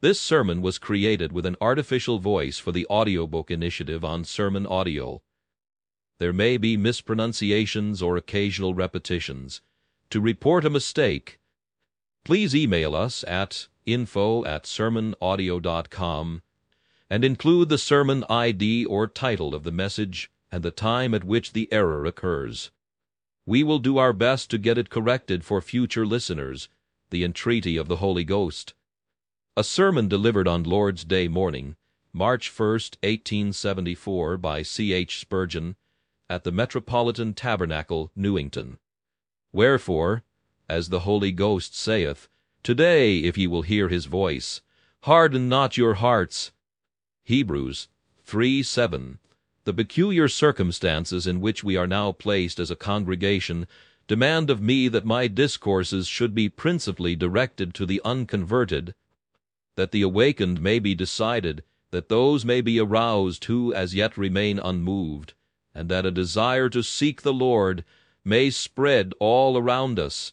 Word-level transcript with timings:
This 0.00 0.20
sermon 0.20 0.62
was 0.62 0.78
created 0.78 1.32
with 1.32 1.44
an 1.44 1.56
artificial 1.60 2.20
voice 2.20 2.58
for 2.58 2.70
the 2.70 2.86
audiobook 2.86 3.50
initiative 3.50 4.04
on 4.04 4.22
Sermon 4.24 4.64
Audio. 4.64 5.22
There 6.20 6.32
may 6.32 6.56
be 6.56 6.76
mispronunciations 6.76 8.00
or 8.00 8.16
occasional 8.16 8.74
repetitions. 8.74 9.60
To 10.10 10.20
report 10.20 10.64
a 10.64 10.70
mistake, 10.70 11.40
please 12.24 12.54
email 12.54 12.94
us 12.94 13.24
at 13.24 13.66
info 13.86 14.44
at 14.44 14.64
sermonaudio.com 14.64 16.42
and 17.10 17.24
include 17.24 17.68
the 17.68 17.78
sermon 17.78 18.24
ID 18.30 18.84
or 18.84 19.08
title 19.08 19.52
of 19.52 19.64
the 19.64 19.72
message 19.72 20.30
and 20.52 20.62
the 20.62 20.70
time 20.70 21.12
at 21.12 21.24
which 21.24 21.54
the 21.54 21.72
error 21.72 22.06
occurs. 22.06 22.70
We 23.46 23.64
will 23.64 23.80
do 23.80 23.98
our 23.98 24.12
best 24.12 24.48
to 24.50 24.58
get 24.58 24.78
it 24.78 24.90
corrected 24.90 25.44
for 25.44 25.60
future 25.60 26.06
listeners, 26.06 26.68
the 27.10 27.24
entreaty 27.24 27.76
of 27.76 27.88
the 27.88 27.96
Holy 27.96 28.24
Ghost. 28.24 28.74
A 29.58 29.64
sermon 29.64 30.06
delivered 30.06 30.46
on 30.46 30.62
Lord's 30.62 31.02
Day 31.02 31.26
morning, 31.26 31.74
March 32.12 32.48
1, 32.48 32.68
1874, 32.68 34.36
by 34.36 34.62
C. 34.62 34.92
H. 34.92 35.18
Spurgeon, 35.18 35.74
at 36.30 36.44
the 36.44 36.52
Metropolitan 36.52 37.34
Tabernacle, 37.34 38.12
Newington. 38.14 38.78
Wherefore, 39.52 40.22
as 40.68 40.90
the 40.90 41.00
Holy 41.00 41.32
Ghost 41.32 41.76
saith, 41.76 42.28
Today, 42.62 43.18
if 43.18 43.36
ye 43.36 43.48
will 43.48 43.62
hear 43.62 43.88
his 43.88 44.04
voice, 44.04 44.60
harden 45.02 45.48
not 45.48 45.76
your 45.76 45.94
hearts. 45.94 46.52
Hebrews 47.24 47.88
3 48.22 48.62
7. 48.62 49.18
The 49.64 49.74
peculiar 49.74 50.28
circumstances 50.28 51.26
in 51.26 51.40
which 51.40 51.64
we 51.64 51.76
are 51.76 51.88
now 51.88 52.12
placed 52.12 52.60
as 52.60 52.70
a 52.70 52.76
congregation 52.76 53.66
demand 54.06 54.50
of 54.50 54.62
me 54.62 54.86
that 54.86 55.04
my 55.04 55.26
discourses 55.26 56.06
should 56.06 56.32
be 56.32 56.48
principally 56.48 57.16
directed 57.16 57.74
to 57.74 57.84
the 57.84 58.00
unconverted, 58.04 58.94
that 59.78 59.92
the 59.92 60.02
awakened 60.02 60.60
may 60.60 60.80
be 60.80 60.92
decided, 60.92 61.62
that 61.92 62.08
those 62.08 62.44
may 62.44 62.60
be 62.60 62.80
aroused 62.80 63.44
who 63.44 63.72
as 63.72 63.94
yet 63.94 64.18
remain 64.18 64.58
unmoved, 64.58 65.34
and 65.72 65.88
that 65.88 66.04
a 66.04 66.10
desire 66.10 66.68
to 66.68 66.82
seek 66.82 67.22
the 67.22 67.32
Lord 67.32 67.84
may 68.24 68.50
spread 68.50 69.12
all 69.20 69.56
around 69.56 70.00
us. 70.00 70.32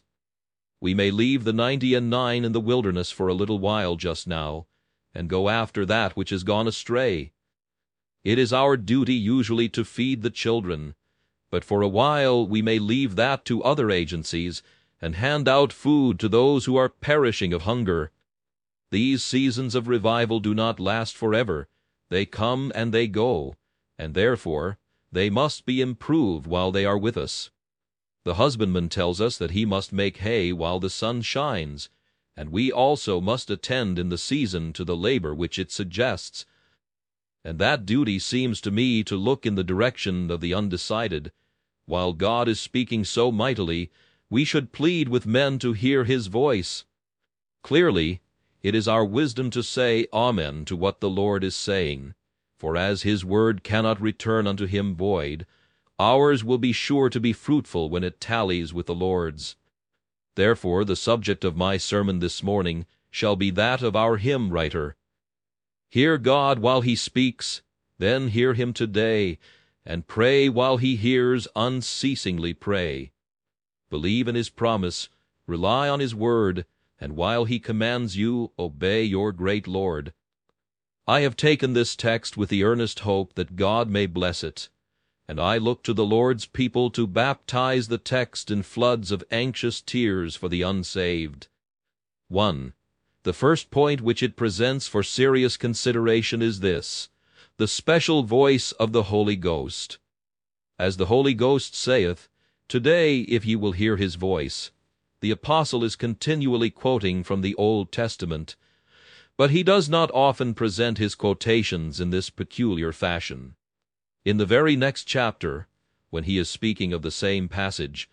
We 0.80 0.94
may 0.94 1.12
leave 1.12 1.44
the 1.44 1.52
ninety 1.52 1.94
and 1.94 2.10
nine 2.10 2.44
in 2.44 2.50
the 2.50 2.60
wilderness 2.60 3.12
for 3.12 3.28
a 3.28 3.34
little 3.34 3.60
while 3.60 3.94
just 3.94 4.26
now, 4.26 4.66
and 5.14 5.30
go 5.30 5.48
after 5.48 5.86
that 5.86 6.16
which 6.16 6.30
has 6.30 6.42
gone 6.42 6.66
astray. 6.66 7.30
It 8.24 8.40
is 8.40 8.52
our 8.52 8.76
duty 8.76 9.14
usually 9.14 9.68
to 9.68 9.84
feed 9.84 10.22
the 10.22 10.30
children, 10.30 10.96
but 11.52 11.62
for 11.62 11.82
a 11.82 11.88
while 11.88 12.44
we 12.44 12.62
may 12.62 12.80
leave 12.80 13.14
that 13.14 13.44
to 13.44 13.62
other 13.62 13.92
agencies, 13.92 14.60
and 15.00 15.14
hand 15.14 15.46
out 15.46 15.72
food 15.72 16.18
to 16.18 16.28
those 16.28 16.64
who 16.64 16.74
are 16.74 16.88
perishing 16.88 17.52
of 17.52 17.62
hunger. 17.62 18.10
These 18.90 19.24
seasons 19.24 19.74
of 19.74 19.88
revival 19.88 20.40
do 20.40 20.54
not 20.54 20.78
last 20.78 21.16
forever. 21.16 21.68
They 22.08 22.24
come 22.24 22.70
and 22.74 22.92
they 22.92 23.08
go, 23.08 23.56
and 23.98 24.14
therefore 24.14 24.78
they 25.10 25.28
must 25.30 25.66
be 25.66 25.80
improved 25.80 26.46
while 26.46 26.70
they 26.70 26.84
are 26.84 26.98
with 26.98 27.16
us. 27.16 27.50
The 28.24 28.34
husbandman 28.34 28.88
tells 28.88 29.20
us 29.20 29.38
that 29.38 29.52
he 29.52 29.64
must 29.64 29.92
make 29.92 30.18
hay 30.18 30.52
while 30.52 30.80
the 30.80 30.90
sun 30.90 31.22
shines, 31.22 31.88
and 32.36 32.50
we 32.50 32.70
also 32.70 33.20
must 33.20 33.50
attend 33.50 33.98
in 33.98 34.08
the 34.08 34.18
season 34.18 34.72
to 34.74 34.84
the 34.84 34.96
labor 34.96 35.34
which 35.34 35.58
it 35.58 35.70
suggests. 35.72 36.44
And 37.44 37.58
that 37.58 37.86
duty 37.86 38.18
seems 38.18 38.60
to 38.62 38.70
me 38.70 39.02
to 39.04 39.16
look 39.16 39.46
in 39.46 39.54
the 39.54 39.64
direction 39.64 40.30
of 40.30 40.40
the 40.40 40.52
undecided. 40.52 41.32
While 41.86 42.12
God 42.12 42.48
is 42.48 42.60
speaking 42.60 43.04
so 43.04 43.30
mightily, 43.30 43.90
we 44.28 44.44
should 44.44 44.72
plead 44.72 45.08
with 45.08 45.24
men 45.24 45.58
to 45.60 45.72
hear 45.72 46.04
his 46.04 46.26
voice. 46.26 46.84
Clearly, 47.62 48.20
it 48.62 48.74
is 48.74 48.88
our 48.88 49.04
wisdom 49.04 49.50
to 49.50 49.62
say 49.62 50.06
Amen 50.12 50.64
to 50.64 50.76
what 50.76 51.00
the 51.00 51.10
Lord 51.10 51.44
is 51.44 51.54
saying. 51.54 52.14
For 52.58 52.76
as 52.76 53.02
his 53.02 53.24
word 53.24 53.62
cannot 53.62 54.00
return 54.00 54.46
unto 54.46 54.66
him 54.66 54.94
void, 54.94 55.46
ours 55.98 56.42
will 56.42 56.58
be 56.58 56.72
sure 56.72 57.10
to 57.10 57.20
be 57.20 57.32
fruitful 57.32 57.90
when 57.90 58.02
it 58.02 58.20
tallies 58.20 58.72
with 58.72 58.86
the 58.86 58.94
Lord's. 58.94 59.56
Therefore 60.34 60.84
the 60.84 60.96
subject 60.96 61.44
of 61.44 61.56
my 61.56 61.76
sermon 61.76 62.20
this 62.20 62.42
morning 62.42 62.86
shall 63.10 63.36
be 63.36 63.50
that 63.50 63.82
of 63.82 63.96
our 63.96 64.16
hymn 64.16 64.50
writer. 64.50 64.96
Hear 65.90 66.18
God 66.18 66.58
while 66.58 66.80
he 66.80 66.96
speaks, 66.96 67.62
then 67.98 68.28
hear 68.28 68.54
him 68.54 68.72
today, 68.72 69.38
and 69.84 70.06
pray 70.06 70.48
while 70.48 70.76
he 70.76 70.96
hears, 70.96 71.48
unceasingly 71.56 72.52
pray. 72.52 73.12
Believe 73.88 74.28
in 74.28 74.34
his 74.34 74.50
promise, 74.50 75.08
rely 75.46 75.88
on 75.88 76.00
his 76.00 76.14
word, 76.14 76.66
and 77.00 77.16
while 77.16 77.44
he 77.44 77.58
commands 77.58 78.16
you, 78.16 78.52
obey 78.58 79.02
your 79.04 79.32
great 79.32 79.66
Lord. 79.66 80.12
I 81.06 81.20
have 81.20 81.36
taken 81.36 81.72
this 81.72 81.96
text 81.96 82.36
with 82.36 82.48
the 82.48 82.64
earnest 82.64 83.00
hope 83.00 83.34
that 83.34 83.56
God 83.56 83.88
may 83.88 84.06
bless 84.06 84.42
it 84.42 84.68
and 85.28 85.40
I 85.40 85.58
look 85.58 85.82
to 85.82 85.92
the 85.92 86.06
Lord's 86.06 86.46
people 86.46 86.90
to 86.90 87.06
baptize 87.06 87.88
the 87.88 87.98
text 87.98 88.50
in 88.50 88.62
floods 88.62 89.10
of 89.10 89.24
anxious 89.30 89.80
tears 89.80 90.36
for 90.36 90.48
the 90.48 90.62
unsaved. 90.62 91.48
1. 92.28 92.74
The 93.24 93.32
first 93.32 93.70
point 93.70 94.00
which 94.00 94.22
it 94.22 94.36
presents 94.36 94.86
for 94.86 95.02
serious 95.02 95.56
consideration 95.56 96.42
is 96.42 96.60
this 96.60 97.08
the 97.58 97.66
special 97.66 98.22
voice 98.22 98.72
of 98.72 98.92
the 98.92 99.04
Holy 99.04 99.34
Ghost. 99.34 99.98
As 100.78 100.96
the 100.96 101.06
Holy 101.06 101.34
Ghost 101.34 101.74
saith, 101.74 102.28
Today, 102.68 103.20
if 103.20 103.46
ye 103.46 103.56
will 103.56 103.72
hear 103.72 103.96
his 103.96 104.16
voice, 104.16 104.70
the 105.26 105.32
apostle 105.32 105.82
is 105.82 105.96
continually 105.96 106.70
quoting 106.70 107.24
from 107.24 107.40
the 107.40 107.56
Old 107.56 107.90
Testament, 107.90 108.54
but 109.36 109.50
he 109.50 109.64
does 109.64 109.88
not 109.88 110.08
often 110.14 110.54
present 110.54 110.98
his 110.98 111.16
quotations 111.16 112.00
in 112.00 112.10
this 112.10 112.30
peculiar 112.30 112.92
fashion. 112.92 113.56
In 114.24 114.36
the 114.36 114.46
very 114.46 114.76
next 114.76 115.02
chapter, 115.02 115.66
when 116.10 116.22
he 116.22 116.38
is 116.38 116.48
speaking 116.48 116.92
of 116.92 117.02
the 117.02 117.10
same 117.10 117.48
passage, 117.48 118.08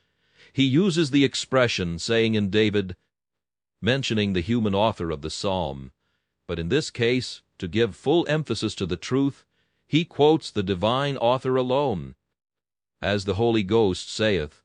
he 0.52 0.64
uses 0.64 1.12
the 1.12 1.24
expression, 1.24 2.00
saying 2.00 2.34
in 2.34 2.50
David, 2.50 2.96
mentioning 3.80 4.34
the 4.34 4.42
human 4.42 4.74
author 4.74 5.12
of 5.12 5.22
the 5.22 5.30
psalm, 5.30 5.92
but 6.48 6.58
in 6.58 6.70
this 6.70 6.90
case, 6.90 7.44
to 7.60 7.68
give 7.68 7.96
full 7.96 8.26
emphasis 8.28 8.74
to 8.74 8.88
the 8.88 8.98
truth, 8.98 9.46
he 9.86 10.04
quotes 10.04 10.50
the 10.50 10.64
divine 10.64 11.18
author 11.18 11.58
alone. 11.58 12.16
As 13.04 13.26
the 13.26 13.36
Holy 13.36 13.62
Ghost 13.62 14.10
saith, 14.12 14.64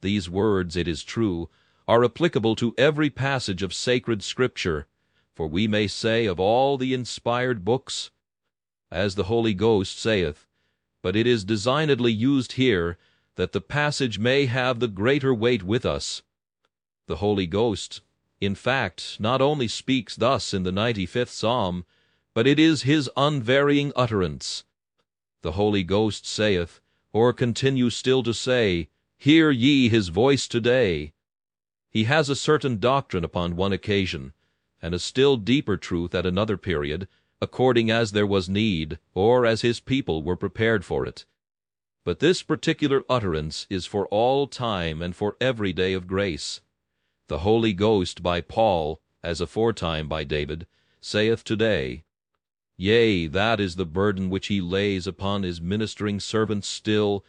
these 0.00 0.28
words, 0.28 0.74
it 0.74 0.88
is 0.88 1.04
true, 1.04 1.48
are 1.86 2.04
applicable 2.04 2.56
to 2.56 2.74
every 2.78 3.10
passage 3.10 3.62
of 3.62 3.74
sacred 3.74 4.22
Scripture, 4.22 4.86
for 5.34 5.46
we 5.46 5.66
may 5.66 5.86
say 5.86 6.26
of 6.26 6.40
all 6.40 6.78
the 6.78 6.94
inspired 6.94 7.64
books, 7.64 8.10
as 8.90 9.14
the 9.14 9.24
Holy 9.24 9.54
Ghost 9.54 9.98
saith, 9.98 10.46
but 11.02 11.16
it 11.16 11.26
is 11.26 11.44
designedly 11.44 12.12
used 12.12 12.52
here 12.52 12.96
that 13.36 13.52
the 13.52 13.60
passage 13.60 14.18
may 14.18 14.46
have 14.46 14.78
the 14.78 14.88
greater 14.88 15.34
weight 15.34 15.62
with 15.62 15.84
us. 15.84 16.22
The 17.06 17.16
Holy 17.16 17.46
Ghost, 17.46 18.00
in 18.40 18.54
fact, 18.54 19.16
not 19.18 19.40
only 19.40 19.68
speaks 19.68 20.16
thus 20.16 20.54
in 20.54 20.62
the 20.62 20.70
95th 20.70 21.28
Psalm, 21.28 21.84
but 22.32 22.46
it 22.46 22.58
is 22.58 22.82
his 22.82 23.10
unvarying 23.16 23.92
utterance. 23.94 24.64
The 25.42 25.52
Holy 25.52 25.82
Ghost 25.82 26.26
saith, 26.26 26.80
or 27.12 27.32
continues 27.32 27.96
still 27.96 28.22
to 28.22 28.34
say, 28.34 28.88
Hear 29.18 29.50
ye 29.50 29.88
his 29.88 30.08
voice 30.08 30.46
today. 30.46 31.13
He 31.94 32.04
has 32.04 32.28
a 32.28 32.34
certain 32.34 32.80
doctrine 32.80 33.22
upon 33.22 33.54
one 33.54 33.72
occasion, 33.72 34.32
and 34.82 34.92
a 34.92 34.98
still 34.98 35.36
deeper 35.36 35.76
truth 35.76 36.12
at 36.12 36.26
another 36.26 36.56
period, 36.56 37.06
according 37.40 37.88
as 37.88 38.10
there 38.10 38.26
was 38.26 38.48
need, 38.48 38.98
or 39.14 39.46
as 39.46 39.60
his 39.60 39.78
people 39.78 40.20
were 40.20 40.34
prepared 40.34 40.84
for 40.84 41.06
it. 41.06 41.24
But 42.04 42.18
this 42.18 42.42
particular 42.42 43.04
utterance 43.08 43.68
is 43.70 43.86
for 43.86 44.08
all 44.08 44.48
time 44.48 45.02
and 45.02 45.14
for 45.14 45.36
every 45.40 45.72
day 45.72 45.92
of 45.92 46.08
grace. 46.08 46.60
The 47.28 47.38
Holy 47.38 47.72
Ghost 47.72 48.24
by 48.24 48.40
Paul, 48.40 49.00
as 49.22 49.40
aforetime 49.40 50.08
by 50.08 50.24
David, 50.24 50.66
saith 51.00 51.44
today, 51.44 52.02
Yea, 52.76 53.28
that 53.28 53.60
is 53.60 53.76
the 53.76 53.86
burden 53.86 54.30
which 54.30 54.48
he 54.48 54.60
lays 54.60 55.06
upon 55.06 55.44
his 55.44 55.60
ministering 55.60 56.18
servants 56.18 56.66
still. 56.66 57.24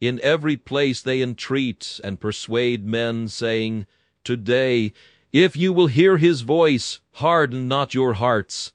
In 0.00 0.18
every 0.24 0.56
place 0.56 1.00
they 1.00 1.22
entreat 1.22 2.00
and 2.02 2.18
persuade 2.18 2.84
men, 2.84 3.28
saying, 3.28 3.86
Today, 4.24 4.92
if 5.32 5.56
you 5.56 5.72
will 5.72 5.86
hear 5.86 6.18
his 6.18 6.42
voice, 6.42 7.00
harden 7.12 7.68
not 7.68 7.94
your 7.94 8.14
hearts. 8.14 8.72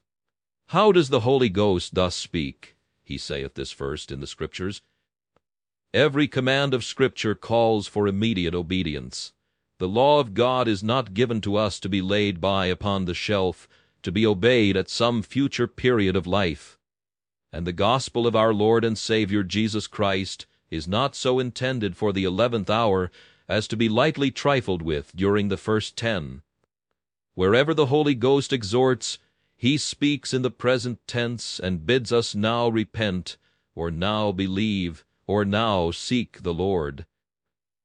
How 0.68 0.90
does 0.90 1.08
the 1.08 1.20
Holy 1.20 1.48
Ghost 1.48 1.94
thus 1.94 2.16
speak? 2.16 2.76
He 3.04 3.16
saith 3.16 3.54
this 3.54 3.70
first 3.70 4.10
in 4.10 4.20
the 4.20 4.26
Scriptures. 4.26 4.82
Every 5.94 6.26
command 6.26 6.74
of 6.74 6.84
Scripture 6.84 7.34
calls 7.34 7.86
for 7.86 8.08
immediate 8.08 8.54
obedience. 8.54 9.32
The 9.78 9.88
law 9.88 10.18
of 10.18 10.34
God 10.34 10.66
is 10.66 10.82
not 10.82 11.14
given 11.14 11.40
to 11.42 11.56
us 11.56 11.78
to 11.80 11.88
be 11.88 12.02
laid 12.02 12.40
by 12.40 12.66
upon 12.66 13.04
the 13.04 13.14
shelf, 13.14 13.68
to 14.02 14.10
be 14.10 14.26
obeyed 14.26 14.76
at 14.76 14.90
some 14.90 15.22
future 15.22 15.68
period 15.68 16.16
of 16.16 16.26
life. 16.26 16.78
And 17.52 17.66
the 17.66 17.72
gospel 17.72 18.26
of 18.26 18.34
our 18.34 18.52
Lord 18.52 18.84
and 18.84 18.98
Savior 18.98 19.44
Jesus 19.44 19.86
Christ 19.86 20.46
is 20.70 20.88
not 20.88 21.14
so 21.14 21.38
intended 21.38 21.96
for 21.96 22.12
the 22.12 22.24
eleventh 22.24 22.68
hour 22.68 23.10
as 23.48 23.68
to 23.68 23.76
be 23.76 23.88
lightly 23.88 24.30
trifled 24.30 24.82
with 24.82 25.14
during 25.14 25.48
the 25.48 25.56
first 25.56 25.96
ten. 25.96 26.42
Wherever 27.34 27.74
the 27.74 27.86
Holy 27.86 28.14
Ghost 28.14 28.52
exhorts, 28.52 29.18
He 29.56 29.76
speaks 29.78 30.34
in 30.34 30.42
the 30.42 30.50
present 30.50 30.98
tense 31.06 31.58
and 31.58 31.86
bids 31.86 32.12
us 32.12 32.34
now 32.34 32.68
repent, 32.68 33.36
or 33.74 33.90
now 33.90 34.32
believe, 34.32 35.04
or 35.26 35.44
now 35.44 35.90
seek 35.90 36.42
the 36.42 36.54
Lord. 36.54 37.06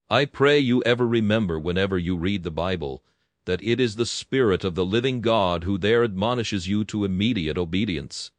I 0.10 0.26
pray 0.26 0.60
you 0.60 0.82
ever 0.84 1.08
remember 1.08 1.60
whenever 1.60 1.98
you 1.98 2.18
read 2.18 2.44
the 2.44 2.52
Bible 2.52 3.04
that 3.46 3.64
it 3.64 3.80
is 3.80 3.96
the 3.96 4.06
Spirit 4.06 4.64
of 4.64 4.76
the 4.76 4.86
living 4.86 5.22
God 5.22 5.64
who 5.64 5.78
there 5.78 6.04
admonishes 6.04 6.68
you 6.68 6.84
to 6.86 7.06
immediate 7.06 7.58
obedience. 7.58 8.32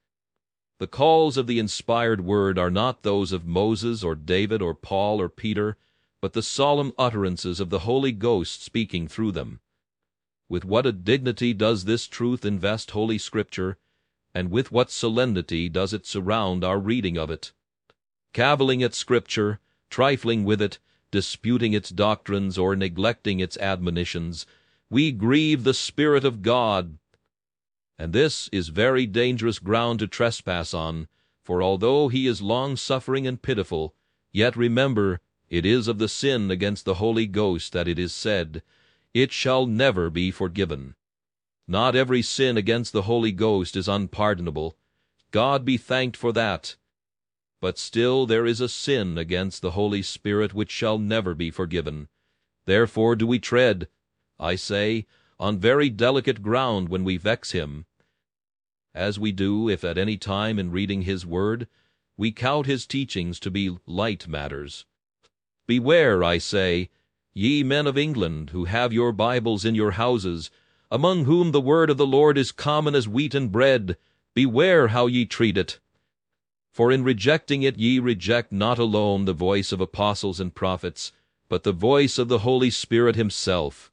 The 0.78 0.86
calls 0.86 1.36
of 1.36 1.46
the 1.46 1.58
inspired 1.58 2.20
Word 2.20 2.58
are 2.58 2.70
not 2.70 3.02
those 3.02 3.32
of 3.32 3.46
Moses 3.46 4.04
or 4.04 4.14
David 4.14 4.62
or 4.62 4.74
Paul 4.74 5.20
or 5.20 5.28
Peter, 5.28 5.76
but 6.22 6.34
the 6.34 6.42
solemn 6.42 6.92
utterances 6.96 7.58
of 7.58 7.68
the 7.68 7.80
Holy 7.80 8.12
Ghost 8.12 8.62
speaking 8.62 9.08
through 9.08 9.32
them. 9.32 9.58
With 10.48 10.64
what 10.64 10.86
a 10.86 10.92
dignity 10.92 11.52
does 11.52 11.84
this 11.84 12.06
truth 12.06 12.44
invest 12.44 12.92
Holy 12.92 13.18
Scripture, 13.18 13.76
and 14.32 14.48
with 14.48 14.70
what 14.70 14.90
solemnity 14.90 15.68
does 15.68 15.92
it 15.92 16.06
surround 16.06 16.62
our 16.62 16.78
reading 16.78 17.18
of 17.18 17.28
it. 17.28 17.52
Cavilling 18.32 18.84
at 18.84 18.94
Scripture, 18.94 19.58
trifling 19.90 20.44
with 20.44 20.62
it, 20.62 20.78
disputing 21.10 21.72
its 21.72 21.90
doctrines, 21.90 22.56
or 22.56 22.76
neglecting 22.76 23.40
its 23.40 23.56
admonitions, 23.58 24.46
we 24.88 25.10
grieve 25.10 25.64
the 25.64 25.74
Spirit 25.74 26.24
of 26.24 26.40
God. 26.40 26.98
And 27.98 28.12
this 28.12 28.48
is 28.52 28.68
very 28.68 29.06
dangerous 29.06 29.58
ground 29.58 29.98
to 29.98 30.06
trespass 30.06 30.72
on, 30.72 31.08
for 31.42 31.60
although 31.62 32.06
he 32.06 32.28
is 32.28 32.40
long-suffering 32.40 33.26
and 33.26 33.42
pitiful, 33.42 33.94
yet 34.32 34.54
remember, 34.54 35.20
it 35.52 35.66
is 35.66 35.86
of 35.86 35.98
the 35.98 36.08
sin 36.08 36.50
against 36.50 36.86
the 36.86 36.94
Holy 36.94 37.26
Ghost 37.26 37.74
that 37.74 37.86
it 37.86 37.98
is 37.98 38.14
said, 38.14 38.62
it 39.12 39.30
shall 39.30 39.66
never 39.66 40.08
be 40.08 40.30
forgiven. 40.30 40.94
Not 41.68 41.94
every 41.94 42.22
sin 42.22 42.56
against 42.56 42.94
the 42.94 43.02
Holy 43.02 43.32
Ghost 43.32 43.76
is 43.76 43.86
unpardonable. 43.86 44.78
God 45.30 45.66
be 45.66 45.76
thanked 45.76 46.16
for 46.16 46.32
that. 46.32 46.76
But 47.60 47.78
still 47.78 48.24
there 48.24 48.46
is 48.46 48.62
a 48.62 48.68
sin 48.68 49.18
against 49.18 49.60
the 49.60 49.72
Holy 49.72 50.00
Spirit 50.00 50.54
which 50.54 50.70
shall 50.70 50.98
never 50.98 51.34
be 51.34 51.50
forgiven. 51.50 52.08
Therefore 52.64 53.14
do 53.14 53.26
we 53.26 53.38
tread, 53.38 53.88
I 54.40 54.54
say, 54.54 55.06
on 55.38 55.58
very 55.58 55.90
delicate 55.90 56.40
ground 56.40 56.88
when 56.88 57.04
we 57.04 57.18
vex 57.18 57.50
him. 57.50 57.84
As 58.94 59.18
we 59.18 59.32
do 59.32 59.68
if 59.68 59.84
at 59.84 59.98
any 59.98 60.16
time 60.16 60.58
in 60.58 60.70
reading 60.70 61.02
his 61.02 61.26
word 61.26 61.68
we 62.16 62.32
count 62.32 62.64
his 62.64 62.86
teachings 62.86 63.38
to 63.40 63.50
be 63.50 63.76
light 63.84 64.26
matters. 64.26 64.86
Beware, 65.68 66.24
I 66.24 66.38
say, 66.38 66.90
Ye 67.34 67.62
men 67.62 67.86
of 67.86 67.96
England, 67.96 68.50
who 68.50 68.64
have 68.64 68.92
your 68.92 69.12
Bibles 69.12 69.64
in 69.64 69.76
your 69.76 69.92
houses, 69.92 70.50
among 70.90 71.24
whom 71.24 71.52
the 71.52 71.60
word 71.60 71.88
of 71.88 71.98
the 71.98 72.06
Lord 72.06 72.36
is 72.36 72.50
common 72.50 72.96
as 72.96 73.06
wheat 73.06 73.32
and 73.32 73.52
bread, 73.52 73.96
beware 74.34 74.88
how 74.88 75.06
ye 75.06 75.24
treat 75.24 75.56
it. 75.56 75.78
For 76.72 76.90
in 76.90 77.04
rejecting 77.04 77.62
it 77.62 77.78
ye 77.78 78.00
reject 78.00 78.50
not 78.50 78.80
alone 78.80 79.24
the 79.24 79.32
voice 79.32 79.70
of 79.70 79.80
apostles 79.80 80.40
and 80.40 80.52
prophets, 80.52 81.12
but 81.48 81.62
the 81.62 81.70
voice 81.70 82.18
of 82.18 82.26
the 82.26 82.40
Holy 82.40 82.70
Spirit 82.70 83.14
himself. 83.14 83.92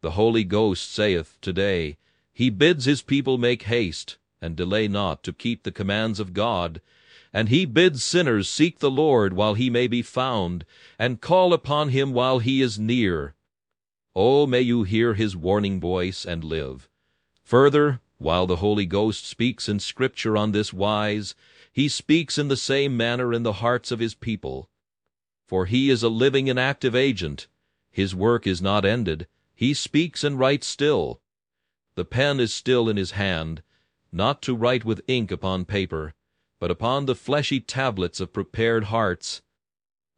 The 0.00 0.12
Holy 0.12 0.42
Ghost 0.42 0.90
saith 0.90 1.38
today, 1.40 1.98
He 2.32 2.50
bids 2.50 2.86
His 2.86 3.00
people 3.00 3.38
make 3.38 3.62
haste, 3.62 4.18
and 4.42 4.56
delay 4.56 4.88
not 4.88 5.22
to 5.22 5.32
keep 5.32 5.62
the 5.62 5.70
commands 5.70 6.18
of 6.18 6.32
God, 6.32 6.80
and 7.32 7.48
he 7.48 7.64
bids 7.64 8.02
sinners 8.02 8.48
seek 8.48 8.78
the 8.78 8.90
Lord 8.90 9.32
while 9.32 9.54
he 9.54 9.70
may 9.70 9.86
be 9.86 10.02
found, 10.02 10.64
and 10.98 11.20
call 11.20 11.52
upon 11.52 11.90
him 11.90 12.12
while 12.12 12.40
he 12.40 12.60
is 12.60 12.78
near. 12.78 13.34
Oh, 14.16 14.46
may 14.46 14.60
you 14.60 14.82
hear 14.82 15.14
his 15.14 15.36
warning 15.36 15.80
voice 15.80 16.24
and 16.24 16.42
live. 16.42 16.88
Further, 17.44 18.00
while 18.18 18.46
the 18.46 18.56
Holy 18.56 18.86
Ghost 18.86 19.26
speaks 19.26 19.68
in 19.68 19.78
Scripture 19.78 20.36
on 20.36 20.52
this 20.52 20.72
wise, 20.72 21.34
he 21.72 21.88
speaks 21.88 22.36
in 22.36 22.48
the 22.48 22.56
same 22.56 22.96
manner 22.96 23.32
in 23.32 23.44
the 23.44 23.54
hearts 23.54 23.90
of 23.90 24.00
his 24.00 24.14
people. 24.14 24.68
For 25.46 25.66
he 25.66 25.88
is 25.88 26.02
a 26.02 26.08
living 26.08 26.50
and 26.50 26.58
active 26.58 26.94
agent. 26.94 27.46
His 27.90 28.14
work 28.14 28.46
is 28.46 28.60
not 28.60 28.84
ended. 28.84 29.26
He 29.54 29.72
speaks 29.74 30.24
and 30.24 30.38
writes 30.38 30.66
still. 30.66 31.20
The 31.94 32.04
pen 32.04 32.40
is 32.40 32.52
still 32.52 32.88
in 32.88 32.96
his 32.96 33.12
hand, 33.12 33.62
not 34.12 34.42
to 34.42 34.54
write 34.54 34.84
with 34.84 35.02
ink 35.06 35.30
upon 35.30 35.64
paper, 35.64 36.14
but 36.60 36.70
upon 36.70 37.06
the 37.06 37.14
fleshy 37.14 37.58
tablets 37.58 38.20
of 38.20 38.32
prepared 38.32 38.84
hearts. 38.84 39.40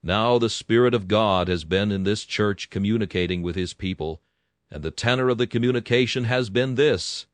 Now 0.02 0.38
the 0.38 0.50
Spirit 0.50 0.92
of 0.92 1.06
God 1.06 1.46
has 1.46 1.62
been 1.64 1.92
in 1.92 2.02
this 2.02 2.24
church 2.24 2.68
communicating 2.68 3.42
with 3.42 3.54
his 3.54 3.72
people, 3.72 4.20
and 4.68 4.82
the 4.82 4.90
tenor 4.90 5.28
of 5.28 5.38
the 5.38 5.46
communication 5.46 6.24
has 6.24 6.50
been 6.50 6.74
this 6.74 7.26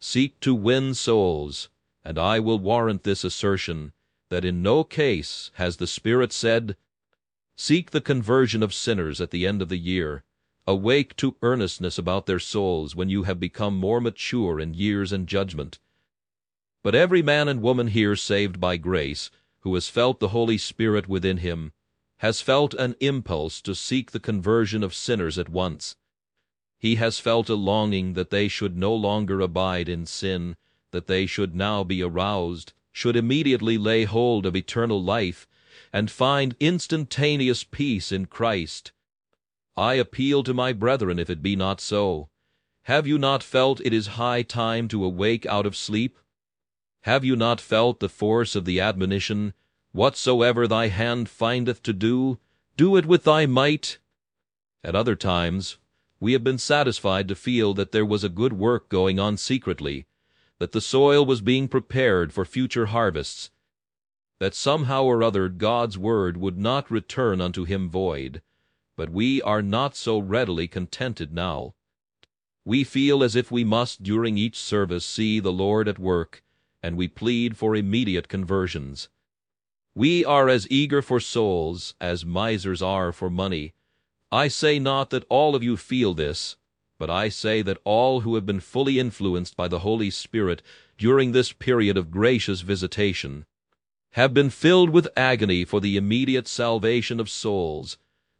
Seek 0.00 0.38
to 0.40 0.54
win 0.54 0.94
souls, 0.94 1.68
and 2.04 2.18
I 2.18 2.38
will 2.38 2.60
warrant 2.60 3.02
this 3.02 3.24
assertion, 3.24 3.92
that 4.30 4.44
in 4.44 4.62
no 4.62 4.84
case 4.84 5.50
has 5.54 5.76
the 5.76 5.88
Spirit 5.88 6.32
said, 6.32 6.76
Seek 7.56 7.90
the 7.90 8.00
conversion 8.00 8.62
of 8.62 8.72
sinners 8.72 9.20
at 9.20 9.32
the 9.32 9.46
end 9.46 9.60
of 9.60 9.68
the 9.68 9.76
year. 9.76 10.22
Awake 10.66 11.16
to 11.16 11.36
earnestness 11.42 11.98
about 11.98 12.26
their 12.26 12.38
souls 12.38 12.94
when 12.94 13.08
you 13.08 13.24
have 13.24 13.40
become 13.40 13.76
more 13.76 14.00
mature 14.00 14.60
in 14.60 14.72
years 14.72 15.10
and 15.10 15.26
judgment. 15.26 15.80
But 16.82 16.94
every 16.94 17.22
man 17.22 17.48
and 17.48 17.60
woman 17.60 17.88
here 17.88 18.16
saved 18.16 18.58
by 18.58 18.76
grace, 18.76 19.30
who 19.60 19.74
has 19.74 19.88
felt 19.88 20.18
the 20.18 20.28
Holy 20.28 20.56
Spirit 20.56 21.08
within 21.08 21.38
him, 21.38 21.72
has 22.18 22.40
felt 22.40 22.74
an 22.74 22.96
impulse 23.00 23.60
to 23.62 23.74
seek 23.74 24.10
the 24.10 24.20
conversion 24.20 24.82
of 24.82 24.94
sinners 24.94 25.38
at 25.38 25.48
once. 25.48 25.96
He 26.78 26.94
has 26.94 27.18
felt 27.18 27.48
a 27.50 27.54
longing 27.54 28.14
that 28.14 28.30
they 28.30 28.48
should 28.48 28.76
no 28.76 28.94
longer 28.94 29.40
abide 29.40 29.88
in 29.88 30.06
sin, 30.06 30.56
that 30.92 31.06
they 31.06 31.26
should 31.26 31.54
now 31.54 31.84
be 31.84 32.02
aroused, 32.02 32.72
should 32.92 33.16
immediately 33.16 33.76
lay 33.76 34.04
hold 34.04 34.46
of 34.46 34.56
eternal 34.56 35.02
life, 35.02 35.46
and 35.92 36.10
find 36.10 36.56
instantaneous 36.60 37.64
peace 37.64 38.10
in 38.12 38.24
Christ. 38.26 38.92
I 39.76 39.94
appeal 39.94 40.42
to 40.44 40.54
my 40.54 40.72
brethren 40.72 41.18
if 41.18 41.28
it 41.28 41.42
be 41.42 41.56
not 41.56 41.80
so. 41.80 42.28
Have 42.84 43.06
you 43.06 43.18
not 43.18 43.42
felt 43.42 43.80
it 43.82 43.92
is 43.92 44.18
high 44.18 44.42
time 44.42 44.88
to 44.88 45.04
awake 45.04 45.44
out 45.46 45.66
of 45.66 45.76
sleep? 45.76 46.18
Have 47.02 47.24
you 47.24 47.34
not 47.36 47.60
felt 47.60 48.00
the 48.00 48.08
force 48.08 48.54
of 48.54 48.64
the 48.64 48.80
admonition, 48.80 49.54
Whatsoever 49.92 50.68
thy 50.68 50.86
hand 50.86 51.28
findeth 51.28 51.82
to 51.82 51.92
do, 51.92 52.38
do 52.76 52.96
it 52.96 53.06
with 53.06 53.24
thy 53.24 53.44
might? 53.44 53.98
At 54.84 54.94
other 54.94 55.16
times, 55.16 55.78
we 56.20 56.32
have 56.32 56.44
been 56.44 56.58
satisfied 56.58 57.26
to 57.26 57.34
feel 57.34 57.74
that 57.74 57.90
there 57.90 58.06
was 58.06 58.22
a 58.22 58.28
good 58.28 58.52
work 58.52 58.88
going 58.88 59.18
on 59.18 59.36
secretly, 59.36 60.06
that 60.60 60.70
the 60.70 60.80
soil 60.80 61.26
was 61.26 61.40
being 61.40 61.66
prepared 61.66 62.32
for 62.32 62.44
future 62.44 62.86
harvests, 62.86 63.50
that 64.38 64.54
somehow 64.54 65.02
or 65.02 65.24
other 65.24 65.48
God's 65.48 65.98
word 65.98 66.36
would 66.36 66.56
not 66.56 66.88
return 66.88 67.40
unto 67.40 67.64
him 67.64 67.90
void. 67.90 68.42
But 68.96 69.10
we 69.10 69.42
are 69.42 69.62
not 69.62 69.96
so 69.96 70.20
readily 70.20 70.68
contented 70.68 71.32
now. 71.32 71.74
We 72.64 72.84
feel 72.84 73.24
as 73.24 73.34
if 73.34 73.50
we 73.50 73.64
must 73.64 74.04
during 74.04 74.38
each 74.38 74.56
service 74.56 75.04
see 75.04 75.40
the 75.40 75.52
Lord 75.52 75.88
at 75.88 75.98
work, 75.98 76.44
and 76.82 76.96
we 76.96 77.08
plead 77.08 77.56
for 77.56 77.76
immediate 77.76 78.28
conversions. 78.28 79.08
We 79.94 80.24
are 80.24 80.48
as 80.48 80.70
eager 80.70 81.02
for 81.02 81.20
souls 81.20 81.94
as 82.00 82.24
misers 82.24 82.80
are 82.80 83.12
for 83.12 83.28
money. 83.28 83.74
I 84.32 84.48
say 84.48 84.78
not 84.78 85.10
that 85.10 85.26
all 85.28 85.54
of 85.56 85.62
you 85.62 85.76
feel 85.76 86.14
this, 86.14 86.56
but 86.98 87.10
I 87.10 87.28
say 87.28 87.62
that 87.62 87.80
all 87.84 88.20
who 88.20 88.34
have 88.34 88.46
been 88.46 88.60
fully 88.60 88.98
influenced 88.98 89.56
by 89.56 89.68
the 89.68 89.80
Holy 89.80 90.10
Spirit 90.10 90.62
during 90.98 91.32
this 91.32 91.52
period 91.52 91.96
of 91.96 92.10
gracious 92.10 92.60
visitation 92.60 93.46
have 94.12 94.34
been 94.34 94.50
filled 94.50 94.90
with 94.90 95.08
agony 95.16 95.64
for 95.64 95.80
the 95.80 95.96
immediate 95.96 96.48
salvation 96.48 97.20
of 97.20 97.30
souls. 97.30 97.96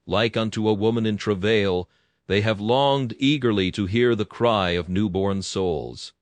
Like 0.07 0.37
unto 0.37 0.69
a 0.69 0.75
woman 0.75 1.07
in 1.07 1.17
travail, 1.17 1.89
they 2.27 2.41
have 2.41 2.61
longed 2.61 3.15
eagerly 3.19 3.71
to 3.73 3.87
hear 3.87 4.15
the 4.15 4.25
cry 4.25 4.71
of 4.71 4.89
newborn 4.89 5.43
souls. 5.43 6.13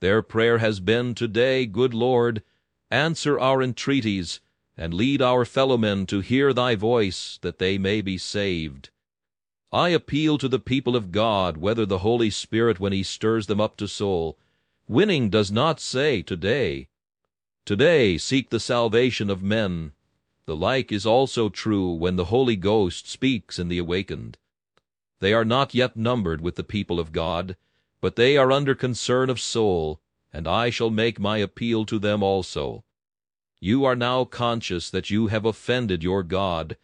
Their 0.00 0.22
prayer 0.22 0.58
has 0.58 0.78
been 0.78 1.14
today, 1.14 1.66
Good 1.66 1.92
Lord, 1.92 2.42
answer 2.90 3.38
our 3.38 3.62
entreaties, 3.62 4.40
and 4.76 4.94
lead 4.94 5.20
our 5.20 5.44
fellowmen 5.44 6.06
to 6.06 6.20
hear 6.20 6.52
thy 6.52 6.76
voice, 6.76 7.38
that 7.42 7.58
they 7.58 7.78
may 7.78 8.00
be 8.00 8.16
saved. 8.16 8.90
I 9.72 9.88
appeal 9.88 10.38
to 10.38 10.48
the 10.48 10.60
people 10.60 10.94
of 10.94 11.10
God 11.10 11.56
whether 11.56 11.84
the 11.84 11.98
Holy 11.98 12.30
Spirit, 12.30 12.78
when 12.78 12.92
he 12.92 13.02
stirs 13.02 13.48
them 13.48 13.60
up 13.60 13.76
to 13.78 13.88
soul, 13.88 14.38
winning 14.86 15.30
does 15.30 15.50
not 15.50 15.80
say 15.80 16.22
today. 16.22 16.88
Today 17.66 18.16
seek 18.16 18.50
the 18.50 18.60
salvation 18.60 19.28
of 19.28 19.42
men. 19.42 19.92
The 20.46 20.56
like 20.56 20.92
is 20.92 21.04
also 21.04 21.48
true 21.48 21.92
when 21.92 22.16
the 22.16 22.26
Holy 22.26 22.56
Ghost 22.56 23.10
speaks 23.10 23.58
in 23.58 23.68
the 23.68 23.78
awakened. 23.78 24.38
They 25.20 25.34
are 25.34 25.44
not 25.44 25.74
yet 25.74 25.96
numbered 25.96 26.40
with 26.40 26.54
the 26.54 26.64
people 26.64 27.00
of 27.00 27.12
God, 27.12 27.56
but 28.00 28.16
they 28.16 28.36
are 28.36 28.52
under 28.52 28.74
concern 28.74 29.28
of 29.30 29.40
soul, 29.40 30.00
and 30.32 30.46
I 30.46 30.70
shall 30.70 30.90
make 30.90 31.18
my 31.18 31.38
appeal 31.38 31.84
to 31.86 31.98
them 31.98 32.22
also. 32.22 32.84
You 33.60 33.84
are 33.84 33.96
now 33.96 34.24
conscious 34.24 34.88
that 34.90 35.10
you 35.10 35.26
have 35.28 35.44
offended 35.44 36.02
your 36.02 36.22
God. 36.22 36.76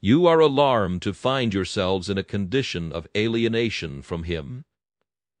You 0.00 0.26
are 0.26 0.40
alarmed 0.40 1.02
to 1.02 1.12
find 1.12 1.52
yourselves 1.52 2.08
in 2.08 2.18
a 2.18 2.22
condition 2.22 2.92
of 2.92 3.08
alienation 3.16 4.02
from 4.02 4.24
Him. 4.24 4.64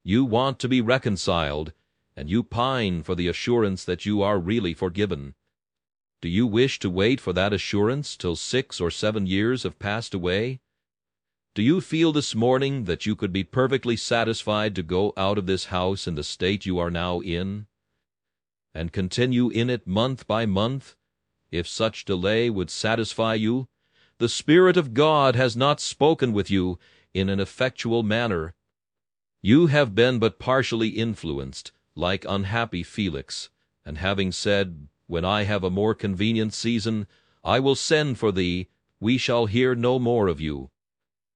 You 0.02 0.24
want 0.24 0.58
to 0.60 0.68
be 0.68 0.80
reconciled, 0.80 1.72
and 2.16 2.28
you 2.28 2.42
pine 2.42 3.02
for 3.02 3.14
the 3.14 3.28
assurance 3.28 3.84
that 3.84 4.04
you 4.04 4.22
are 4.22 4.38
really 4.38 4.74
forgiven. 4.74 5.34
Do 6.20 6.28
you 6.28 6.46
wish 6.46 6.78
to 6.80 6.90
wait 6.90 7.20
for 7.20 7.32
that 7.32 7.52
assurance 7.52 8.16
till 8.16 8.36
six 8.36 8.80
or 8.80 8.90
seven 8.90 9.26
years 9.26 9.62
have 9.62 9.78
passed 9.78 10.14
away? 10.14 10.60
Do 11.54 11.60
you 11.60 11.82
feel 11.82 12.12
this 12.12 12.34
morning 12.34 12.84
that 12.84 13.04
you 13.04 13.14
could 13.14 13.30
be 13.30 13.44
perfectly 13.44 13.94
satisfied 13.94 14.74
to 14.74 14.82
go 14.82 15.12
out 15.18 15.36
of 15.36 15.44
this 15.44 15.66
house 15.66 16.06
in 16.06 16.14
the 16.14 16.24
state 16.24 16.64
you 16.64 16.78
are 16.78 16.90
now 16.90 17.20
in, 17.20 17.66
and 18.72 18.90
continue 18.90 19.50
in 19.50 19.68
it 19.68 19.86
month 19.86 20.26
by 20.26 20.46
month, 20.46 20.96
if 21.50 21.68
such 21.68 22.06
delay 22.06 22.48
would 22.48 22.70
satisfy 22.70 23.34
you? 23.34 23.68
The 24.16 24.30
Spirit 24.30 24.78
of 24.78 24.94
God 24.94 25.36
has 25.36 25.54
not 25.54 25.78
spoken 25.78 26.32
with 26.32 26.50
you 26.50 26.78
in 27.12 27.28
an 27.28 27.38
effectual 27.38 28.02
manner. 28.02 28.54
You 29.42 29.66
have 29.66 29.94
been 29.94 30.18
but 30.18 30.38
partially 30.38 30.88
influenced, 30.88 31.70
like 31.94 32.24
unhappy 32.26 32.82
Felix, 32.82 33.50
and 33.84 33.98
having 33.98 34.32
said, 34.32 34.88
When 35.06 35.26
I 35.26 35.42
have 35.42 35.64
a 35.64 35.70
more 35.70 35.94
convenient 35.94 36.54
season, 36.54 37.06
I 37.44 37.60
will 37.60 37.74
send 37.74 38.18
for 38.18 38.32
thee, 38.32 38.68
we 39.00 39.18
shall 39.18 39.44
hear 39.44 39.74
no 39.74 39.98
more 39.98 40.28
of 40.28 40.40
you. 40.40 40.71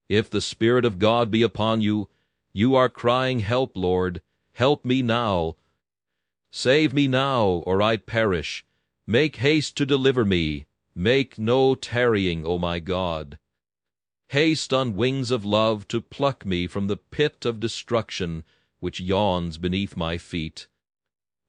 If 0.08 0.30
the 0.30 0.40
Spirit 0.40 0.84
of 0.84 0.98
God 0.98 1.30
be 1.30 1.42
upon 1.42 1.80
you, 1.80 2.08
you 2.52 2.74
are 2.74 2.88
crying, 2.88 3.40
Help, 3.40 3.72
Lord, 3.76 4.22
help 4.52 4.84
me 4.84 5.02
now. 5.02 5.56
Save 6.50 6.94
me 6.94 7.08
now, 7.08 7.46
or 7.66 7.82
I 7.82 7.96
perish. 7.96 8.64
Make 9.06 9.36
haste 9.36 9.76
to 9.76 9.86
deliver 9.86 10.24
me. 10.24 10.66
Make 10.94 11.38
no 11.38 11.74
tarrying, 11.74 12.46
O 12.46 12.58
my 12.58 12.78
God. 12.78 13.38
Haste 14.28 14.72
on 14.72 14.96
wings 14.96 15.30
of 15.30 15.44
love 15.44 15.86
to 15.88 16.00
pluck 16.00 16.46
me 16.46 16.66
from 16.66 16.86
the 16.86 16.96
pit 16.96 17.44
of 17.44 17.60
destruction 17.60 18.44
which 18.80 19.00
yawns 19.00 19.58
beneath 19.58 19.96
my 19.96 20.18
feet. 20.18 20.66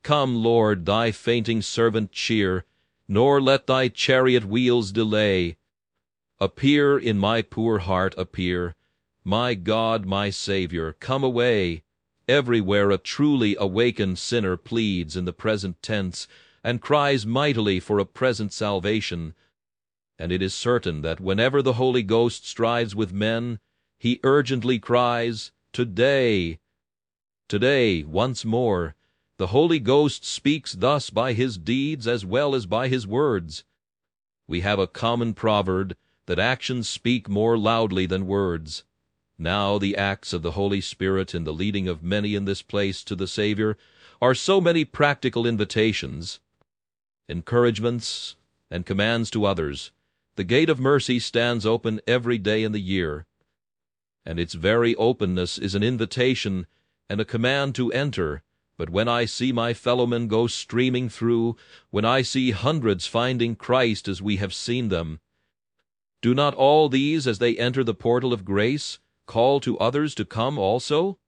Come, 0.04 0.36
Lord, 0.36 0.86
thy 0.86 1.12
fainting 1.12 1.62
servant 1.62 2.12
cheer, 2.12 2.66
nor 3.08 3.42
let 3.42 3.68
thy 3.68 3.88
chariot 3.88 4.46
wheels 4.46 4.92
delay. 4.92 5.58
Appear 6.40 7.00
in 7.00 7.18
my 7.18 7.42
poor 7.42 7.80
heart, 7.80 8.14
appear. 8.16 8.76
My 9.24 9.56
God, 9.56 10.06
my 10.06 10.30
Saviour, 10.30 10.94
come 10.94 11.24
away. 11.24 11.82
Everywhere 12.28 12.92
a 12.92 13.00
truly 13.00 13.56
awakened 13.60 14.20
sinner 14.20 14.56
pleads 14.56 15.18
in 15.18 15.26
the 15.26 15.34
present 15.34 15.82
tense, 15.82 16.28
and 16.64 16.80
cries 16.80 17.26
mightily 17.26 17.80
for 17.80 17.98
a 17.98 18.06
present 18.06 18.54
salvation. 18.54 19.34
And 20.20 20.32
it 20.32 20.44
is 20.44 20.54
certain 20.54 21.02
that 21.02 21.20
whenever 21.20 21.64
the 21.64 21.74
Holy 21.74 22.04
Ghost 22.04 22.48
strives 22.48 22.96
with 22.96 23.12
men, 23.12 23.60
he 23.98 24.20
urgently 24.24 24.78
cries, 24.78 25.52
Today! 25.74 26.60
Today, 27.48 28.04
once 28.04 28.46
more, 28.46 28.94
the 29.38 29.48
Holy 29.48 29.80
Ghost 29.80 30.24
speaks 30.24 30.74
thus 30.74 31.10
by 31.10 31.34
his 31.34 31.58
deeds 31.58 32.08
as 32.08 32.24
well 32.24 32.54
as 32.54 32.68
by 32.68 32.90
his 32.90 33.08
words. 33.08 33.64
We 34.48 34.62
have 34.62 34.78
a 34.78 34.86
common 34.86 35.34
proverb 35.34 35.96
that 36.28 36.40
actions 36.40 36.88
speak 36.88 37.28
more 37.28 37.58
loudly 37.58 38.06
than 38.06 38.28
words. 38.28 38.84
Now 39.40 39.78
the 39.78 39.98
acts 39.98 40.34
of 40.34 40.42
the 40.42 40.52
Holy 40.52 40.82
Spirit 40.82 41.34
in 41.34 41.44
the 41.44 41.54
leading 41.54 41.88
of 41.88 42.04
many 42.04 42.36
in 42.36 42.46
this 42.46 42.62
place 42.62 43.04
to 43.06 43.16
the 43.16 43.28
Savior 43.28 43.78
are 44.22 44.36
so 44.36 44.60
many 44.60 44.84
practical 44.84 45.46
invitations, 45.46 46.40
encouragements, 47.30 48.36
and 48.70 48.86
commands 48.86 49.30
to 49.32 49.46
others. 49.46 49.92
The 50.36 50.44
gate 50.44 50.70
of 50.70 50.80
mercy 50.80 51.20
stands 51.20 51.66
open 51.66 52.02
every 52.08 52.38
day 52.38 52.64
in 52.64 52.72
the 52.72 52.80
year, 52.80 53.26
and 54.26 54.40
its 54.40 54.54
very 54.54 54.96
openness 54.96 55.58
is 55.58 55.76
an 55.76 55.84
invitation 55.84 56.68
and 57.10 57.22
a 57.22 57.26
command 57.26 57.76
to 57.76 57.92
enter. 57.94 58.44
But 58.78 58.90
when 58.90 59.08
I 59.08 59.26
see 59.26 59.52
my 59.52 59.74
fellowmen 59.74 60.28
go 60.28 60.48
streaming 60.48 61.10
through, 61.10 61.56
when 61.90 62.06
I 62.06 62.22
see 62.22 62.52
hundreds 62.52 63.08
finding 63.08 63.56
Christ 63.56 64.08
as 64.08 64.22
we 64.22 64.36
have 64.38 64.54
seen 64.54 64.90
them, 64.90 65.20
do 66.22 66.34
not 66.34 66.56
all 66.56 66.90
these, 66.90 67.28
as 67.28 67.40
they 67.40 67.56
enter 67.58 67.84
the 67.84 67.94
portal 67.94 68.34
of 68.34 68.44
grace, 68.44 69.00
call 69.28 69.60
to 69.60 69.78
others 69.78 70.16
to 70.16 70.26
come 70.26 70.58
also? 70.58 71.20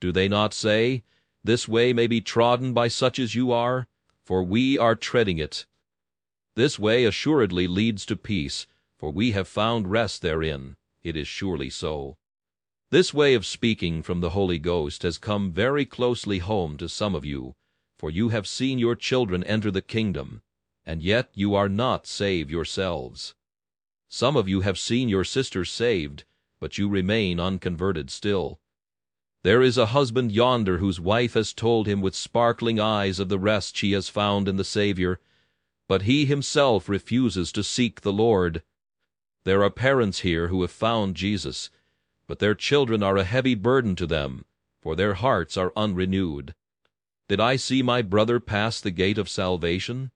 Do 0.00 0.10
they 0.10 0.28
not 0.28 0.52
say, 0.52 1.04
This 1.44 1.68
way 1.68 1.92
may 1.92 2.06
be 2.06 2.20
trodden 2.20 2.72
by 2.72 2.88
such 2.88 3.18
as 3.18 3.34
you 3.34 3.52
are, 3.52 3.86
for 4.24 4.42
we 4.42 4.76
are 4.76 4.96
treading 4.96 5.38
it? 5.38 5.66
This 6.56 6.78
way 6.78 7.04
assuredly 7.04 7.66
leads 7.66 8.04
to 8.06 8.16
peace, 8.16 8.66
for 8.98 9.10
we 9.10 9.30
have 9.32 9.48
found 9.48 9.90
rest 9.90 10.22
therein. 10.22 10.76
It 11.02 11.16
is 11.16 11.28
surely 11.28 11.70
so. 11.70 12.16
This 12.90 13.14
way 13.14 13.34
of 13.34 13.46
speaking 13.46 14.02
from 14.02 14.20
the 14.20 14.30
Holy 14.30 14.58
Ghost 14.58 15.02
has 15.02 15.16
come 15.16 15.52
very 15.52 15.86
closely 15.86 16.38
home 16.38 16.76
to 16.76 16.88
some 16.88 17.14
of 17.14 17.24
you, 17.24 17.54
for 17.98 18.10
you 18.10 18.28
have 18.28 18.46
seen 18.46 18.78
your 18.78 18.96
children 18.96 19.42
enter 19.44 19.70
the 19.70 19.80
kingdom, 19.80 20.42
and 20.84 21.02
yet 21.02 21.30
you 21.34 21.54
are 21.54 21.68
not 21.68 22.06
saved 22.06 22.50
yourselves. 22.50 23.34
Some 24.14 24.36
of 24.36 24.46
you 24.46 24.60
have 24.60 24.78
seen 24.78 25.08
your 25.08 25.24
sisters 25.24 25.70
saved, 25.70 26.24
but 26.60 26.76
you 26.76 26.86
remain 26.86 27.40
unconverted 27.40 28.10
still. 28.10 28.60
There 29.42 29.62
is 29.62 29.78
a 29.78 29.86
husband 29.86 30.32
yonder 30.32 30.76
whose 30.76 31.00
wife 31.00 31.32
has 31.32 31.54
told 31.54 31.86
him 31.86 32.02
with 32.02 32.14
sparkling 32.14 32.78
eyes 32.78 33.18
of 33.18 33.30
the 33.30 33.38
rest 33.38 33.74
she 33.74 33.92
has 33.92 34.10
found 34.10 34.48
in 34.48 34.58
the 34.58 34.64
Savior, 34.64 35.18
but 35.88 36.02
he 36.02 36.26
himself 36.26 36.90
refuses 36.90 37.50
to 37.52 37.64
seek 37.64 38.02
the 38.02 38.12
Lord. 38.12 38.62
There 39.44 39.62
are 39.64 39.70
parents 39.70 40.18
here 40.18 40.48
who 40.48 40.60
have 40.60 40.70
found 40.70 41.16
Jesus, 41.16 41.70
but 42.26 42.38
their 42.38 42.54
children 42.54 43.02
are 43.02 43.16
a 43.16 43.24
heavy 43.24 43.54
burden 43.54 43.96
to 43.96 44.06
them, 44.06 44.44
for 44.82 44.94
their 44.94 45.14
hearts 45.14 45.56
are 45.56 45.72
unrenewed. 45.74 46.54
Did 47.28 47.40
I 47.40 47.56
see 47.56 47.82
my 47.82 48.02
brother 48.02 48.40
pass 48.40 48.78
the 48.78 48.90
gate 48.90 49.16
of 49.16 49.30
salvation? 49.30 50.10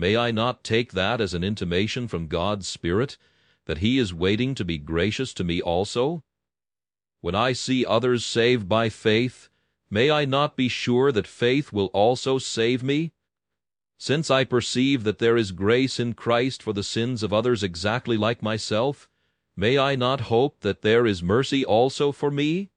May 0.00 0.16
I 0.16 0.30
not 0.30 0.62
take 0.62 0.92
that 0.92 1.20
as 1.20 1.34
an 1.34 1.42
intimation 1.42 2.06
from 2.06 2.28
God's 2.28 2.68
Spirit 2.68 3.18
that 3.64 3.78
He 3.78 3.98
is 3.98 4.14
waiting 4.14 4.54
to 4.54 4.64
be 4.64 4.78
gracious 4.78 5.34
to 5.34 5.42
me 5.42 5.60
also? 5.60 6.22
When 7.20 7.34
I 7.34 7.52
see 7.52 7.84
others 7.84 8.24
saved 8.24 8.68
by 8.68 8.90
faith, 8.90 9.48
may 9.90 10.08
I 10.08 10.24
not 10.24 10.54
be 10.54 10.68
sure 10.68 11.10
that 11.10 11.26
faith 11.26 11.72
will 11.72 11.86
also 11.86 12.38
save 12.38 12.80
me? 12.80 13.10
Since 13.98 14.30
I 14.30 14.44
perceive 14.44 15.02
that 15.02 15.18
there 15.18 15.36
is 15.36 15.50
grace 15.50 15.98
in 15.98 16.14
Christ 16.14 16.62
for 16.62 16.72
the 16.72 16.84
sins 16.84 17.24
of 17.24 17.32
others 17.32 17.64
exactly 17.64 18.16
like 18.16 18.40
myself, 18.40 19.08
may 19.56 19.78
I 19.78 19.96
not 19.96 20.30
hope 20.30 20.60
that 20.60 20.82
there 20.82 21.06
is 21.06 21.24
mercy 21.24 21.64
also 21.64 22.12
for 22.12 22.30
me? 22.30 22.70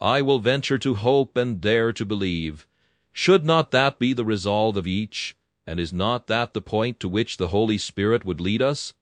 I 0.00 0.22
will 0.22 0.40
venture 0.40 0.78
to 0.78 0.96
hope 0.96 1.36
and 1.36 1.60
dare 1.60 1.92
to 1.92 2.04
believe. 2.04 2.66
Should 3.12 3.44
not 3.44 3.70
that 3.70 4.00
be 4.00 4.12
the 4.12 4.24
resolve 4.24 4.76
of 4.76 4.88
each? 4.88 5.36
And 5.66 5.78
is 5.78 5.92
not 5.92 6.26
that 6.26 6.54
the 6.54 6.60
point 6.60 6.98
to 7.00 7.08
which 7.08 7.36
the 7.36 7.48
Holy 7.48 7.78
Spirit 7.78 8.24
would 8.24 8.40
lead 8.40 8.60
us? 8.60 8.94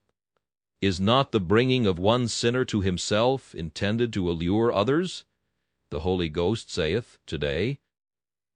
Is 0.83 1.01
not 1.01 1.33
the 1.33 1.41
bringing 1.41 1.87
of 1.87 1.99
one 1.99 2.29
sinner 2.29 2.65
to 2.67 2.81
himself 2.81 3.55
intended 3.55 4.13
to 4.13 4.31
allure 4.31 4.73
others? 4.73 5.25
The 5.91 6.01
Holy 6.01 6.29
Ghost 6.29 6.71
saith, 6.71 7.19
today. 7.27 7.79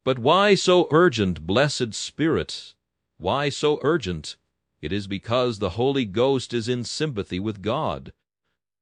But 0.04 0.18
why 0.18 0.54
so 0.54 0.86
urgent, 0.90 1.46
blessed 1.46 1.94
Spirit? 1.94 2.74
Why 3.16 3.48
so 3.48 3.78
urgent? 3.82 4.36
It 4.82 4.92
is 4.92 5.06
because 5.06 5.58
the 5.58 5.70
Holy 5.70 6.04
Ghost 6.04 6.52
is 6.52 6.68
in 6.68 6.84
sympathy 6.84 7.40
with 7.40 7.62
God, 7.62 8.12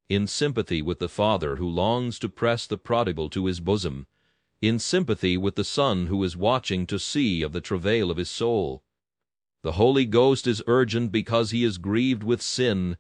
in 0.09 0.27
sympathy 0.27 0.83
with 0.83 0.99
the 0.99 1.09
Father 1.09 1.57
who 1.57 1.69
longs 1.69 2.19
to 2.19 2.29
press 2.29 2.67
the 2.67 2.77
prodigal 2.77 3.31
to 3.31 3.47
his 3.47 3.61
bosom, 3.61 4.09
in 4.61 4.81
sympathy 4.81 5.37
with 5.37 5.55
the 5.55 5.65
Son 5.65 6.09
who 6.09 6.25
is 6.25 6.37
watching 6.37 6.87
to 6.89 6.99
see 6.99 7.43
of 7.43 7.53
the 7.53 7.61
travail 7.61 8.11
of 8.11 8.17
his 8.17 8.29
soul. 8.29 8.83
The 9.63 9.73
Holy 9.73 10.07
Ghost 10.07 10.49
is 10.49 10.63
urgent 10.67 11.13
because 11.13 11.53
he 11.53 11.63
is 11.63 11.79
grieved 11.79 12.25
with 12.25 12.43
sin, 12.43 12.97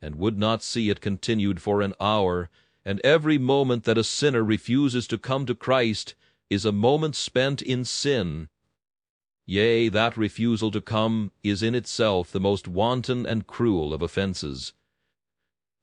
and 0.00 0.14
would 0.14 0.38
not 0.38 0.62
see 0.62 0.88
it 0.88 1.02
continued 1.02 1.60
for 1.60 1.82
an 1.82 1.92
hour, 2.00 2.48
and 2.82 2.98
every 3.00 3.36
moment 3.36 3.84
that 3.84 3.98
a 3.98 4.04
sinner 4.04 4.42
refuses 4.42 5.06
to 5.08 5.18
come 5.18 5.44
to 5.44 5.54
Christ 5.54 6.14
is 6.48 6.64
a 6.64 6.72
moment 6.72 7.14
spent 7.14 7.60
in 7.60 7.84
sin. 7.84 8.48
Yea, 9.44 9.90
that 9.90 10.16
refusal 10.16 10.70
to 10.70 10.80
come 10.80 11.30
is 11.42 11.62
in 11.62 11.74
itself 11.74 12.32
the 12.32 12.40
most 12.40 12.66
wanton 12.66 13.26
and 13.26 13.46
cruel 13.46 13.92
of 13.92 14.00
offenses. 14.00 14.72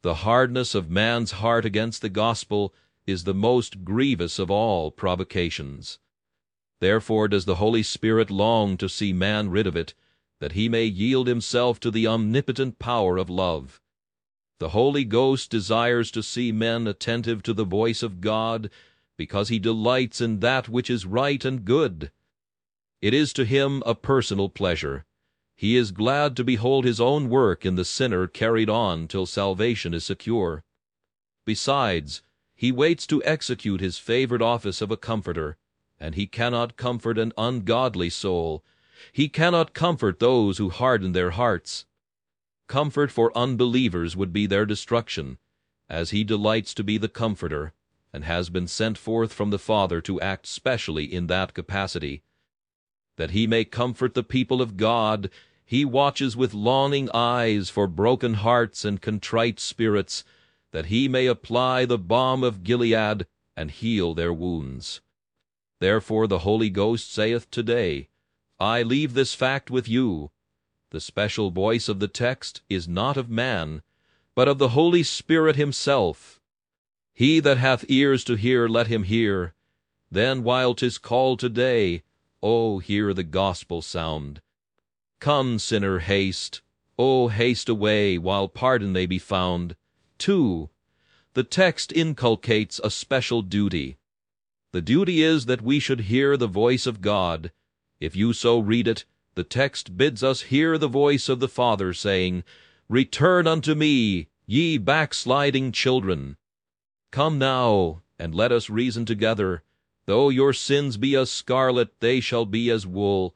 The 0.02 0.16
hardness 0.16 0.74
of 0.74 0.90
man's 0.90 1.34
heart 1.34 1.66
against 1.66 2.02
the 2.02 2.10
gospel 2.10 2.74
is 3.06 3.26
the 3.26 3.36
most 3.36 3.84
grievous 3.84 4.40
of 4.40 4.50
all 4.50 4.90
provocations. 4.90 6.00
Therefore 6.80 7.28
does 7.28 7.46
the 7.46 7.56
Holy 7.56 7.84
Spirit 7.84 8.32
long 8.32 8.76
to 8.78 8.90
see 8.90 9.14
man 9.14 9.50
rid 9.52 9.68
of 9.68 9.76
it, 9.76 9.94
that 10.46 10.52
he 10.52 10.70
may 10.70 10.86
yield 10.86 11.26
himself 11.26 11.80
to 11.80 11.90
the 11.90 12.06
omnipotent 12.06 12.78
power 12.78 13.18
of 13.18 13.32
love. 13.32 13.82
The 14.60 14.70
Holy 14.70 15.04
Ghost 15.04 15.50
desires 15.50 16.12
to 16.12 16.22
see 16.22 16.52
men 16.52 16.86
attentive 16.86 17.42
to 17.42 17.54
the 17.54 17.64
voice 17.64 18.04
of 18.04 18.22
God, 18.22 18.70
because 19.18 19.50
he 19.50 19.58
delights 19.58 20.22
in 20.22 20.42
that 20.42 20.70
which 20.70 20.88
is 20.88 21.04
right 21.04 21.44
and 21.44 21.66
good. 21.66 22.12
It 23.02 23.12
is 23.12 23.34
to 23.34 23.44
him 23.44 23.82
a 23.88 23.96
personal 23.96 24.50
pleasure. 24.50 25.04
He 25.56 25.76
is 25.76 25.90
glad 25.90 26.36
to 26.36 26.44
behold 26.44 26.86
his 26.86 27.02
own 27.02 27.28
work 27.28 27.66
in 27.66 27.74
the 27.74 27.84
sinner 27.84 28.28
carried 28.28 28.70
on 28.70 29.08
till 29.08 29.26
salvation 29.26 29.96
is 29.96 30.06
secure. 30.06 30.64
Besides, 31.44 32.22
he 32.54 32.72
waits 32.72 33.08
to 33.08 33.24
execute 33.24 33.82
his 33.82 33.98
favored 33.98 34.44
office 34.44 34.80
of 34.80 34.92
a 34.92 34.98
comforter, 34.98 35.58
and 36.00 36.14
he 36.14 36.28
cannot 36.28 36.78
comfort 36.78 37.18
an 37.18 37.34
ungodly 37.36 38.12
soul. 38.12 38.64
He 39.12 39.30
cannot 39.30 39.74
comfort 39.74 40.20
those 40.20 40.58
who 40.58 40.70
harden 40.70 41.12
their 41.12 41.32
hearts. 41.32 41.86
Comfort 42.68 43.12
for 43.12 43.38
unbelievers 43.38 44.16
would 44.16 44.34
be 44.34 44.46
their 44.46 44.66
destruction, 44.66 45.38
as 45.90 46.12
he 46.12 46.24
delights 46.24 46.74
to 46.74 46.84
be 46.84 46.98
the 46.98 47.10
comforter, 47.10 47.74
and 48.14 48.24
has 48.24 48.50
been 48.50 48.68
sent 48.68 48.98
forth 48.98 49.34
from 49.34 49.50
the 49.50 49.60
Father 49.60 50.02
to 50.02 50.22
act 50.22 50.48
specially 50.48 51.04
in 51.04 51.28
that 51.28 51.54
capacity. 51.54 52.24
That 53.18 53.32
he 53.32 53.46
may 53.48 53.66
comfort 53.66 54.14
the 54.14 54.24
people 54.24 54.62
of 54.62 54.78
God, 54.78 55.30
he 55.66 55.84
watches 55.84 56.38
with 56.38 56.54
longing 56.54 57.10
eyes 57.14 57.70
for 57.70 57.88
broken 57.88 58.36
hearts 58.36 58.86
and 58.86 59.02
contrite 59.02 59.60
spirits, 59.60 60.24
that 60.72 60.88
he 60.88 61.08
may 61.08 61.26
apply 61.26 61.86
the 61.86 61.98
balm 61.98 62.44
of 62.44 62.64
Gilead 62.64 63.26
and 63.56 63.72
heal 63.72 64.14
their 64.14 64.34
wounds. 64.34 65.02
Therefore 65.80 66.28
the 66.28 66.40
Holy 66.40 66.70
Ghost 66.70 67.12
saith 67.12 67.50
today, 67.52 68.10
I 68.60 68.84
leave 68.84 69.14
this 69.14 69.34
fact 69.34 69.70
with 69.70 69.90
you. 69.90 70.32
The 70.92 71.02
special 71.02 71.52
voice 71.52 71.90
of 71.90 72.00
the 72.00 72.08
text 72.08 72.62
is 72.70 72.88
not 72.88 73.18
of 73.18 73.30
man, 73.30 73.82
but 74.34 74.48
of 74.48 74.60
the 74.60 74.70
Holy 74.70 75.04
Spirit 75.04 75.56
himself. 75.58 76.40
He 77.14 77.40
that 77.42 77.58
hath 77.58 77.90
ears 77.90 78.24
to 78.26 78.36
hear, 78.36 78.68
let 78.68 78.88
him 78.88 79.04
hear. 79.04 79.54
Then 80.10 80.44
while 80.44 80.74
'tis 80.74 80.98
called 80.98 81.40
today, 81.40 82.04
O 82.42 82.80
hear 82.80 83.14
the 83.14 83.24
gospel 83.24 83.82
sound. 83.82 84.42
Come, 85.20 85.60
sinner, 85.60 86.00
haste. 86.00 86.62
O 86.98 87.28
haste 87.28 87.68
away, 87.68 88.18
while 88.18 88.48
pardon 88.48 88.94
may 88.94 89.06
be 89.06 89.20
found. 89.20 89.76
2. 90.20 90.70
The 91.34 91.44
text 91.44 91.92
inculcates 91.92 92.80
a 92.84 92.90
special 92.90 93.42
duty. 93.42 93.98
The 94.72 94.82
duty 94.82 95.22
is 95.22 95.46
that 95.48 95.62
we 95.62 95.80
should 95.80 96.02
hear 96.02 96.38
the 96.38 96.48
voice 96.48 96.86
of 96.86 97.02
God. 97.02 97.52
If 98.00 98.16
you 98.16 98.34
so 98.34 98.60
read 98.60 98.88
it, 98.88 99.06
the 99.36 99.44
text 99.44 99.98
bids 99.98 100.24
us 100.24 100.44
hear 100.44 100.78
the 100.78 100.88
voice 100.88 101.30
of 101.30 101.40
the 101.40 101.48
Father, 101.48 101.94
saying, 101.94 102.44
Return 102.90 103.48
unto 103.48 103.76
me, 103.76 104.28
ye 104.46 104.78
backsliding 104.78 105.72
children. 105.72 106.38
Come 107.12 107.38
now, 107.38 108.02
and 108.20 108.36
let 108.36 108.52
us 108.52 108.70
reason 108.70 109.06
together. 109.06 109.64
Though 110.06 110.30
your 110.30 110.54
sins 110.54 110.98
be 110.98 111.16
as 111.16 111.32
scarlet, 111.32 112.00
they 112.00 112.20
shall 112.20 112.46
be 112.46 112.70
as 112.70 112.86
wool. 112.86 113.36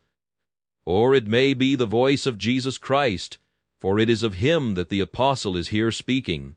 Or 0.86 1.16
it 1.16 1.28
may 1.28 1.54
be 1.54 1.75
the 1.75 1.86
voice 1.86 2.25
of 2.25 2.38
Jesus 2.38 2.78
Christ, 2.78 3.38
for 3.80 3.98
it 3.98 4.10
is 4.10 4.24
of 4.24 4.36
him 4.36 4.75
that 4.75 4.89
the 4.89 5.00
apostle 5.00 5.56
is 5.58 5.70
here 5.70 5.92
speaking. 5.92 6.56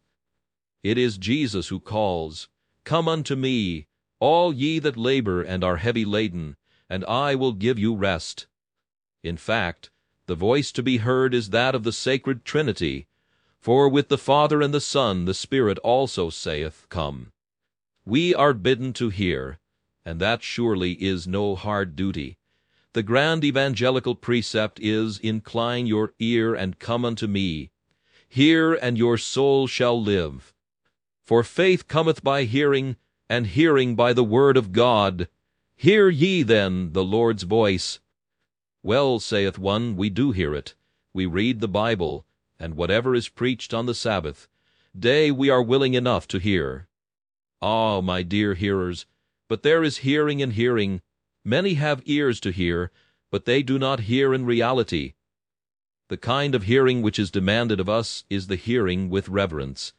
It 0.83 0.99
is 0.99 1.19
Jesus 1.19 1.69
who 1.69 1.81
calls, 1.81 2.49
Come 2.85 3.09
unto 3.09 3.37
me, 3.37 3.87
all 4.21 4.53
ye 4.53 4.79
that 4.81 4.97
labor 4.97 5.43
and 5.43 5.63
are 5.63 5.77
heavy 5.77 6.05
laden, 6.05 6.57
and 6.93 7.07
I 7.07 7.35
will 7.35 7.55
give 7.55 7.79
you 7.79 7.95
rest. 7.95 8.47
In 9.23 9.39
fact, 9.39 9.91
the 10.27 10.35
voice 10.35 10.71
to 10.73 10.83
be 10.83 10.99
heard 10.99 11.33
is 11.33 11.49
that 11.49 11.75
of 11.75 11.85
the 11.85 11.91
sacred 11.91 12.45
Trinity, 12.45 13.07
for 13.59 13.89
with 13.89 14.11
the 14.11 14.19
Father 14.19 14.61
and 14.61 14.75
the 14.75 14.81
Son 14.81 15.25
the 15.25 15.33
Spirit 15.33 15.79
also 15.79 16.29
saith, 16.29 16.85
Come. 16.91 17.33
We 18.05 18.35
are 18.35 18.53
bidden 18.53 18.93
to 18.95 19.09
hear, 19.09 19.59
and 20.05 20.21
that 20.21 20.43
surely 20.43 20.93
is 21.03 21.27
no 21.27 21.55
hard 21.55 21.97
duty. 21.97 22.37
The 22.93 23.03
grand 23.03 23.43
evangelical 23.43 24.15
precept 24.15 24.79
is, 24.79 25.19
Incline 25.19 25.87
your 25.87 26.13
ear 26.19 26.55
and 26.55 26.79
come 26.79 27.07
unto 27.07 27.27
me. 27.27 27.71
Hear, 28.29 28.75
and 28.75 28.99
your 28.99 29.17
soul 29.17 29.67
shall 29.67 29.99
live. 29.99 30.53
For 31.25 31.43
faith 31.43 31.89
cometh 31.89 32.23
by 32.23 32.45
hearing, 32.45 32.97
and 33.31 33.47
hearing 33.47 33.97
by 33.97 34.13
the 34.13 34.25
word 34.25 34.59
of 34.59 34.73
God. 34.73 35.29
Hear 35.83 36.09
ye 36.09 36.45
then 36.45 36.93
the 36.93 37.03
Lord's 37.03 37.43
voice. 37.43 37.99
Well, 38.85 39.19
saith 39.19 39.59
one, 39.59 39.97
we 39.97 40.11
do 40.11 40.31
hear 40.31 40.55
it. 40.55 40.77
We 41.13 41.27
read 41.27 41.59
the 41.59 41.67
Bible, 41.67 42.25
and 42.57 42.77
whatever 42.77 43.17
is 43.17 43.29
preached 43.29 43.75
on 43.75 43.87
the 43.87 43.95
Sabbath, 43.97 44.47
day 44.97 45.33
we 45.33 45.51
are 45.51 45.61
willing 45.61 45.95
enough 45.95 46.29
to 46.29 46.39
hear. 46.39 46.87
Ah, 47.61 48.01
my 48.01 48.23
dear 48.23 48.55
hearers, 48.55 49.07
but 49.49 49.65
there 49.65 49.83
is 49.83 50.07
hearing 50.07 50.41
and 50.41 50.53
hearing. 50.53 51.03
Many 51.45 51.75
have 51.75 52.01
ears 52.05 52.39
to 52.43 52.53
hear, 52.53 52.93
but 53.33 53.45
they 53.45 53.61
do 53.61 53.77
not 53.77 54.07
hear 54.07 54.33
in 54.33 54.47
reality. 54.47 55.15
The 56.07 56.17
kind 56.17 56.55
of 56.55 56.63
hearing 56.63 57.03
which 57.03 57.19
is 57.19 57.33
demanded 57.33 57.81
of 57.81 57.89
us 57.89 58.23
is 58.31 58.47
the 58.47 58.55
hearing 58.55 59.11
with 59.11 59.29
reverence. 59.29 59.95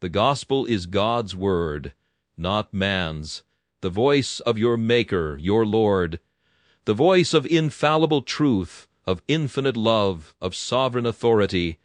The 0.00 0.08
gospel 0.08 0.66
is 0.66 0.86
God's 0.86 1.36
word, 1.36 1.94
not 2.36 2.74
man's, 2.74 3.44
the 3.82 3.90
voice 3.90 4.38
of 4.40 4.56
your 4.56 4.76
Maker, 4.76 5.36
your 5.38 5.66
Lord, 5.66 6.20
the 6.84 6.94
voice 6.94 7.34
of 7.34 7.44
infallible 7.46 8.22
truth, 8.22 8.86
of 9.04 9.22
infinite 9.26 9.76
love, 9.76 10.34
of 10.40 10.54
sovereign 10.54 11.04
authority, 11.04 11.78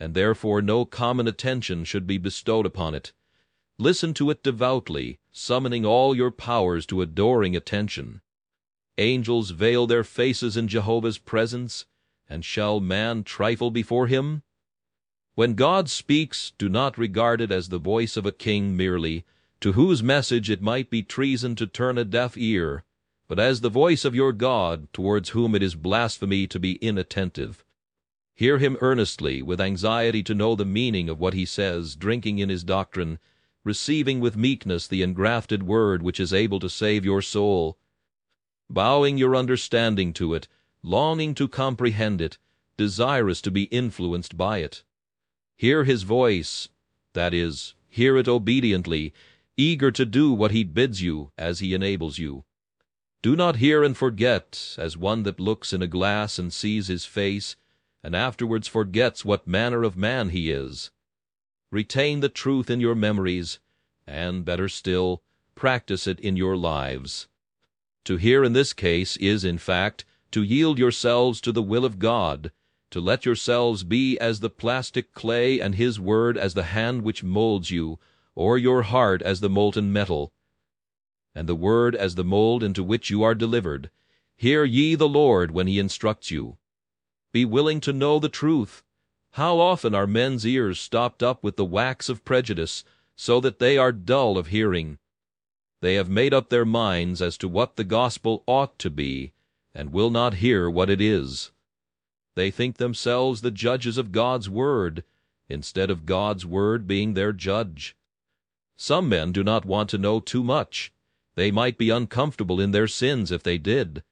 and 0.00 0.14
therefore 0.14 0.62
no 0.62 0.86
common 0.86 1.28
attention 1.28 1.84
should 1.84 2.06
be 2.06 2.16
bestowed 2.16 2.64
upon 2.64 2.94
it. 2.94 3.12
Listen 3.78 4.14
to 4.14 4.30
it 4.30 4.42
devoutly, 4.42 5.18
summoning 5.30 5.84
all 5.84 6.16
your 6.16 6.30
powers 6.30 6.86
to 6.86 7.02
adoring 7.02 7.54
attention. 7.54 8.22
Angels 8.96 9.50
veil 9.50 9.86
their 9.86 10.04
faces 10.04 10.56
in 10.56 10.68
Jehovah's 10.68 11.18
presence, 11.18 11.84
and 12.30 12.44
shall 12.44 12.80
man 12.80 13.24
trifle 13.24 13.70
before 13.70 14.06
him? 14.06 14.42
When 15.34 15.54
God 15.54 15.90
speaks, 15.90 16.52
do 16.56 16.70
not 16.70 16.96
regard 16.96 17.42
it 17.42 17.50
as 17.50 17.68
the 17.68 17.78
voice 17.78 18.16
of 18.16 18.24
a 18.24 18.32
king 18.32 18.74
merely, 18.74 19.24
to 19.64 19.72
whose 19.72 20.02
message 20.02 20.50
it 20.50 20.60
might 20.60 20.90
be 20.90 21.02
treason 21.02 21.54
to 21.54 21.66
turn 21.66 21.96
a 21.96 22.04
deaf 22.04 22.36
ear, 22.36 22.84
but 23.26 23.38
as 23.38 23.62
the 23.62 23.70
voice 23.70 24.04
of 24.04 24.14
your 24.14 24.30
God, 24.30 24.92
towards 24.92 25.30
whom 25.30 25.54
it 25.54 25.62
is 25.62 25.74
blasphemy 25.74 26.46
to 26.46 26.60
be 26.60 26.72
inattentive. 26.82 27.64
Hear 28.34 28.58
him 28.58 28.76
earnestly, 28.82 29.40
with 29.40 29.62
anxiety 29.62 30.22
to 30.24 30.34
know 30.34 30.54
the 30.54 30.66
meaning 30.66 31.08
of 31.08 31.18
what 31.18 31.32
he 31.32 31.46
says, 31.46 31.96
drinking 31.96 32.40
in 32.40 32.50
his 32.50 32.62
doctrine, 32.62 33.18
receiving 33.64 34.20
with 34.20 34.36
meekness 34.36 34.86
the 34.86 35.00
engrafted 35.00 35.62
word 35.62 36.02
which 36.02 36.20
is 36.20 36.34
able 36.34 36.60
to 36.60 36.68
save 36.68 37.06
your 37.06 37.22
soul, 37.22 37.78
bowing 38.68 39.16
your 39.16 39.34
understanding 39.34 40.12
to 40.12 40.34
it, 40.34 40.46
longing 40.82 41.34
to 41.36 41.48
comprehend 41.48 42.20
it, 42.20 42.36
desirous 42.76 43.40
to 43.40 43.50
be 43.50 43.62
influenced 43.62 44.36
by 44.36 44.58
it. 44.58 44.82
Hear 45.56 45.84
his 45.84 46.02
voice, 46.02 46.68
that 47.14 47.32
is, 47.32 47.72
hear 47.88 48.18
it 48.18 48.28
obediently, 48.28 49.14
eager 49.56 49.90
to 49.90 50.04
do 50.04 50.32
what 50.32 50.50
he 50.50 50.64
bids 50.64 51.02
you 51.02 51.30
as 51.38 51.60
he 51.60 51.74
enables 51.74 52.18
you. 52.18 52.44
Do 53.22 53.36
not 53.36 53.56
hear 53.56 53.82
and 53.82 53.96
forget, 53.96 54.74
as 54.76 54.96
one 54.96 55.22
that 55.22 55.40
looks 55.40 55.72
in 55.72 55.80
a 55.80 55.86
glass 55.86 56.38
and 56.38 56.52
sees 56.52 56.88
his 56.88 57.04
face, 57.04 57.56
and 58.02 58.14
afterwards 58.14 58.68
forgets 58.68 59.24
what 59.24 59.46
manner 59.46 59.82
of 59.82 59.96
man 59.96 60.28
he 60.28 60.50
is. 60.50 60.90
Retain 61.70 62.20
the 62.20 62.28
truth 62.28 62.68
in 62.68 62.80
your 62.80 62.94
memories, 62.94 63.60
and, 64.06 64.44
better 64.44 64.68
still, 64.68 65.22
practice 65.54 66.06
it 66.06 66.20
in 66.20 66.36
your 66.36 66.56
lives. 66.56 67.28
To 68.04 68.16
hear 68.16 68.44
in 68.44 68.52
this 68.52 68.72
case 68.74 69.16
is, 69.16 69.44
in 69.44 69.56
fact, 69.56 70.04
to 70.32 70.42
yield 70.42 70.78
yourselves 70.78 71.40
to 71.40 71.52
the 71.52 71.62
will 71.62 71.84
of 71.84 71.98
God, 71.98 72.52
to 72.90 73.00
let 73.00 73.24
yourselves 73.24 73.84
be 73.84 74.18
as 74.18 74.40
the 74.40 74.50
plastic 74.50 75.12
clay 75.14 75.58
and 75.58 75.76
his 75.76 75.98
word 75.98 76.36
as 76.36 76.54
the 76.54 76.64
hand 76.64 77.02
which 77.02 77.24
molds 77.24 77.70
you, 77.70 77.98
or 78.34 78.58
your 78.58 78.82
heart 78.82 79.22
as 79.22 79.40
the 79.40 79.50
molten 79.50 79.92
metal, 79.92 80.32
and 81.34 81.48
the 81.48 81.54
word 81.54 81.94
as 81.94 82.14
the 82.14 82.24
mold 82.24 82.62
into 82.62 82.82
which 82.84 83.10
you 83.10 83.22
are 83.22 83.34
delivered. 83.34 83.90
Hear 84.36 84.64
ye 84.64 84.94
the 84.94 85.08
Lord 85.08 85.50
when 85.50 85.66
he 85.66 85.78
instructs 85.78 86.30
you. 86.30 86.58
Be 87.32 87.44
willing 87.44 87.80
to 87.80 87.92
know 87.92 88.18
the 88.18 88.28
truth. 88.28 88.82
How 89.32 89.58
often 89.58 89.94
are 89.94 90.06
men's 90.06 90.46
ears 90.46 90.78
stopped 90.78 91.22
up 91.22 91.42
with 91.42 91.56
the 91.56 91.64
wax 91.64 92.08
of 92.08 92.24
prejudice, 92.24 92.84
so 93.16 93.40
that 93.40 93.58
they 93.58 93.76
are 93.76 93.92
dull 93.92 94.38
of 94.38 94.48
hearing? 94.48 94.98
They 95.80 95.94
have 95.94 96.08
made 96.08 96.32
up 96.32 96.50
their 96.50 96.64
minds 96.64 97.20
as 97.20 97.36
to 97.38 97.48
what 97.48 97.76
the 97.76 97.84
gospel 97.84 98.42
ought 98.46 98.78
to 98.78 98.90
be, 98.90 99.32
and 99.74 99.92
will 99.92 100.10
not 100.10 100.34
hear 100.34 100.70
what 100.70 100.88
it 100.88 101.00
is. 101.00 101.50
They 102.36 102.50
think 102.50 102.76
themselves 102.76 103.40
the 103.40 103.50
judges 103.50 103.98
of 103.98 104.12
God's 104.12 104.48
word, 104.48 105.04
instead 105.48 105.90
of 105.90 106.06
God's 106.06 106.46
word 106.46 106.86
being 106.86 107.14
their 107.14 107.32
judge. 107.32 107.96
Some 108.76 109.08
men 109.08 109.32
do 109.32 109.44
not 109.44 109.64
want 109.64 109.88
to 109.90 109.98
know 109.98 110.20
too 110.20 110.42
much. 110.42 110.92
They 111.34 111.50
might 111.50 111.78
be 111.78 111.90
uncomfortable 111.90 112.60
in 112.60 112.70
their 112.70 112.88
sins 112.88 113.30
if 113.30 113.42
they 113.42 113.58
did. 113.58 114.02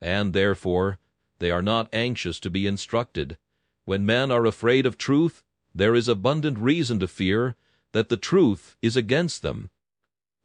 And 0.00 0.32
therefore 0.32 0.98
they 1.38 1.50
are 1.50 1.62
not 1.62 1.88
anxious 1.92 2.38
to 2.40 2.50
be 2.50 2.66
instructed. 2.66 3.38
When 3.84 4.06
men 4.06 4.30
are 4.30 4.46
afraid 4.46 4.86
of 4.86 4.96
truth, 4.96 5.42
there 5.74 5.94
is 5.94 6.08
abundant 6.08 6.58
reason 6.58 6.98
to 7.00 7.08
fear 7.08 7.56
that 7.92 8.08
the 8.08 8.16
truth 8.16 8.76
is 8.80 8.96
against 8.96 9.42
them. 9.42 9.70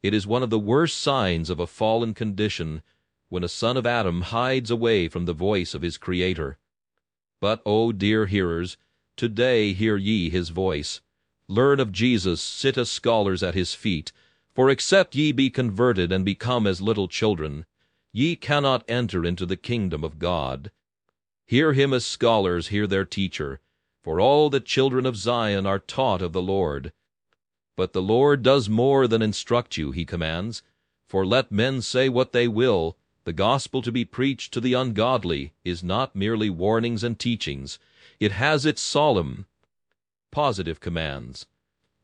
It 0.02 0.14
is 0.14 0.26
one 0.26 0.42
of 0.42 0.50
the 0.50 0.58
worst 0.58 0.98
signs 0.98 1.50
of 1.50 1.60
a 1.60 1.66
fallen 1.66 2.14
condition 2.14 2.82
when 3.28 3.44
a 3.44 3.48
son 3.48 3.76
of 3.76 3.86
Adam 3.86 4.22
hides 4.22 4.70
away 4.70 5.08
from 5.08 5.26
the 5.26 5.32
voice 5.32 5.74
of 5.74 5.82
his 5.82 5.98
Creator. 5.98 6.58
But, 7.40 7.60
O 7.66 7.92
dear 7.92 8.26
hearers, 8.26 8.76
today 9.16 9.72
hear 9.72 9.96
ye 9.96 10.30
his 10.30 10.48
voice. 10.48 11.00
Learn 11.48 11.80
of 11.80 11.92
Jesus, 11.92 12.42
sit 12.42 12.76
as 12.76 12.90
scholars 12.90 13.42
at 13.42 13.54
his 13.54 13.74
feet, 13.74 14.12
For 14.54 14.68
except 14.68 15.14
ye 15.14 15.32
be 15.32 15.48
converted 15.48 16.12
and 16.12 16.24
become 16.24 16.66
as 16.66 16.82
little 16.82 17.08
children, 17.08 17.64
ye 18.12 18.36
cannot 18.36 18.84
enter 18.86 19.24
into 19.24 19.46
the 19.46 19.56
kingdom 19.56 20.04
of 20.04 20.18
God. 20.18 20.70
Hear 21.46 21.72
him 21.72 21.94
as 21.94 22.04
scholars 22.04 22.68
hear 22.68 22.86
their 22.86 23.06
teacher, 23.06 23.60
for 24.02 24.20
all 24.20 24.50
the 24.50 24.60
children 24.60 25.06
of 25.06 25.16
Zion 25.16 25.64
are 25.64 25.78
taught 25.78 26.20
of 26.20 26.32
the 26.32 26.42
Lord. 26.42 26.92
But 27.76 27.94
the 27.94 28.02
Lord 28.02 28.42
does 28.42 28.68
more 28.68 29.08
than 29.08 29.22
instruct 29.22 29.76
you, 29.76 29.90
he 29.92 30.04
commands. 30.04 30.62
For 31.06 31.24
let 31.24 31.50
men 31.50 31.80
say 31.80 32.10
what 32.10 32.32
they 32.32 32.46
will, 32.46 32.98
the 33.24 33.32
gospel 33.32 33.80
to 33.82 33.92
be 33.92 34.04
preached 34.04 34.52
to 34.52 34.60
the 34.60 34.74
ungodly 34.74 35.52
is 35.64 35.82
not 35.82 36.14
merely 36.14 36.50
warnings 36.50 37.02
and 37.02 37.18
teachings. 37.18 37.78
It 38.20 38.32
has 38.32 38.66
its 38.66 38.82
solemn, 38.82 39.46
positive 40.30 40.80
commands. 40.80 41.46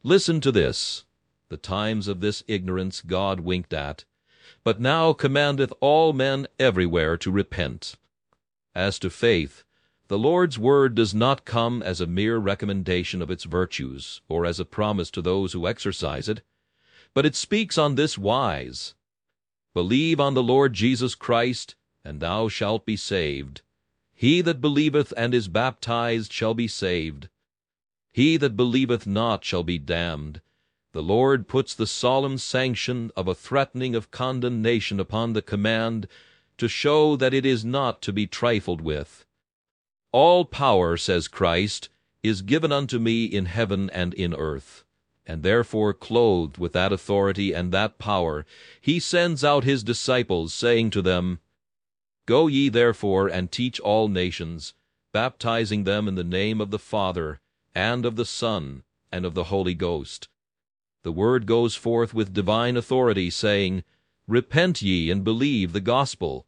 Listen 0.02 0.40
to 0.40 0.52
this. 0.52 1.04
The 1.48 1.56
times 1.56 2.08
of 2.08 2.20
this 2.20 2.42
ignorance 2.48 3.00
God 3.00 3.40
winked 3.40 3.72
at, 3.72 4.04
but 4.62 4.80
now 4.80 5.12
commandeth 5.12 5.72
all 5.80 6.12
men 6.12 6.46
everywhere 6.58 7.16
to 7.18 7.30
repent. 7.30 7.96
As 8.74 8.98
to 9.00 9.10
faith, 9.10 9.64
the 10.08 10.18
Lord's 10.18 10.58
word 10.58 10.94
does 10.94 11.14
not 11.14 11.44
come 11.44 11.82
as 11.82 12.00
a 12.00 12.06
mere 12.06 12.38
recommendation 12.38 13.22
of 13.22 13.30
its 13.30 13.44
virtues, 13.44 14.20
or 14.28 14.44
as 14.44 14.60
a 14.60 14.64
promise 14.64 15.10
to 15.12 15.22
those 15.22 15.52
who 15.52 15.66
exercise 15.66 16.28
it, 16.28 16.42
but 17.14 17.24
it 17.24 17.36
speaks 17.36 17.78
on 17.78 17.94
this 17.94 18.18
wise 18.18 18.94
Believe 19.72 20.20
on 20.20 20.34
the 20.34 20.42
Lord 20.42 20.72
Jesus 20.72 21.14
Christ, 21.14 21.74
and 22.04 22.20
thou 22.20 22.48
shalt 22.48 22.86
be 22.86 22.96
saved. 22.96 23.62
He 24.14 24.40
that 24.40 24.60
believeth 24.60 25.12
and 25.16 25.34
is 25.34 25.48
baptized 25.48 26.32
shall 26.32 26.54
be 26.54 26.68
saved. 26.68 27.28
He 28.14 28.36
that 28.36 28.56
believeth 28.56 29.08
not 29.08 29.44
shall 29.44 29.64
be 29.64 29.76
damned. 29.76 30.40
The 30.92 31.02
Lord 31.02 31.48
puts 31.48 31.74
the 31.74 31.84
solemn 31.84 32.38
sanction 32.38 33.10
of 33.16 33.26
a 33.26 33.34
threatening 33.34 33.96
of 33.96 34.12
condemnation 34.12 35.00
upon 35.00 35.32
the 35.32 35.42
command 35.42 36.06
to 36.58 36.68
show 36.68 37.16
that 37.16 37.34
it 37.34 37.44
is 37.44 37.64
not 37.64 38.00
to 38.02 38.12
be 38.12 38.28
trifled 38.28 38.80
with. 38.80 39.26
All 40.12 40.44
power, 40.44 40.96
says 40.96 41.26
Christ, 41.26 41.88
is 42.22 42.42
given 42.42 42.70
unto 42.70 43.00
me 43.00 43.24
in 43.24 43.46
heaven 43.46 43.90
and 43.90 44.14
in 44.14 44.32
earth. 44.32 44.84
And 45.26 45.42
therefore, 45.42 45.92
clothed 45.92 46.56
with 46.56 46.72
that 46.72 46.92
authority 46.92 47.52
and 47.52 47.72
that 47.72 47.98
power, 47.98 48.46
he 48.80 49.00
sends 49.00 49.42
out 49.42 49.64
his 49.64 49.82
disciples, 49.82 50.54
saying 50.54 50.90
to 50.90 51.02
them, 51.02 51.40
Go 52.26 52.46
ye 52.46 52.68
therefore 52.68 53.26
and 53.26 53.50
teach 53.50 53.80
all 53.80 54.06
nations, 54.06 54.72
baptizing 55.12 55.82
them 55.82 56.06
in 56.06 56.14
the 56.14 56.22
name 56.22 56.60
of 56.60 56.70
the 56.70 56.78
Father, 56.78 57.40
and 57.74 58.06
of 58.06 58.16
the 58.16 58.24
Son, 58.24 58.82
and 59.10 59.24
of 59.24 59.34
the 59.34 59.44
Holy 59.44 59.74
Ghost, 59.74 60.28
the 61.02 61.12
word 61.12 61.46
goes 61.46 61.74
forth 61.74 62.14
with 62.14 62.32
divine 62.32 62.76
authority, 62.76 63.28
saying, 63.28 63.84
Repent 64.26 64.80
ye 64.80 65.10
and 65.10 65.22
believe 65.22 65.72
the 65.72 65.80
gospel. 65.80 66.46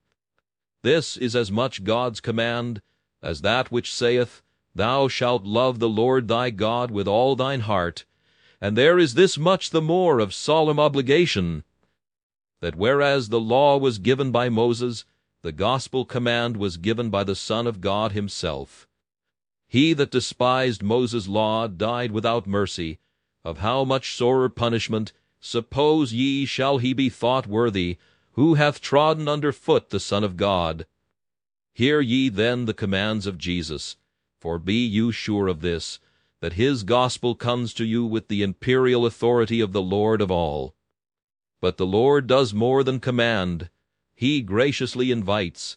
This 0.83 1.17
is 1.17 1.37
as 1.37 1.53
much 1.53 1.85
God's 1.85 2.21
command 2.21 2.81
as 3.23 3.41
that 3.41 3.73
which 3.73 3.93
saith, 3.93 4.43
Thou 4.75 5.09
shalt 5.09 5.45
love 5.45 5.79
the 5.79 5.89
Lord 5.89 6.29
thy 6.29 6.51
God 6.51 6.91
with 6.91 7.09
all 7.09 7.35
thine 7.35 7.61
heart, 7.61 8.05
and 8.61 8.77
there 8.77 8.99
is 8.99 9.15
this 9.15 9.37
much 9.37 9.71
the 9.71 9.83
more 9.83 10.21
of 10.21 10.33
solemn 10.33 10.79
obligation, 10.79 11.65
that 12.61 12.77
whereas 12.77 13.29
the 13.29 13.41
law 13.41 13.77
was 13.77 13.99
given 13.99 14.31
by 14.31 14.49
Moses, 14.49 15.05
the 15.43 15.53
gospel 15.53 16.05
command 16.05 16.57
was 16.57 16.77
given 16.77 17.11
by 17.11 17.25
the 17.25 17.35
Son 17.35 17.67
of 17.67 17.81
God 17.81 18.12
himself. 18.12 18.87
He 19.77 19.93
that 19.93 20.11
despised 20.11 20.83
Moses' 20.83 21.29
law 21.29 21.67
died 21.67 22.11
without 22.11 22.47
mercy, 22.47 22.99
of 23.45 23.59
how 23.59 23.85
much 23.85 24.15
sorer 24.15 24.49
punishment, 24.49 25.12
suppose 25.39 26.15
ye, 26.15 26.47
shall 26.47 26.79
he 26.79 26.95
be 26.95 27.11
thought 27.11 27.47
worthy, 27.47 27.99
who 28.33 28.55
hath 28.55 28.81
trodden 28.81 29.29
under 29.29 29.53
foot 29.53 29.91
the 29.91 30.01
Son 30.01 30.25
of 30.25 30.39
God? 30.39 30.87
Hear 31.75 32.01
ye 32.01 32.31
then 32.31 32.65
the 32.65 32.73
commands 32.73 33.27
of 33.27 33.37
Jesus, 33.37 33.99
for 34.41 34.59
be 34.59 34.87
you 34.87 35.12
sure 35.12 35.47
of 35.47 35.61
this, 35.61 36.01
that 36.41 36.55
his 36.55 36.83
gospel 36.83 37.35
comes 37.35 37.75
to 37.75 37.85
you 37.85 38.07
with 38.07 38.29
the 38.29 38.43
imperial 38.43 39.05
authority 39.05 39.61
of 39.61 39.75
the 39.75 39.83
Lord 39.83 40.23
of 40.23 40.31
all. 40.31 40.75
But 41.61 41.77
the 41.77 41.85
Lord 41.85 42.27
does 42.27 42.55
more 42.55 42.83
than 42.83 42.99
command. 42.99 43.69
He 44.15 44.41
graciously 44.41 45.11
invites. 45.11 45.77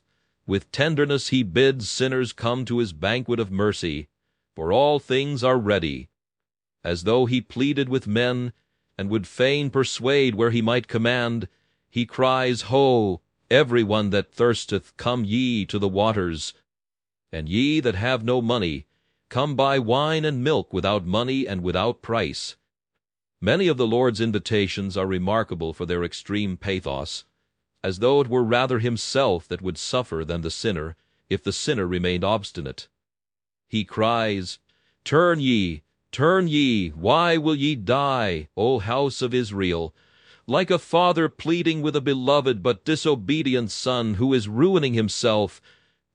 With 0.50 0.72
tenderness 0.72 1.28
he 1.28 1.44
bids 1.44 1.88
sinners 1.88 2.34
come 2.34 2.66
to 2.66 2.80
his 2.80 2.92
banquet 2.92 3.40
of 3.40 3.52
mercy, 3.52 4.08
for 4.56 4.74
all 4.74 4.98
things 4.98 5.44
are 5.44 5.60
ready 5.60 6.10
as 6.84 7.04
though 7.04 7.28
he 7.28 7.40
pleaded 7.40 7.88
with 7.88 8.08
men, 8.08 8.54
and 8.98 9.12
would 9.12 9.28
fain 9.28 9.70
persuade 9.70 10.34
where 10.34 10.50
he 10.50 10.64
might 10.64 10.88
command, 10.88 11.48
he 11.88 12.04
cries, 12.04 12.64
Ho, 12.64 13.22
every 13.52 13.84
one 13.84 14.10
that 14.10 14.34
thirsteth, 14.34 14.98
come 14.98 15.24
ye 15.24 15.68
to 15.68 15.78
the 15.78 15.88
waters. 15.88 16.56
And 17.32 17.48
ye 17.48 17.80
that 17.82 17.94
have 17.94 18.24
no 18.24 18.42
money, 18.42 18.88
come 19.30 19.56
buy 19.56 19.78
wine 19.78 20.26
and 20.26 20.44
milk 20.44 20.74
without 20.74 21.06
money 21.06 21.48
and 21.48 21.62
without 21.62 22.02
price. 22.02 22.56
Many 23.40 23.68
of 23.68 23.78
the 23.78 23.86
Lord's 23.86 24.20
invitations 24.20 24.98
are 24.98 25.06
remarkable 25.06 25.74
for 25.74 25.86
their 25.86 26.04
extreme 26.04 26.58
pathos, 26.58 27.24
as 27.84 28.00
though 28.00 28.22
it 28.22 28.28
were 28.28 28.44
rather 28.44 28.80
himself 28.80 29.48
that 29.48 29.62
would 29.62 29.78
suffer 29.78 30.24
than 30.26 30.42
the 30.42 30.52
sinner, 30.52 30.96
if 31.30 31.44
the 31.44 31.54
sinner 31.54 31.88
remained 31.88 32.24
obstinate. 32.24 32.88
He 33.68 33.86
cries, 33.86 34.60
Turn 35.04 35.40
ye, 35.40 35.84
Turn 36.12 36.48
ye, 36.48 36.90
why 36.90 37.38
will 37.38 37.56
ye 37.56 37.76
die, 37.76 38.50
O 38.58 38.80
house 38.80 39.22
of 39.22 39.34
Israel? 39.34 39.94
Like 40.48 40.72
a 40.72 40.80
father 40.80 41.30
pleading 41.30 41.84
with 41.84 41.96
a 41.96 42.02
beloved 42.02 42.64
but 42.64 42.84
disobedient 42.84 43.70
son 43.70 44.16
who 44.16 44.34
is 44.34 44.48
ruining 44.48 44.96
himself, 44.96 45.62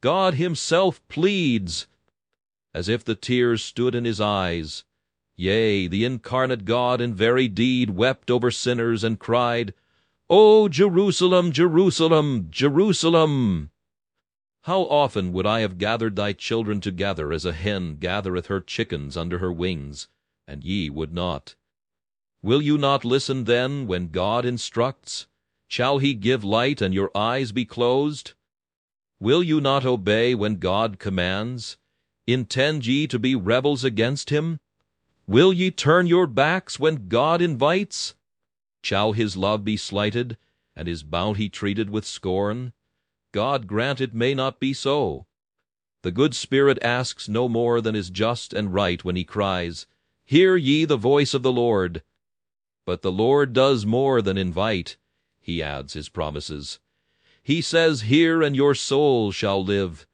God 0.01 0.35
himself 0.35 1.01
pleads, 1.09 1.87
as 2.75 2.89
if 2.89 3.05
the 3.05 3.15
tears 3.15 3.63
stood 3.63 3.95
in 3.95 4.05
his 4.05 4.21
eyes. 4.21 4.85
Yea, 5.37 5.87
the 5.87 6.05
incarnate 6.05 6.65
God 6.65 7.01
in 7.01 7.15
very 7.15 7.47
deed 7.47 7.91
wept 7.91 8.31
over 8.31 8.51
sinners 8.51 9.05
and 9.05 9.21
cried, 9.21 9.73
O 10.37 10.69
Jerusalem, 10.69 11.53
Jerusalem, 11.53 12.49
Jerusalem! 12.51 13.71
How 14.63 14.81
often 14.81 15.33
would 15.33 15.47
I 15.47 15.61
have 15.61 15.79
gathered 15.79 16.17
thy 16.17 16.33
children 16.33 16.81
together 16.81 17.33
as 17.33 17.45
a 17.45 17.53
hen 17.53 17.99
gathereth 18.01 18.47
her 18.47 18.61
chickens 18.61 19.17
under 19.17 19.39
her 19.39 19.53
wings, 19.53 20.09
and 20.49 20.65
ye 20.65 20.91
would 20.91 21.13
not. 21.13 21.55
Will 22.43 22.61
you 22.61 22.77
not 22.77 23.05
listen 23.05 23.45
then 23.45 23.87
when 23.87 24.09
God 24.09 24.45
instructs? 24.45 25.29
Shall 25.69 25.99
he 25.99 26.15
give 26.15 26.43
light 26.43 26.83
and 26.83 26.93
your 26.93 27.17
eyes 27.17 27.53
be 27.53 27.65
closed? 27.65 28.33
Will 29.21 29.45
you 29.45 29.61
not 29.61 29.87
obey 29.87 30.35
when 30.35 30.57
God 30.57 30.99
commands? 30.99 31.79
Intend 32.27 32.87
ye 32.87 33.07
to 33.07 33.21
be 33.21 33.37
rebels 33.37 33.85
against 33.85 34.31
him? 34.31 34.59
Will 35.29 35.53
ye 35.53 35.71
turn 35.71 36.09
your 36.09 36.27
backs 36.27 36.81
when 36.81 37.07
God 37.07 37.41
invites? 37.41 38.17
Shall 38.85 39.13
his 39.13 39.35
love 39.35 39.65
be 39.65 39.79
slighted, 39.79 40.37
and 40.77 40.87
his 40.87 41.03
bounty 41.03 41.49
treated 41.49 41.89
with 41.89 42.05
scorn? 42.05 42.75
God 43.33 43.67
grant 43.67 43.99
it 43.99 44.13
may 44.13 44.35
not 44.35 44.61
be 44.61 44.75
so. 44.75 45.25
The 46.03 46.11
good 46.11 46.35
Spirit 46.35 46.79
asks 46.83 47.27
no 47.27 47.49
more 47.49 47.81
than 47.81 47.97
is 47.97 48.11
just 48.11 48.53
and 48.53 48.75
right 48.75 49.03
when 49.03 49.17
he 49.17 49.25
cries, 49.25 49.87
Hear 50.27 50.55
ye 50.55 50.85
the 50.85 50.99
voice 50.99 51.33
of 51.33 51.43
the 51.43 51.51
Lord. 51.51 52.03
But 52.85 53.01
the 53.01 53.11
Lord 53.11 53.55
does 53.55 53.87
more 53.87 54.21
than 54.21 54.37
invite. 54.37 54.99
He 55.41 55.63
adds 55.63 55.95
his 55.95 56.11
promises. 56.11 56.79
He 57.43 57.63
says, 57.63 58.03
Hear, 58.03 58.43
and 58.43 58.55
your 58.55 58.75
soul 58.75 59.33
shall 59.33 59.65
live. 59.65 60.07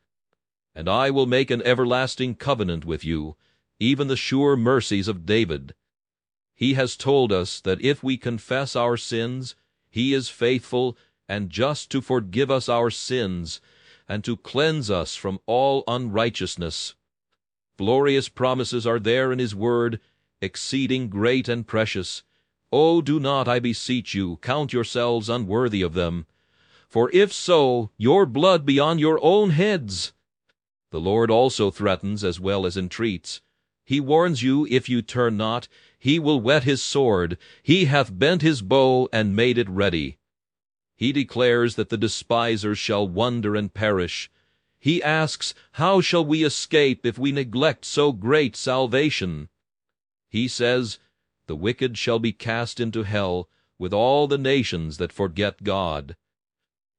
And 0.77 0.89
I 0.89 1.11
will 1.11 1.27
make 1.27 1.51
an 1.51 1.61
everlasting 1.63 2.37
covenant 2.37 2.85
with 2.85 3.05
you, 3.05 3.37
even 3.81 4.07
the 4.07 4.17
sure 4.17 4.55
mercies 4.55 5.09
of 5.09 5.27
David. 5.27 5.75
He 6.61 6.75
has 6.75 6.95
told 6.95 7.33
us 7.33 7.59
that 7.63 7.81
if 7.81 8.03
we 8.03 8.19
confess 8.19 8.77
our 8.77 8.99
sins, 8.99 9.55
he 9.89 10.13
is 10.13 10.29
faithful 10.29 10.95
and 11.27 11.49
just 11.49 11.89
to 11.91 12.03
forgive 12.03 12.51
us 12.51 12.69
our 12.69 12.91
sins, 12.91 13.63
and 14.07 14.23
to 14.25 14.37
cleanse 14.37 14.91
us 14.91 15.17
from 15.17 15.41
all 15.47 15.85
unrighteousness. 15.89 16.97
Glorious 17.79 18.29
promises 18.29 18.87
are 18.87 18.99
there 18.99 19.33
in 19.33 19.39
his 19.39 19.55
word, 19.55 20.01
exceeding 20.43 21.09
great 21.09 21.49
and 21.49 21.67
precious. 21.67 22.25
Oh, 22.71 23.01
do 23.01 23.19
not, 23.19 23.49
I 23.49 23.59
beseech 23.59 24.15
you, 24.15 24.37
count 24.43 24.71
yourselves 24.75 25.31
unworthy 25.31 25.81
of 25.81 25.95
them. 25.95 26.27
For 26.87 27.11
if 27.15 27.33
so, 27.33 27.89
your 27.97 28.27
blood 28.27 28.67
be 28.67 28.79
on 28.79 28.99
your 28.99 29.19
own 29.23 29.49
heads. 29.51 30.13
The 30.91 31.01
Lord 31.01 31.31
also 31.31 31.71
threatens 31.71 32.23
as 32.23 32.39
well 32.39 32.67
as 32.67 32.77
entreats. 32.77 33.41
He 33.83 33.99
warns 33.99 34.43
you, 34.43 34.67
if 34.71 34.91
you 34.91 35.01
turn 35.01 35.39
not, 35.39 35.67
he 36.01 36.19
will 36.19 36.41
whet 36.41 36.65
his 36.65 36.83
sword. 36.83 37.37
He 37.63 37.85
hath 37.85 38.19
bent 38.19 38.41
his 38.41 38.63
bow 38.63 39.09
and 39.13 39.37
made 39.37 39.59
it 39.59 39.69
ready. 39.69 40.17
He 40.97 41.13
declares 41.13 41.75
that 41.75 41.91
the 41.91 41.99
despisers 41.99 42.79
shall 42.79 43.07
wonder 43.07 43.55
and 43.55 43.73
perish. 43.73 44.31
He 44.79 45.03
asks, 45.03 45.53
How 45.73 46.01
shall 46.01 46.25
we 46.25 46.43
escape 46.43 47.05
if 47.05 47.19
we 47.19 47.33
neglect 47.33 47.85
so 47.85 48.13
great 48.13 48.57
salvation? 48.57 49.51
He 50.31 50.49
says, 50.49 50.99
The 51.47 51.57
wicked 51.57 51.99
shall 51.99 52.19
be 52.19 52.33
cast 52.33 52.81
into 52.81 53.03
hell, 53.03 53.51
with 53.79 53.93
all 53.93 54.27
the 54.27 54.39
nations 54.39 54.97
that 54.97 55.13
forget 55.13 55.63
God. 55.63 56.17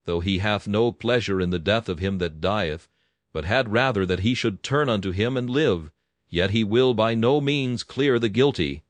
Though 0.06 0.20
he 0.20 0.38
hath 0.38 0.68
no 0.68 0.92
pleasure 0.92 1.42
in 1.42 1.50
the 1.50 1.60
death 1.60 1.90
of 1.90 1.98
him 1.98 2.20
that 2.20 2.40
dieth, 2.40 2.88
but 3.34 3.46
had 3.46 3.72
rather 3.72 4.06
that 4.06 4.20
he 4.20 4.36
should 4.36 4.62
turn 4.62 4.90
unto 4.90 5.10
him 5.10 5.38
and 5.38 5.50
live, 5.50 5.90
yet 6.30 6.52
he 6.52 6.64
will 6.64 6.94
by 6.94 7.16
no 7.16 7.42
means 7.42 7.82
clear 7.82 8.20
the 8.20 8.30
guilty. 8.30 8.84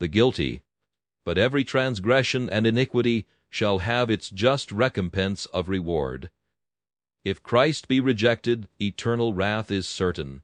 The 0.00 0.08
guilty, 0.08 0.62
but 1.24 1.38
every 1.38 1.64
transgression 1.64 2.48
and 2.48 2.66
iniquity 2.66 3.26
shall 3.50 3.78
have 3.78 4.10
its 4.10 4.30
just 4.30 4.70
recompense 4.70 5.46
of 5.46 5.68
reward. 5.68 6.30
If 7.24 7.42
Christ 7.42 7.88
be 7.88 8.00
rejected, 8.00 8.68
eternal 8.80 9.34
wrath 9.34 9.70
is 9.70 9.88
certain. 9.88 10.42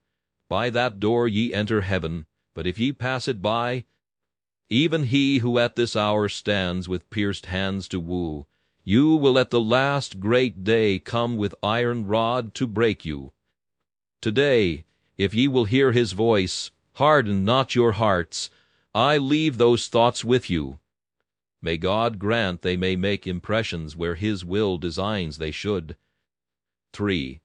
By 0.49 0.71
that 0.71 1.01
door 1.01 1.29
ye 1.29 1.55
enter 1.55 1.83
heaven, 1.83 2.27
but 2.55 2.67
if 2.67 2.79
ye 2.79 2.93
pass 2.93 3.29
it 3.29 3.41
by, 3.41 3.85
even 4.71 5.05
he 5.05 5.39
who 5.39 5.59
at 5.59 5.77
this 5.77 5.95
hour 5.95 6.29
stands 6.29 6.89
with 6.89 7.09
pierced 7.11 7.47
hands 7.47 7.87
to 7.89 8.01
woo, 8.01 8.47
you 8.83 9.15
will 9.15 9.39
at 9.39 9.51
the 9.51 9.61
last 9.61 10.21
great 10.21 10.65
day 10.65 10.99
come 10.99 11.37
with 11.37 11.55
iron 11.63 12.07
rod 12.07 12.55
to 12.55 12.67
break 12.67 13.05
you. 13.05 13.33
Today, 14.21 14.85
if 15.17 15.33
ye 15.33 15.49
will 15.49 15.65
hear 15.65 15.93
his 15.93 16.13
voice, 16.13 16.71
harden 16.95 17.45
not 17.45 17.75
your 17.75 17.93
hearts, 17.93 18.51
I 18.95 19.19
leave 19.19 19.59
those 19.59 19.89
thoughts 19.89 20.25
with 20.25 20.49
you. 20.49 20.79
May 21.61 21.79
God 21.79 22.21
grant 22.21 22.63
they 22.63 22.77
may 22.77 22.95
make 22.95 23.27
impressions 23.27 23.97
where 23.97 24.15
His 24.15 24.45
will 24.45 24.79
designs 24.79 25.39
they 25.39 25.51
should. 25.51 25.97
3. 26.93 27.41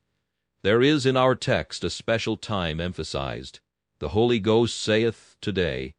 There 0.61 0.81
is 0.83 1.07
in 1.07 1.17
our 1.17 1.33
text 1.33 1.83
a 1.83 1.89
special 1.89 2.37
time 2.37 2.79
emphasized. 2.79 3.61
The 3.99 4.09
Holy 4.09 4.39
Ghost 4.39 4.77
saith, 4.77 5.37
Today. 5.41 5.95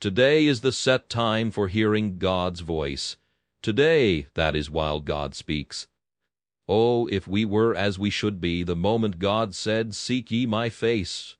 Today 0.00 0.46
is 0.46 0.62
the 0.62 0.72
set 0.72 1.08
time 1.08 1.52
for 1.52 1.68
hearing 1.68 2.18
God's 2.18 2.60
voice. 2.60 3.16
Today, 3.62 4.26
that 4.34 4.56
is 4.56 4.68
while 4.68 4.98
God 4.98 5.36
speaks. 5.36 5.86
Oh, 6.68 7.06
if 7.06 7.28
we 7.28 7.44
were 7.44 7.74
as 7.76 8.00
we 8.00 8.10
should 8.10 8.40
be 8.40 8.64
the 8.64 8.74
moment 8.74 9.20
God 9.20 9.54
said, 9.54 9.94
Seek 9.94 10.32
ye 10.32 10.44
my 10.44 10.68
face, 10.68 11.36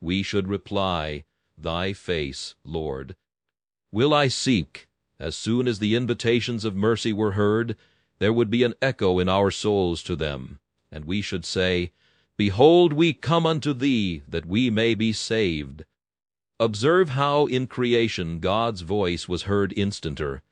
we 0.00 0.22
should 0.22 0.48
reply, 0.48 1.24
Thy 1.60 1.92
face, 1.92 2.54
Lord. 2.64 3.16
Will 3.90 4.14
I 4.14 4.28
seek? 4.28 4.86
As 5.18 5.36
soon 5.36 5.66
as 5.66 5.80
the 5.80 5.96
invitations 5.96 6.64
of 6.64 6.76
mercy 6.76 7.12
were 7.12 7.32
heard, 7.32 7.76
there 8.20 8.32
would 8.32 8.50
be 8.50 8.62
an 8.62 8.74
echo 8.80 9.18
in 9.18 9.28
our 9.28 9.50
souls 9.50 10.02
to 10.04 10.14
them, 10.14 10.60
and 10.92 11.04
we 11.04 11.20
should 11.20 11.44
say, 11.44 11.90
Behold, 12.36 12.92
we 12.92 13.12
come 13.12 13.44
unto 13.44 13.72
thee, 13.72 14.22
that 14.28 14.46
we 14.46 14.70
may 14.70 14.94
be 14.94 15.12
saved. 15.12 15.84
Observe 16.60 17.10
how 17.10 17.46
in 17.46 17.66
creation 17.66 18.40
God's 18.40 18.82
voice 18.82 19.28
was 19.28 19.42
heard 19.42 19.72
instanter. 19.76 20.42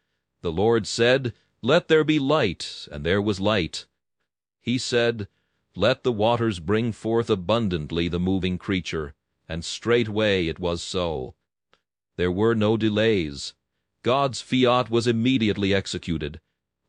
The 0.41 0.53
Lord 0.53 0.87
said, 0.87 1.33
Let 1.63 1.89
there 1.89 2.05
be 2.05 2.19
light, 2.19 2.89
and 2.91 3.05
there 3.05 3.23
was 3.23 3.41
light. 3.41 3.87
He 4.61 4.79
said, 4.79 5.29
Let 5.75 6.03
the 6.03 6.13
waters 6.13 6.59
bring 6.61 6.93
forth 6.93 7.31
abundantly 7.31 8.09
the 8.09 8.21
moving 8.21 8.59
creature, 8.59 9.15
and 9.49 9.65
straightway 9.65 10.47
it 10.47 10.59
was 10.59 10.83
so. 10.83 11.35
There 12.17 12.33
were 12.33 12.55
no 12.55 12.77
delays. 12.77 13.55
God's 14.03 14.41
fiat 14.41 14.91
was 14.91 15.07
immediately 15.07 15.75
executed. 15.75 16.41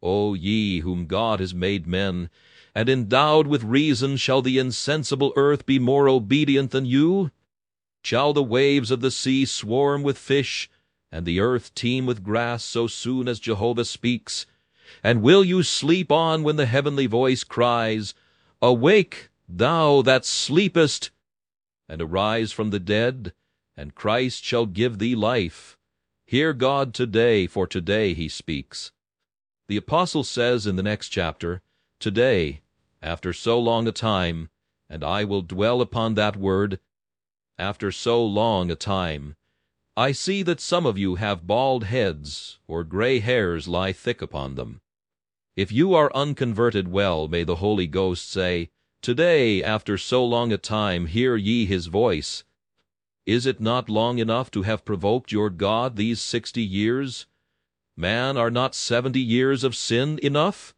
O 0.02 0.34
ye 0.34 0.80
whom 0.80 1.08
God 1.08 1.40
has 1.40 1.54
made 1.54 1.88
men, 1.88 2.30
and 2.76 2.88
endowed 2.88 3.48
with 3.48 3.64
reason, 3.64 4.18
shall 4.18 4.42
the 4.42 4.60
insensible 4.60 5.34
earth 5.36 5.66
be 5.66 5.80
more 5.80 6.08
obedient 6.08 6.72
than 6.72 6.86
you? 6.86 7.32
Shall 8.04 8.34
the 8.34 8.44
waves 8.44 8.92
of 8.92 9.02
the 9.02 9.12
sea 9.12 9.46
swarm 9.46 10.04
with 10.04 10.18
fish, 10.18 10.70
and 11.12 11.26
the 11.26 11.40
earth 11.40 11.74
teem 11.74 12.06
with 12.06 12.24
grass 12.24 12.64
so 12.64 12.86
soon 12.88 13.28
as 13.28 13.40
Jehovah 13.40 13.86
speaks? 13.86 14.46
And 15.04 15.22
will 15.22 15.44
you 15.44 15.64
sleep 15.64 16.12
on 16.12 16.44
when 16.44 16.56
the 16.56 16.68
heavenly 16.68 17.08
voice 17.08 17.44
cries, 17.44 18.14
Awake, 18.62 19.30
thou 19.50 20.02
that 20.04 20.24
sleepest, 20.24 21.10
and 21.90 22.02
arise 22.02 22.52
from 22.52 22.70
the 22.70 22.80
dead, 22.80 23.34
and 23.76 23.96
Christ 23.96 24.44
shall 24.44 24.66
give 24.66 25.00
thee 25.00 25.16
life. 25.16 25.78
Hear 26.26 26.54
God 26.54 26.94
today, 26.94 27.48
for 27.48 27.68
today 27.68 28.14
he 28.14 28.28
speaks. 28.28 28.92
The 29.68 29.78
apostle 29.78 30.24
says 30.24 30.68
in 30.68 30.76
the 30.76 30.84
next 30.84 31.10
chapter, 31.10 31.62
Today, 32.00 32.62
after 33.02 33.34
so 33.34 33.60
long 33.60 33.88
a 33.88 33.92
time, 33.92 34.50
and 34.90 35.04
I 35.04 35.24
will 35.24 35.42
dwell 35.42 35.82
upon 35.82 36.16
that 36.16 36.36
word, 36.36 36.80
after 37.58 37.92
so 37.92 38.24
long 38.24 38.70
a 38.70 38.76
time, 38.76 39.36
I 39.96 40.12
see 40.12 40.44
that 40.44 40.62
some 40.62 40.86
of 40.86 40.98
you 40.98 41.16
have 41.16 41.48
bald 41.48 41.86
heads, 41.86 42.60
or 42.68 42.84
gray 42.84 43.20
hairs 43.20 43.68
lie 43.68 43.94
thick 43.94 44.22
upon 44.22 44.56
them. 44.56 44.82
If 45.56 45.72
you 45.72 45.96
are 45.96 46.14
unconverted 46.14 46.88
well, 46.88 47.28
may 47.28 47.44
the 47.44 47.56
Holy 47.56 47.88
Ghost 47.88 48.30
say, 48.30 48.70
Today, 49.02 49.64
after 49.64 49.98
so 49.98 50.26
long 50.26 50.52
a 50.52 50.58
time, 50.58 51.06
hear 51.06 51.36
ye 51.36 51.66
his 51.66 51.88
voice. 51.88 52.44
Is 53.26 53.46
it 53.46 53.62
not 53.62 53.90
long 53.90 54.20
enough 54.20 54.50
to 54.52 54.64
have 54.64 54.86
provoked 54.86 55.32
your 55.32 55.50
God 55.50 55.96
these 55.96 56.22
sixty 56.22 56.64
years? 56.64 57.26
Man, 57.96 58.38
are 58.38 58.52
not 58.52 58.76
seventy 58.76 59.22
years 59.22 59.64
of 59.64 59.76
sin 59.76 60.20
enough? 60.24 60.74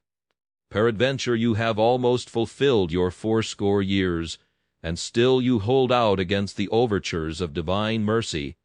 Peradventure 0.69 1.35
you 1.35 1.55
have 1.55 1.79
almost 1.79 2.29
fulfilled 2.29 2.91
your 2.91 3.09
fourscore 3.09 3.81
years, 3.81 4.37
and 4.83 4.99
still 4.99 5.41
you 5.41 5.59
hold 5.59 5.91
out 5.91 6.19
against 6.19 6.57
the 6.57 6.69
overtures 6.69 7.41
of 7.41 7.53
divine 7.53 8.03
mercy. 8.03 8.55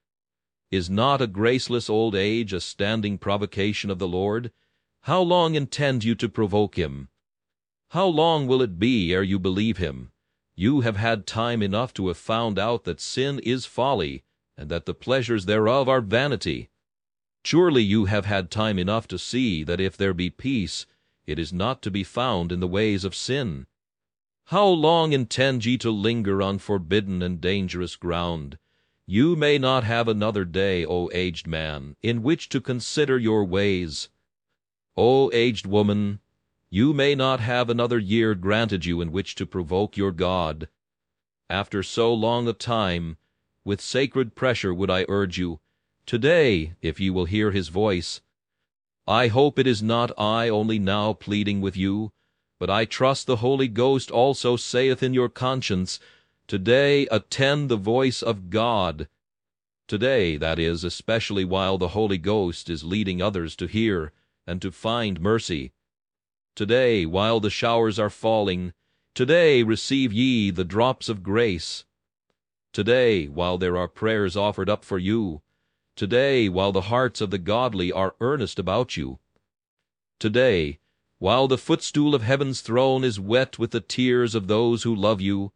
Is 0.70 0.90
not 0.90 1.22
a 1.22 1.26
graceless 1.26 1.88
old 1.88 2.14
age 2.14 2.52
a 2.52 2.60
standing 2.60 3.16
provocation 3.16 3.90
of 3.90 3.98
the 3.98 4.08
Lord? 4.08 4.52
How 5.02 5.20
long 5.20 5.54
intend 5.54 6.04
you 6.04 6.14
to 6.16 6.28
provoke 6.28 6.76
him? 6.76 7.08
How 7.94 8.08
long 8.08 8.48
will 8.48 8.60
it 8.60 8.80
be 8.80 9.12
ere 9.12 9.22
you 9.22 9.38
believe 9.38 9.76
him? 9.76 10.10
You 10.56 10.80
have 10.80 10.96
had 10.96 11.28
time 11.28 11.62
enough 11.62 11.94
to 11.94 12.08
have 12.08 12.16
found 12.16 12.58
out 12.58 12.82
that 12.82 13.00
sin 13.00 13.38
is 13.44 13.66
folly, 13.66 14.24
and 14.56 14.68
that 14.68 14.84
the 14.84 14.94
pleasures 14.94 15.44
thereof 15.44 15.88
are 15.88 16.00
vanity. 16.00 16.70
Surely 17.44 17.84
you 17.84 18.06
have 18.06 18.24
had 18.24 18.50
time 18.50 18.80
enough 18.80 19.06
to 19.06 19.16
see 19.16 19.62
that 19.62 19.80
if 19.80 19.96
there 19.96 20.12
be 20.12 20.28
peace, 20.28 20.86
it 21.24 21.38
is 21.38 21.52
not 21.52 21.82
to 21.82 21.90
be 21.92 22.02
found 22.02 22.50
in 22.50 22.58
the 22.58 22.66
ways 22.66 23.04
of 23.04 23.14
sin. 23.14 23.68
How 24.46 24.66
long 24.66 25.12
intend 25.12 25.64
ye 25.64 25.78
to 25.78 25.92
linger 25.92 26.42
on 26.42 26.58
forbidden 26.58 27.22
and 27.22 27.40
dangerous 27.40 27.94
ground? 27.94 28.58
You 29.06 29.36
may 29.36 29.56
not 29.56 29.84
have 29.84 30.08
another 30.08 30.44
day, 30.44 30.84
O 30.84 31.10
aged 31.12 31.46
man, 31.46 31.94
in 32.02 32.24
which 32.24 32.48
to 32.48 32.60
consider 32.60 33.16
your 33.20 33.44
ways. 33.44 34.08
O 34.96 35.30
aged 35.32 35.66
woman, 35.66 36.18
you 36.74 36.92
may 36.92 37.14
not 37.14 37.38
have 37.38 37.70
another 37.70 38.00
year 38.00 38.34
granted 38.34 38.84
you 38.84 39.00
in 39.00 39.12
which 39.12 39.36
to 39.36 39.46
provoke 39.46 39.96
your 39.96 40.10
God. 40.10 40.68
After 41.48 41.84
so 41.84 42.12
long 42.12 42.48
a 42.48 42.52
time, 42.52 43.16
with 43.64 43.80
sacred 43.80 44.34
pressure 44.34 44.74
would 44.74 44.90
I 44.90 45.06
urge 45.08 45.38
you, 45.38 45.60
today, 46.04 46.74
if 46.82 46.98
ye 46.98 47.10
will 47.10 47.26
hear 47.26 47.52
his 47.52 47.68
voice. 47.68 48.22
I 49.06 49.28
hope 49.28 49.56
it 49.56 49.68
is 49.68 49.84
not 49.84 50.10
I 50.18 50.48
only 50.48 50.80
now 50.80 51.12
pleading 51.12 51.60
with 51.60 51.76
you, 51.76 52.10
but 52.58 52.70
I 52.70 52.86
trust 52.86 53.28
the 53.28 53.36
Holy 53.36 53.68
Ghost 53.68 54.10
also 54.10 54.56
saith 54.56 55.00
in 55.00 55.14
your 55.14 55.28
conscience, 55.28 56.00
Today 56.48 57.06
attend 57.06 57.68
the 57.68 57.76
voice 57.76 58.20
of 58.20 58.50
God. 58.50 59.06
Today, 59.86 60.36
that 60.38 60.58
is, 60.58 60.82
especially 60.82 61.44
while 61.44 61.78
the 61.78 61.94
Holy 61.94 62.18
Ghost 62.18 62.68
is 62.68 62.82
leading 62.82 63.22
others 63.22 63.54
to 63.54 63.68
hear 63.68 64.10
and 64.44 64.60
to 64.60 64.72
find 64.72 65.20
mercy. 65.20 65.70
Today, 66.56 67.04
while 67.04 67.40
the 67.40 67.50
showers 67.50 67.98
are 67.98 68.10
falling, 68.10 68.74
today 69.12 69.64
receive 69.64 70.12
ye 70.12 70.50
the 70.50 70.64
drops 70.64 71.08
of 71.08 71.24
grace. 71.24 71.84
Today, 72.72 73.26
while 73.26 73.58
there 73.58 73.76
are 73.76 73.88
prayers 73.88 74.36
offered 74.36 74.70
up 74.70 74.84
for 74.84 74.98
you, 74.98 75.42
today, 75.96 76.48
while 76.48 76.70
the 76.70 76.82
hearts 76.82 77.20
of 77.20 77.30
the 77.30 77.38
godly 77.38 77.90
are 77.90 78.14
earnest 78.20 78.60
about 78.60 78.96
you, 78.96 79.18
today, 80.20 80.78
while 81.18 81.48
the 81.48 81.58
footstool 81.58 82.14
of 82.14 82.22
heaven's 82.22 82.60
throne 82.60 83.02
is 83.02 83.18
wet 83.18 83.58
with 83.58 83.72
the 83.72 83.80
tears 83.80 84.36
of 84.36 84.46
those 84.46 84.84
who 84.84 84.94
love 84.94 85.20
you, 85.20 85.52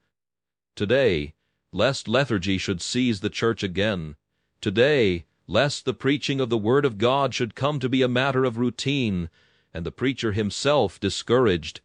today, 0.75 1.33
lest 1.73 2.09
lethargy 2.09 2.59
should 2.59 2.83
seize 2.83 3.21
the 3.21 3.31
church 3.31 3.63
again, 3.63 4.17
today, 4.61 5.27
lest 5.47 5.85
the 5.85 5.95
preaching 5.95 6.41
of 6.41 6.51
the 6.51 6.59
Word 6.59 6.85
of 6.85 6.99
God 6.99 7.35
should 7.35 7.55
come 7.55 7.79
to 7.79 7.89
be 7.89 8.03
a 8.03 8.09
matter 8.09 8.45
of 8.45 8.59
routine, 8.59 9.31
and 9.79 9.87
the 9.87 9.93
preacher 9.93 10.33
himself 10.33 10.99
discouraged, 10.99 11.83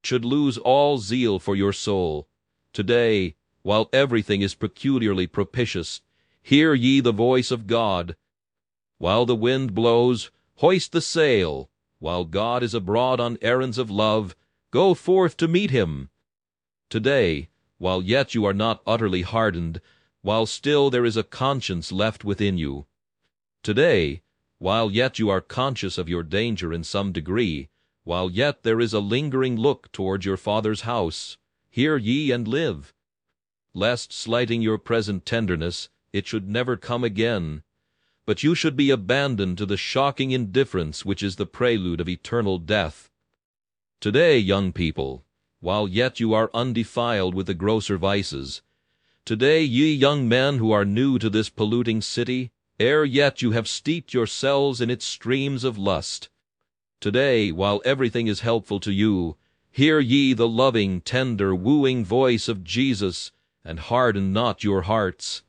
should 0.00 0.24
lose 0.24 0.56
all 0.56 0.96
zeal 0.96 1.40
for 1.40 1.56
your 1.56 1.72
soul. 1.72 2.28
Today, 2.72 3.34
while 3.62 3.88
everything 3.92 4.42
is 4.42 4.54
peculiarly 4.54 5.26
propitious, 5.26 6.02
hear 6.40 6.72
ye 6.72 7.00
the 7.00 7.10
voice 7.10 7.50
of 7.50 7.66
God. 7.66 8.14
While 8.98 9.26
the 9.26 9.34
wind 9.34 9.74
blows, 9.74 10.30
hoist 10.58 10.92
the 10.92 11.00
sail. 11.00 11.68
While 11.98 12.26
God 12.26 12.62
is 12.62 12.74
abroad 12.74 13.18
on 13.18 13.38
errands 13.42 13.76
of 13.76 13.90
love, 13.90 14.36
go 14.70 14.94
forth 14.94 15.36
to 15.38 15.48
meet 15.48 15.72
him. 15.72 16.10
Today, 16.88 17.48
while 17.78 18.02
yet 18.02 18.36
you 18.36 18.44
are 18.44 18.54
not 18.54 18.82
utterly 18.86 19.22
hardened, 19.22 19.80
while 20.22 20.46
still 20.46 20.90
there 20.90 21.04
is 21.04 21.16
a 21.16 21.24
conscience 21.24 21.90
left 21.90 22.24
within 22.24 22.56
you. 22.56 22.86
Today, 23.64 24.22
while 24.60 24.90
yet 24.90 25.18
you 25.18 25.30
are 25.30 25.40
conscious 25.40 25.96
of 25.96 26.06
your 26.06 26.22
danger 26.22 26.70
in 26.70 26.84
some 26.84 27.12
degree, 27.12 27.70
while 28.04 28.30
yet 28.30 28.62
there 28.62 28.78
is 28.78 28.92
a 28.92 29.00
lingering 29.00 29.56
look 29.56 29.90
toward 29.90 30.22
your 30.22 30.36
Father's 30.36 30.82
house, 30.82 31.38
hear 31.70 31.96
ye 31.96 32.30
and 32.30 32.46
live, 32.46 32.92
lest, 33.72 34.12
slighting 34.12 34.60
your 34.60 34.76
present 34.76 35.24
tenderness, 35.24 35.88
it 36.12 36.26
should 36.26 36.46
never 36.46 36.76
come 36.76 37.02
again, 37.02 37.62
but 38.26 38.42
you 38.42 38.54
should 38.54 38.76
be 38.76 38.90
abandoned 38.90 39.56
to 39.56 39.64
the 39.64 39.78
shocking 39.78 40.30
indifference 40.30 41.06
which 41.06 41.22
is 41.22 41.36
the 41.36 41.46
prelude 41.46 41.98
of 41.98 42.08
eternal 42.08 42.58
death. 42.58 43.08
Today, 43.98 44.38
young 44.38 44.74
people, 44.74 45.24
while 45.60 45.88
yet 45.88 46.20
you 46.20 46.34
are 46.34 46.50
undefiled 46.52 47.34
with 47.34 47.46
the 47.46 47.54
grosser 47.54 47.96
vices, 47.96 48.60
today, 49.24 49.62
ye 49.62 49.90
young 49.90 50.28
men 50.28 50.58
who 50.58 50.70
are 50.70 50.84
new 50.84 51.18
to 51.18 51.30
this 51.30 51.48
polluting 51.48 52.02
city, 52.02 52.50
ere 52.80 53.04
yet 53.04 53.42
you 53.42 53.50
have 53.50 53.68
steeped 53.68 54.14
yourselves 54.14 54.80
in 54.80 54.88
its 54.90 55.04
streams 55.04 55.62
of 55.64 55.76
lust, 55.76 56.30
today, 56.98 57.52
while 57.52 57.82
everything 57.84 58.26
is 58.26 58.40
helpful 58.40 58.80
to 58.80 58.90
you, 58.90 59.36
hear 59.70 60.00
ye 60.00 60.32
the 60.32 60.48
loving, 60.48 61.00
tender, 61.02 61.54
wooing 61.54 62.04
voice 62.04 62.48
of 62.48 62.64
Jesus, 62.64 63.32
and 63.62 63.78
harden 63.78 64.32
not 64.32 64.64
your 64.64 64.82
hearts. 64.82 65.42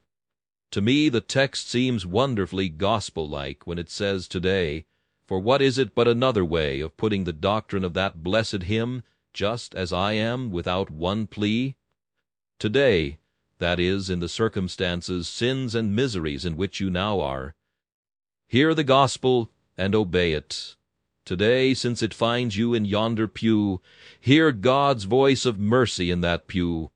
To 0.72 0.82
me 0.82 1.08
the 1.08 1.22
text 1.22 1.70
seems 1.70 2.06
wonderfully 2.06 2.68
gospel-like 2.68 3.66
when 3.66 3.80
it 3.80 3.90
says 3.90 4.28
today, 4.28 4.86
for 5.26 5.40
what 5.40 5.62
is 5.62 5.78
it 5.78 5.96
but 5.96 6.10
another 6.10 6.44
way 6.44 6.82
of 6.82 6.98
putting 6.98 7.24
the 7.24 7.34
doctrine 7.34 7.86
of 7.86 7.94
that 7.94 8.22
blessed 8.22 8.64
hymn, 8.64 9.04
just 9.34 9.74
as 9.74 9.94
I 9.94 10.14
am, 10.14 10.52
without 10.52 10.90
one 10.90 11.28
plea? 11.28 11.76
Today, 12.60 13.18
that 13.62 13.80
is, 13.80 14.10
in 14.10 14.20
the 14.20 14.28
circumstances, 14.28 15.30
sins, 15.30 15.74
and 15.74 15.96
miseries 15.96 16.44
in 16.44 16.58
which 16.58 16.82
you 16.82 16.90
now 16.90 17.22
are. 17.22 17.56
Hear 18.48 18.74
the 18.74 18.84
gospel 18.84 19.50
and 19.78 19.96
obey 19.96 20.34
it. 20.34 20.76
Today, 21.24 21.74
since 21.74 22.04
it 22.04 22.14
finds 22.14 22.58
you 22.58 22.74
in 22.74 22.84
yonder 22.84 23.28
pew, 23.28 23.80
hear 24.20 24.52
God's 24.52 25.06
voice 25.06 25.46
of 25.46 25.60
mercy 25.60 26.12
in 26.12 26.20
that 26.22 26.48
pew. 26.48 26.92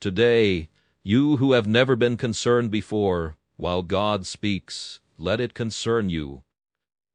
Today, 0.00 0.68
you 1.02 1.38
who 1.38 1.52
have 1.52 1.66
never 1.66 1.96
been 1.96 2.16
concerned 2.16 2.70
before, 2.70 3.36
while 3.56 3.82
God 3.82 4.26
speaks, 4.26 5.00
let 5.16 5.40
it 5.40 5.54
concern 5.54 6.10
you. 6.10 6.42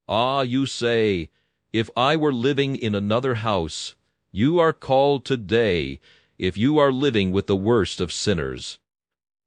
Ah, 0.08 0.42
you 0.42 0.66
say, 0.66 1.30
if 1.74 1.90
I 1.96 2.16
were 2.16 2.34
living 2.34 2.76
in 2.76 2.96
another 2.96 3.36
house, 3.36 3.96
you 4.32 4.60
are 4.60 4.74
called 4.74 5.26
today, 5.26 6.00
if 6.42 6.58
you 6.58 6.80
are 6.80 6.92
living 6.92 7.32
with 7.32 7.46
the 7.46 7.56
worst 7.56 8.02
of 8.02 8.12
sinners. 8.12 8.80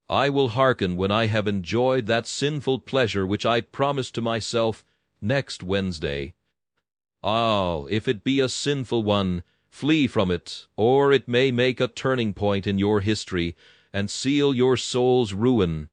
I 0.09 0.29
will 0.29 0.51
hearken 0.51 0.97
when 0.97 1.11
I 1.11 1.27
have 1.27 1.49
enjoyed 1.49 2.07
that 2.07 2.29
sinful 2.29 2.79
pleasure 2.81 3.27
which 3.27 3.45
I 3.45 3.63
promised 3.63 4.15
to 4.15 4.21
myself 4.21 4.85
next 5.21 5.65
Wednesday. 5.65 6.35
Ah, 7.21 7.87
if 7.91 8.07
it 8.07 8.23
be 8.23 8.39
a 8.39 8.49
sinful 8.49 9.03
one, 9.03 9.43
Flee 9.75 10.07
from 10.07 10.31
it, 10.31 10.69
or 10.77 11.13
it 11.13 11.27
may 11.27 11.51
make 11.51 11.81
a 11.81 11.89
turning 11.89 12.33
point 12.33 12.65
in 12.65 12.79
your 12.79 13.01
history, 13.01 13.57
and 13.93 14.09
seal 14.09 14.55
your 14.55 14.77
soul's 14.77 15.33
ruin. 15.33 15.89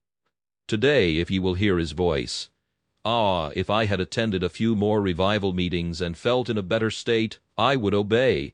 Today, 0.67 1.17
if 1.17 1.31
ye 1.31 1.39
will 1.39 1.55
hear 1.55 1.79
his 1.79 1.93
voice. 1.93 2.51
Ah, 3.03 3.49
if 3.55 3.71
I 3.71 3.85
had 3.85 3.99
attended 3.99 4.43
a 4.43 4.49
few 4.49 4.75
more 4.75 5.01
revival 5.01 5.51
meetings 5.51 5.99
and 5.99 6.15
felt 6.15 6.47
in 6.47 6.59
a 6.59 6.61
better 6.61 6.91
state, 6.91 7.39
I 7.57 7.75
would 7.75 7.95
obey. 7.95 8.53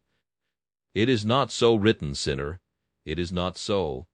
It 0.97 1.09
is 1.09 1.23
not 1.23 1.51
so 1.51 1.75
written, 1.75 2.15
sinner. 2.15 2.59
It 3.05 3.19
is 3.19 3.31
not 3.31 3.55
so. 3.55 4.07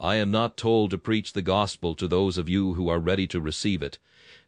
I 0.00 0.14
am 0.14 0.30
not 0.30 0.56
told 0.56 0.90
to 0.90 0.96
preach 0.96 1.34
the 1.34 1.42
gospel 1.42 1.94
to 1.96 2.08
those 2.08 2.38
of 2.38 2.48
you 2.48 2.72
who 2.72 2.88
are 2.88 2.98
ready 2.98 3.26
to 3.26 3.42
receive 3.42 3.82
it, 3.82 3.98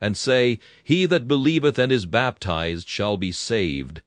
and 0.00 0.16
say, 0.16 0.58
He 0.82 1.04
that 1.04 1.28
believeth 1.28 1.78
and 1.78 1.92
is 1.92 2.06
baptized 2.06 2.88
shall 2.88 3.18
be 3.18 3.30
saved 3.30 4.00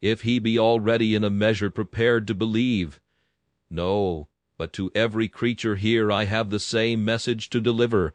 if 0.00 0.22
he 0.22 0.38
be 0.38 0.58
already 0.58 1.14
in 1.14 1.24
a 1.24 1.28
measure 1.28 1.68
prepared 1.68 2.26
to 2.28 2.34
believe. 2.34 3.02
No, 3.68 4.28
but 4.56 4.72
to 4.72 4.90
every 4.94 5.28
creature 5.28 5.76
here 5.76 6.10
I 6.10 6.24
have 6.24 6.48
the 6.48 6.58
same 6.58 7.04
message 7.04 7.50
to 7.50 7.60
deliver. 7.60 8.14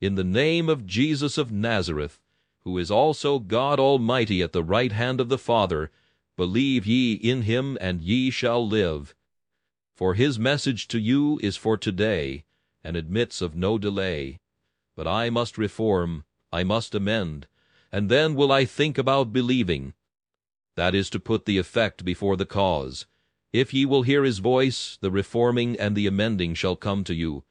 In 0.00 0.16
the 0.16 0.24
name 0.24 0.68
of 0.68 0.86
Jesus 0.86 1.38
of 1.38 1.52
Nazareth, 1.52 2.18
who 2.62 2.78
is 2.78 2.90
also 2.90 3.38
God 3.38 3.78
Almighty 3.78 4.42
at 4.42 4.52
the 4.52 4.64
right 4.64 4.90
hand 4.90 5.20
of 5.20 5.28
the 5.28 5.38
Father, 5.38 5.92
believe 6.38 6.86
ye 6.86 7.14
in 7.14 7.42
him, 7.42 7.76
and 7.80 8.00
ye 8.00 8.30
shall 8.30 8.66
live. 8.66 9.12
For 9.96 10.14
his 10.14 10.38
message 10.38 10.86
to 10.88 11.00
you 11.00 11.40
is 11.42 11.56
for 11.56 11.76
today, 11.76 12.44
and 12.84 12.96
admits 12.96 13.42
of 13.42 13.56
no 13.56 13.76
delay. 13.76 14.38
But 14.94 15.08
I 15.08 15.30
must 15.30 15.58
reform, 15.58 16.24
I 16.52 16.62
must 16.62 16.94
amend, 16.94 17.48
and 17.90 18.08
then 18.08 18.36
will 18.36 18.52
I 18.52 18.64
think 18.64 18.98
about 18.98 19.32
believing, 19.32 19.94
that 20.76 20.94
is 20.94 21.10
to 21.10 21.18
put 21.18 21.44
the 21.44 21.58
effect 21.58 22.04
before 22.04 22.36
the 22.36 22.46
cause. 22.46 23.06
If 23.52 23.74
ye 23.74 23.84
will 23.84 24.02
hear 24.02 24.22
his 24.22 24.38
voice, 24.38 24.96
the 25.00 25.10
reforming 25.10 25.76
and 25.76 25.96
the 25.96 26.06
amending 26.06 26.54
shall 26.54 26.76
come 26.76 27.02
to 27.02 27.14
you. 27.14 27.42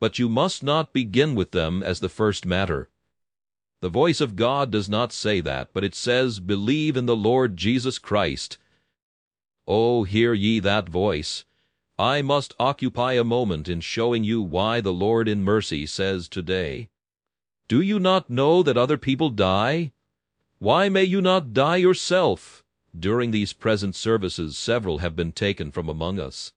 But 0.00 0.18
you 0.18 0.30
must 0.30 0.62
not 0.62 0.94
begin 0.94 1.34
with 1.34 1.50
them 1.50 1.82
as 1.82 2.00
the 2.00 2.08
first 2.08 2.46
matter. 2.46 2.88
The 3.84 3.90
voice 3.90 4.22
of 4.22 4.34
God 4.34 4.70
does 4.70 4.88
not 4.88 5.12
say 5.12 5.42
that, 5.42 5.68
but 5.74 5.84
it 5.84 5.94
says, 5.94 6.40
Believe 6.40 6.96
in 6.96 7.04
the 7.04 7.14
Lord 7.14 7.54
Jesus 7.54 7.98
Christ. 7.98 8.56
Oh, 9.68 10.04
hear 10.04 10.32
ye 10.32 10.58
that 10.60 10.88
voice. 10.88 11.44
I 11.98 12.22
must 12.22 12.54
occupy 12.58 13.12
a 13.12 13.22
moment 13.24 13.68
in 13.68 13.82
showing 13.82 14.24
you 14.24 14.40
why 14.40 14.80
the 14.80 14.90
Lord 14.90 15.28
in 15.28 15.44
mercy 15.44 15.84
says 15.84 16.30
today, 16.30 16.88
Do 17.68 17.82
you 17.82 18.00
not 18.00 18.30
know 18.30 18.62
that 18.62 18.78
other 18.78 18.96
people 18.96 19.28
die? 19.28 19.92
Why 20.58 20.88
may 20.88 21.04
you 21.04 21.20
not 21.20 21.52
die 21.52 21.76
yourself? 21.76 22.64
During 22.98 23.32
these 23.32 23.52
present 23.52 23.94
services 23.94 24.56
several 24.56 25.00
have 25.04 25.14
been 25.14 25.32
taken 25.32 25.70
from 25.70 25.90
among 25.90 26.18
us. 26.18 26.54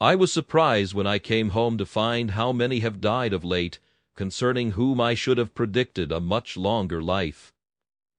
I 0.00 0.16
was 0.16 0.32
surprised 0.32 0.92
when 0.92 1.06
I 1.06 1.20
came 1.20 1.50
home 1.50 1.78
to 1.78 1.86
find 1.86 2.32
how 2.32 2.50
many 2.50 2.80
have 2.80 3.00
died 3.00 3.32
of 3.32 3.44
late, 3.44 3.78
concerning 4.18 4.72
whom 4.72 5.00
I 5.00 5.14
should 5.14 5.38
have 5.38 5.54
predicted 5.54 6.10
a 6.10 6.18
much 6.18 6.56
longer 6.56 7.00
life. 7.00 7.52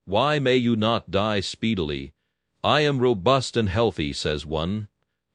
Why 0.06 0.40
may 0.40 0.56
you 0.56 0.78
not 0.78 1.12
die 1.12 1.42
speedily? 1.42 2.14
I 2.64 2.80
am 2.88 3.00
robust 3.00 3.58
and 3.58 3.68
healthy, 3.68 4.14
says 4.14 4.46
one. 4.46 4.88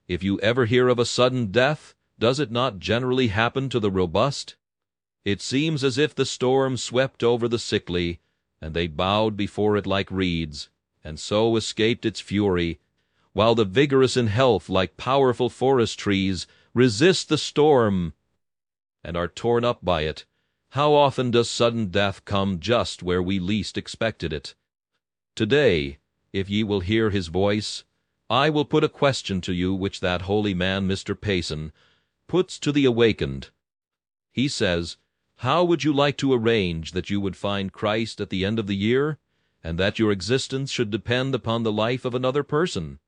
If 0.08 0.22
you 0.22 0.40
ever 0.40 0.64
hear 0.64 0.88
of 0.88 0.98
a 0.98 1.04
sudden 1.04 1.48
death, 1.48 1.94
does 2.18 2.40
it 2.40 2.50
not 2.50 2.78
generally 2.78 3.28
happen 3.28 3.68
to 3.68 3.78
the 3.78 3.90
robust? 3.90 4.56
It 5.22 5.42
seems 5.42 5.84
as 5.84 5.98
if 5.98 6.14
the 6.14 6.24
storm 6.24 6.78
swept 6.78 7.22
over 7.22 7.46
the 7.46 7.58
sickly, 7.58 8.20
and 8.58 8.72
they 8.72 8.86
bowed 8.86 9.36
before 9.36 9.76
it 9.76 9.86
like 9.86 10.10
reeds, 10.10 10.70
and 11.04 11.20
so 11.20 11.56
escaped 11.56 12.06
its 12.06 12.20
fury, 12.20 12.80
while 13.34 13.54
the 13.54 13.66
vigorous 13.66 14.16
in 14.16 14.28
health, 14.28 14.70
like 14.70 14.96
powerful 14.96 15.50
forest 15.50 15.98
trees, 15.98 16.46
resist 16.72 17.28
the 17.28 17.36
storm, 17.36 18.14
and 19.04 19.14
are 19.14 19.28
torn 19.28 19.62
up 19.62 19.84
by 19.84 20.04
it. 20.04 20.24
How 20.74 20.92
often 20.92 21.30
does 21.30 21.48
sudden 21.48 21.86
death 21.86 22.24
come 22.24 22.58
just 22.58 23.00
where 23.00 23.22
we 23.22 23.38
least 23.38 23.78
expected 23.78 24.32
it? 24.32 24.56
Today, 25.36 25.98
if 26.32 26.50
ye 26.50 26.64
will 26.64 26.80
hear 26.80 27.10
his 27.10 27.28
voice, 27.28 27.84
I 28.28 28.50
will 28.50 28.64
put 28.64 28.82
a 28.82 28.88
question 28.88 29.40
to 29.42 29.52
you 29.52 29.72
which 29.72 30.00
that 30.00 30.22
holy 30.22 30.52
man, 30.52 30.88
Mr. 30.88 31.14
Payson, 31.14 31.70
puts 32.26 32.58
to 32.58 32.72
the 32.72 32.86
awakened. 32.86 33.50
He 34.32 34.48
says, 34.48 34.96
how 35.36 35.62
would 35.62 35.84
you 35.84 35.92
like 35.92 36.16
to 36.16 36.34
arrange 36.34 36.90
that 36.90 37.08
you 37.08 37.20
would 37.20 37.36
find 37.36 37.72
Christ 37.72 38.20
at 38.20 38.30
the 38.30 38.44
end 38.44 38.58
of 38.58 38.66
the 38.66 38.74
year, 38.74 39.20
and 39.62 39.78
that 39.78 40.00
your 40.00 40.10
existence 40.10 40.72
should 40.72 40.90
depend 40.90 41.36
upon 41.36 41.62
the 41.62 41.70
life 41.70 42.04
of 42.04 42.16
another 42.16 42.42
person? 42.42 42.98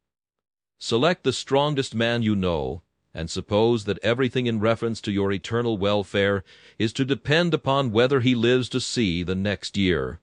Select 0.79 1.25
the 1.25 1.33
strongest 1.33 1.97
man 1.97 2.23
you 2.23 2.37
know, 2.37 2.83
and 3.17 3.31
suppose 3.31 3.85
that 3.85 3.99
everything 4.03 4.47
in 4.47 4.61
reference 4.61 5.01
to 5.01 5.11
your 5.11 5.33
eternal 5.33 5.79
welfare 5.79 6.45
is 6.79 6.93
to 6.93 7.03
depend 7.03 7.55
upon 7.55 7.91
whether 7.91 8.21
he 8.21 8.35
lives 8.35 8.69
to 8.69 8.79
see 8.79 9.23
the 9.23 9.35
next 9.35 9.75
year. 9.75 10.21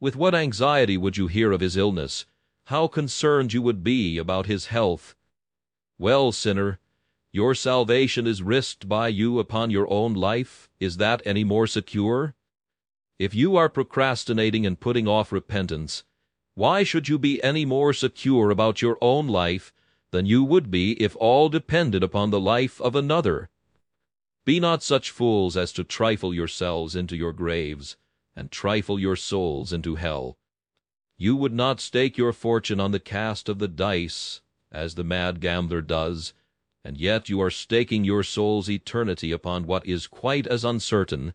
With 0.00 0.14
what 0.14 0.32
anxiety 0.32 0.96
would 0.96 1.16
you 1.16 1.26
hear 1.26 1.50
of 1.50 1.60
his 1.60 1.76
illness? 1.76 2.24
How 2.66 2.86
concerned 2.86 3.52
you 3.52 3.60
would 3.62 3.82
be 3.82 4.16
about 4.16 4.46
his 4.46 4.66
health? 4.66 5.16
Well, 5.98 6.30
sinner, 6.30 6.78
your 7.32 7.52
salvation 7.52 8.28
is 8.28 8.44
risked 8.44 8.88
by 8.88 9.08
you 9.08 9.40
upon 9.40 9.72
your 9.72 9.92
own 9.92 10.14
life. 10.14 10.70
Is 10.78 10.98
that 10.98 11.20
any 11.26 11.42
more 11.42 11.66
secure? 11.66 12.36
If 13.18 13.34
you 13.34 13.56
are 13.56 13.68
procrastinating 13.68 14.64
and 14.64 14.78
putting 14.78 15.08
off 15.08 15.32
repentance, 15.32 16.04
why 16.54 16.84
should 16.84 17.08
you 17.08 17.18
be 17.18 17.42
any 17.42 17.64
more 17.64 17.92
secure 17.92 18.50
about 18.50 18.80
your 18.80 18.98
own 19.00 19.26
life 19.26 19.72
than 20.14 20.26
you 20.26 20.44
would 20.44 20.70
be 20.70 20.92
if 21.02 21.16
all 21.16 21.48
depended 21.48 22.00
upon 22.00 22.30
the 22.30 22.38
life 22.38 22.80
of 22.80 22.94
another? 22.94 23.50
Be 24.44 24.60
not 24.60 24.80
such 24.80 25.10
fools 25.10 25.56
as 25.56 25.72
to 25.72 25.82
trifle 25.82 26.32
yourselves 26.32 26.94
into 26.94 27.16
your 27.16 27.32
graves, 27.32 27.96
and 28.36 28.48
trifle 28.48 28.96
your 28.96 29.16
souls 29.16 29.72
into 29.72 29.96
hell. 29.96 30.38
You 31.18 31.34
would 31.34 31.52
not 31.52 31.80
stake 31.80 32.16
your 32.16 32.32
fortune 32.32 32.78
on 32.78 32.92
the 32.92 33.00
cast 33.00 33.48
of 33.48 33.58
the 33.58 33.66
dice, 33.66 34.40
as 34.70 34.94
the 34.94 35.02
mad 35.02 35.40
gambler 35.40 35.82
does, 35.82 36.32
and 36.84 36.96
yet 36.96 37.28
you 37.28 37.40
are 37.40 37.50
staking 37.50 38.04
your 38.04 38.22
soul's 38.22 38.70
eternity 38.70 39.32
upon 39.32 39.66
what 39.66 39.84
is 39.84 40.06
quite 40.06 40.46
as 40.46 40.64
uncertain. 40.64 41.34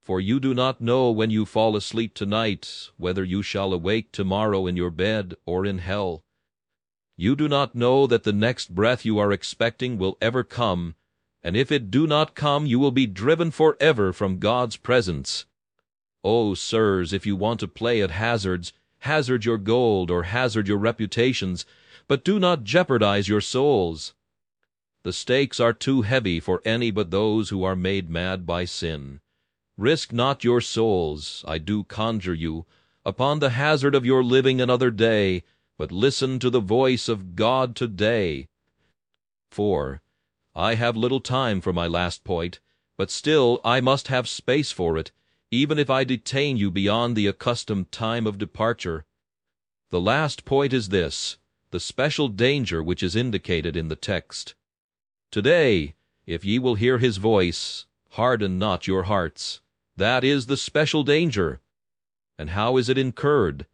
For 0.00 0.18
you 0.18 0.40
do 0.40 0.54
not 0.54 0.80
know 0.80 1.10
when 1.10 1.28
you 1.28 1.44
fall 1.44 1.76
asleep 1.76 2.14
tonight 2.14 2.88
whether 2.96 3.22
you 3.22 3.42
shall 3.42 3.74
awake 3.74 4.12
tomorrow 4.12 4.66
in 4.66 4.76
your 4.76 4.90
bed 4.90 5.34
or 5.44 5.66
in 5.66 5.76
hell. 5.76 6.22
You 7.18 7.34
do 7.34 7.48
not 7.48 7.74
know 7.74 8.06
that 8.06 8.24
the 8.24 8.32
next 8.32 8.74
breath 8.74 9.06
you 9.06 9.18
are 9.18 9.32
expecting 9.32 9.96
will 9.96 10.18
ever 10.20 10.44
come, 10.44 10.96
and 11.42 11.56
if 11.56 11.72
it 11.72 11.90
do 11.90 12.06
not 12.06 12.34
come 12.34 12.66
you 12.66 12.78
will 12.78 12.90
be 12.90 13.06
driven 13.06 13.50
forever 13.50 14.12
from 14.12 14.38
God's 14.38 14.76
presence. 14.76 15.46
Oh, 16.22 16.52
sirs, 16.52 17.14
if 17.14 17.24
you 17.24 17.34
want 17.34 17.60
to 17.60 17.68
play 17.68 18.02
at 18.02 18.10
hazards, 18.10 18.74
hazard 18.98 19.46
your 19.46 19.56
gold 19.56 20.10
or 20.10 20.24
hazard 20.24 20.68
your 20.68 20.76
reputations, 20.76 21.64
but 22.06 22.24
do 22.24 22.38
not 22.38 22.64
jeopardize 22.64 23.28
your 23.28 23.40
souls. 23.40 24.12
The 25.02 25.12
stakes 25.12 25.58
are 25.58 25.72
too 25.72 26.02
heavy 26.02 26.38
for 26.38 26.60
any 26.66 26.90
but 26.90 27.10
those 27.10 27.48
who 27.48 27.64
are 27.64 27.76
made 27.76 28.10
mad 28.10 28.44
by 28.44 28.66
sin. 28.66 29.20
Risk 29.78 30.12
not 30.12 30.44
your 30.44 30.60
souls, 30.60 31.44
I 31.48 31.58
do 31.58 31.84
conjure 31.84 32.34
you, 32.34 32.66
upon 33.06 33.38
the 33.38 33.50
hazard 33.50 33.94
of 33.94 34.04
your 34.04 34.22
living 34.22 34.60
another 34.60 34.90
day, 34.90 35.44
but 35.78 35.92
listen 35.92 36.38
to 36.38 36.50
the 36.50 36.60
voice 36.60 37.08
of 37.08 37.36
God 37.36 37.76
today. 37.76 38.48
4. 39.50 40.00
I 40.54 40.74
have 40.74 40.96
little 40.96 41.20
time 41.20 41.60
for 41.60 41.72
my 41.72 41.86
last 41.86 42.24
point, 42.24 42.60
but 42.96 43.10
still 43.10 43.60
I 43.64 43.80
must 43.80 44.08
have 44.08 44.28
space 44.28 44.72
for 44.72 44.96
it, 44.96 45.12
even 45.50 45.78
if 45.78 45.90
I 45.90 46.04
detain 46.04 46.56
you 46.56 46.70
beyond 46.70 47.14
the 47.14 47.26
accustomed 47.26 47.92
time 47.92 48.26
of 48.26 48.38
departure. 48.38 49.04
The 49.90 50.00
last 50.00 50.44
point 50.44 50.72
is 50.72 50.88
this, 50.88 51.38
the 51.70 51.80
special 51.80 52.28
danger 52.28 52.82
which 52.82 53.02
is 53.02 53.14
indicated 53.14 53.76
in 53.76 53.88
the 53.88 53.96
text. 53.96 54.54
Today, 55.30 55.94
if 56.26 56.44
ye 56.44 56.58
will 56.58 56.74
hear 56.74 56.98
his 56.98 57.18
voice, 57.18 57.86
harden 58.10 58.58
not 58.58 58.86
your 58.86 59.04
hearts. 59.04 59.60
That 59.96 60.24
is 60.24 60.46
the 60.46 60.56
special 60.56 61.02
danger. 61.04 61.60
And 62.38 62.50
how 62.50 62.76
is 62.76 62.88
it 62.88 62.98
incurred? 62.98 63.66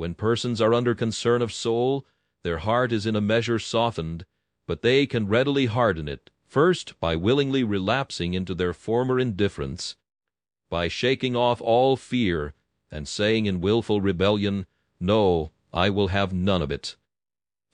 When 0.00 0.14
persons 0.14 0.62
are 0.62 0.72
under 0.72 0.94
concern 0.94 1.42
of 1.42 1.52
soul, 1.52 2.06
their 2.42 2.56
heart 2.56 2.90
is 2.90 3.04
in 3.04 3.14
a 3.14 3.20
measure 3.20 3.58
softened, 3.58 4.24
but 4.66 4.80
they 4.80 5.06
can 5.06 5.28
readily 5.28 5.66
harden 5.66 6.08
it, 6.08 6.30
first 6.46 6.98
by 7.00 7.16
willingly 7.16 7.62
relapsing 7.62 8.32
into 8.32 8.54
their 8.54 8.72
former 8.72 9.20
indifference, 9.20 9.96
by 10.70 10.88
shaking 10.88 11.36
off 11.36 11.60
all 11.60 11.98
fear, 11.98 12.54
and 12.90 13.06
saying 13.06 13.44
in 13.44 13.60
wilful 13.60 14.00
rebellion, 14.00 14.64
No, 14.98 15.52
I 15.70 15.90
will 15.90 16.08
have 16.08 16.32
none 16.32 16.62
of 16.62 16.70
it. 16.70 16.96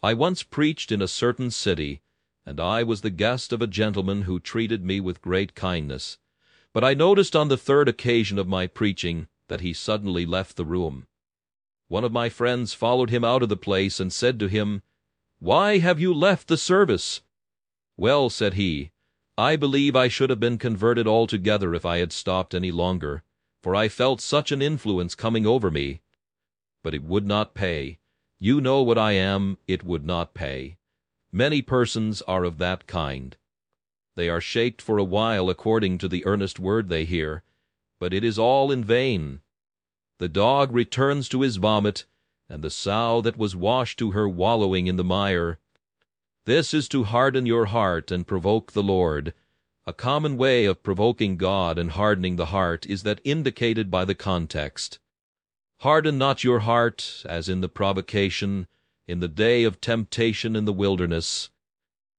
I 0.03 0.13
once 0.13 0.43
preached 0.43 0.91
in 0.91 1.01
a 1.01 1.07
certain 1.07 1.53
city, 1.53 2.01
and 2.45 2.59
I 2.59 2.83
was 2.83 3.03
the 3.03 3.11
guest 3.11 3.53
of 3.53 3.63
a 3.63 3.69
gentleman 3.69 4.23
who 4.23 4.41
treated 4.41 4.85
me 4.85 4.99
with 4.99 5.23
great 5.23 5.55
kindness. 5.55 6.19
But 6.73 6.83
I 6.83 6.93
noticed 6.93 7.37
on 7.37 7.47
the 7.47 7.57
third 7.57 7.89
occasion 7.89 8.37
of 8.37 8.49
my 8.49 8.67
preaching 8.67 9.29
that 9.47 9.61
he 9.61 9.73
suddenly 9.73 10.27
left 10.27 10.57
the 10.57 10.65
room. 10.65 11.07
One 11.89 12.05
of 12.05 12.13
my 12.13 12.29
friends 12.29 12.75
followed 12.75 13.11
him 13.11 13.25
out 13.25 13.43
of 13.43 13.49
the 13.49 13.57
place 13.57 14.01
and 14.01 14.13
said 14.13 14.41
to 14.41 14.49
him, 14.49 14.83
Why 15.39 15.79
have 15.79 16.01
you 16.01 16.13
left 16.13 16.49
the 16.49 16.57
service? 16.57 17.23
Well, 17.97 18.29
said 18.29 18.55
he, 18.55 18.91
I 19.39 19.57
believe 19.57 19.95
I 19.95 20.09
should 20.09 20.31
have 20.31 20.41
been 20.41 20.59
converted 20.59 21.07
altogether 21.07 21.75
if 21.75 21.85
I 21.85 21.99
had 21.99 22.13
stopped 22.13 22.55
any 22.55 22.73
longer, 22.73 23.23
for 23.63 23.75
I 23.75 23.89
felt 23.89 24.21
such 24.21 24.51
an 24.51 24.63
influence 24.63 25.15
coming 25.15 25.47
over 25.47 25.71
me. 25.71 26.01
But 26.83 26.95
it 26.95 27.05
would 27.05 27.27
not 27.27 27.55
pay. 27.55 27.99
You 28.39 28.61
know 28.61 28.83
what 28.83 28.99
I 28.99 29.13
am, 29.13 29.59
it 29.67 29.85
would 29.85 30.05
not 30.05 30.35
pay. 30.35 30.79
Many 31.31 31.63
persons 31.63 32.21
are 32.23 32.45
of 32.45 32.59
that 32.59 32.87
kind. 32.87 33.37
They 34.15 34.29
are 34.29 34.41
shaked 34.41 34.81
for 34.81 34.99
a 34.99 35.05
while 35.05 35.51
according 35.51 35.99
to 35.99 36.09
the 36.09 36.25
earnest 36.27 36.59
word 36.59 36.89
they 36.89 37.05
hear, 37.05 37.43
but 38.01 38.13
it 38.13 38.25
is 38.25 38.39
all 38.39 38.73
in 38.73 38.83
vain. 38.83 39.41
The 40.19 40.29
dog 40.29 40.73
returns 40.73 41.29
to 41.29 41.43
his 41.43 41.57
vomit, 41.57 42.07
and 42.49 42.63
the 42.63 42.71
sow 42.71 43.21
that 43.21 43.37
was 43.37 43.55
washed 43.55 43.99
to 43.99 44.13
her 44.13 44.29
wallowing 44.29 44.87
in 44.87 44.97
the 44.97 45.05
mire. 45.05 45.59
This 46.45 46.73
is 46.73 46.89
to 46.89 47.05
harden 47.05 47.47
your 47.47 47.67
heart 47.67 48.11
and 48.11 48.27
provoke 48.27 48.73
the 48.73 48.83
Lord. 48.83 49.35
A 49.87 49.93
common 49.93 50.37
way 50.37 50.65
of 50.65 50.83
provoking 50.83 51.37
God 51.37 51.79
and 51.79 51.91
hardening 51.91 52.37
the 52.37 52.47
heart 52.47 52.87
is 52.87 53.03
that 53.03 53.21
indicated 53.25 53.91
by 53.91 54.05
the 54.05 54.15
context. 54.15 54.99
Harden 55.81 56.17
not 56.19 56.45
your 56.45 56.61
heart, 56.61 57.23
as 57.27 57.49
in 57.49 57.61
the 57.61 57.69
provocation, 57.69 58.67
in 59.07 59.21
the 59.21 59.29
day 59.29 59.65
of 59.65 59.81
temptation 59.81 60.57
in 60.57 60.65
the 60.65 60.73
wilderness 60.73 61.51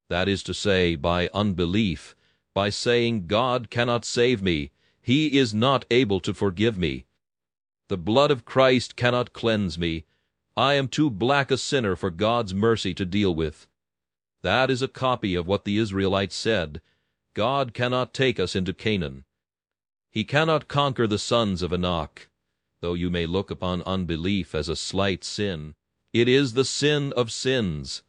that 0.10 0.28
is 0.28 0.44
to 0.44 0.54
say, 0.54 0.96
by 0.96 1.30
unbelief, 1.34 2.16
by 2.54 2.70
saying, 2.70 3.28
God 3.28 3.70
cannot 3.70 4.06
save 4.06 4.42
me, 4.42 4.72
He 5.02 5.38
is 5.38 5.54
not 5.54 5.86
able 5.92 6.20
to 6.22 6.34
forgive 6.34 6.78
me. 6.78 7.06
The 7.90 7.98
blood 7.98 8.32
of 8.32 8.44
Christ 8.44 8.98
cannot 8.98 9.32
cleanse 9.32 9.78
me. 9.78 10.04
I 10.58 10.74
am 10.74 10.90
too 10.90 11.10
black 11.10 11.52
a 11.52 11.58
sinner 11.58 11.96
for 11.96 12.10
God's 12.10 12.54
mercy 12.54 12.94
to 12.94 13.06
deal 13.06 13.34
with. 13.34 13.66
That 14.42 14.70
is 14.70 14.82
a 14.82 14.90
copy 14.90 15.36
of 15.36 15.48
what 15.48 15.64
the 15.64 15.78
Israelites 15.78 16.36
said. 16.36 16.82
God 17.34 17.74
cannot 17.74 18.14
take 18.14 18.40
us 18.40 18.56
into 18.56 18.74
Canaan. 18.74 19.24
He 20.12 20.26
cannot 20.26 20.68
conquer 20.68 21.08
the 21.08 21.20
sons 21.20 21.62
of 21.62 21.72
Anak. 21.72 22.28
Though 22.82 22.94
you 22.94 23.10
may 23.10 23.26
look 23.26 23.50
upon 23.50 23.84
unbelief 23.84 24.54
as 24.54 24.68
a 24.68 24.76
slight 24.76 25.24
sin, 25.24 25.76
it 26.12 26.28
is 26.28 26.54
the 26.54 26.66
sin 26.66 27.14
of 27.16 27.32
sins. 27.32 28.04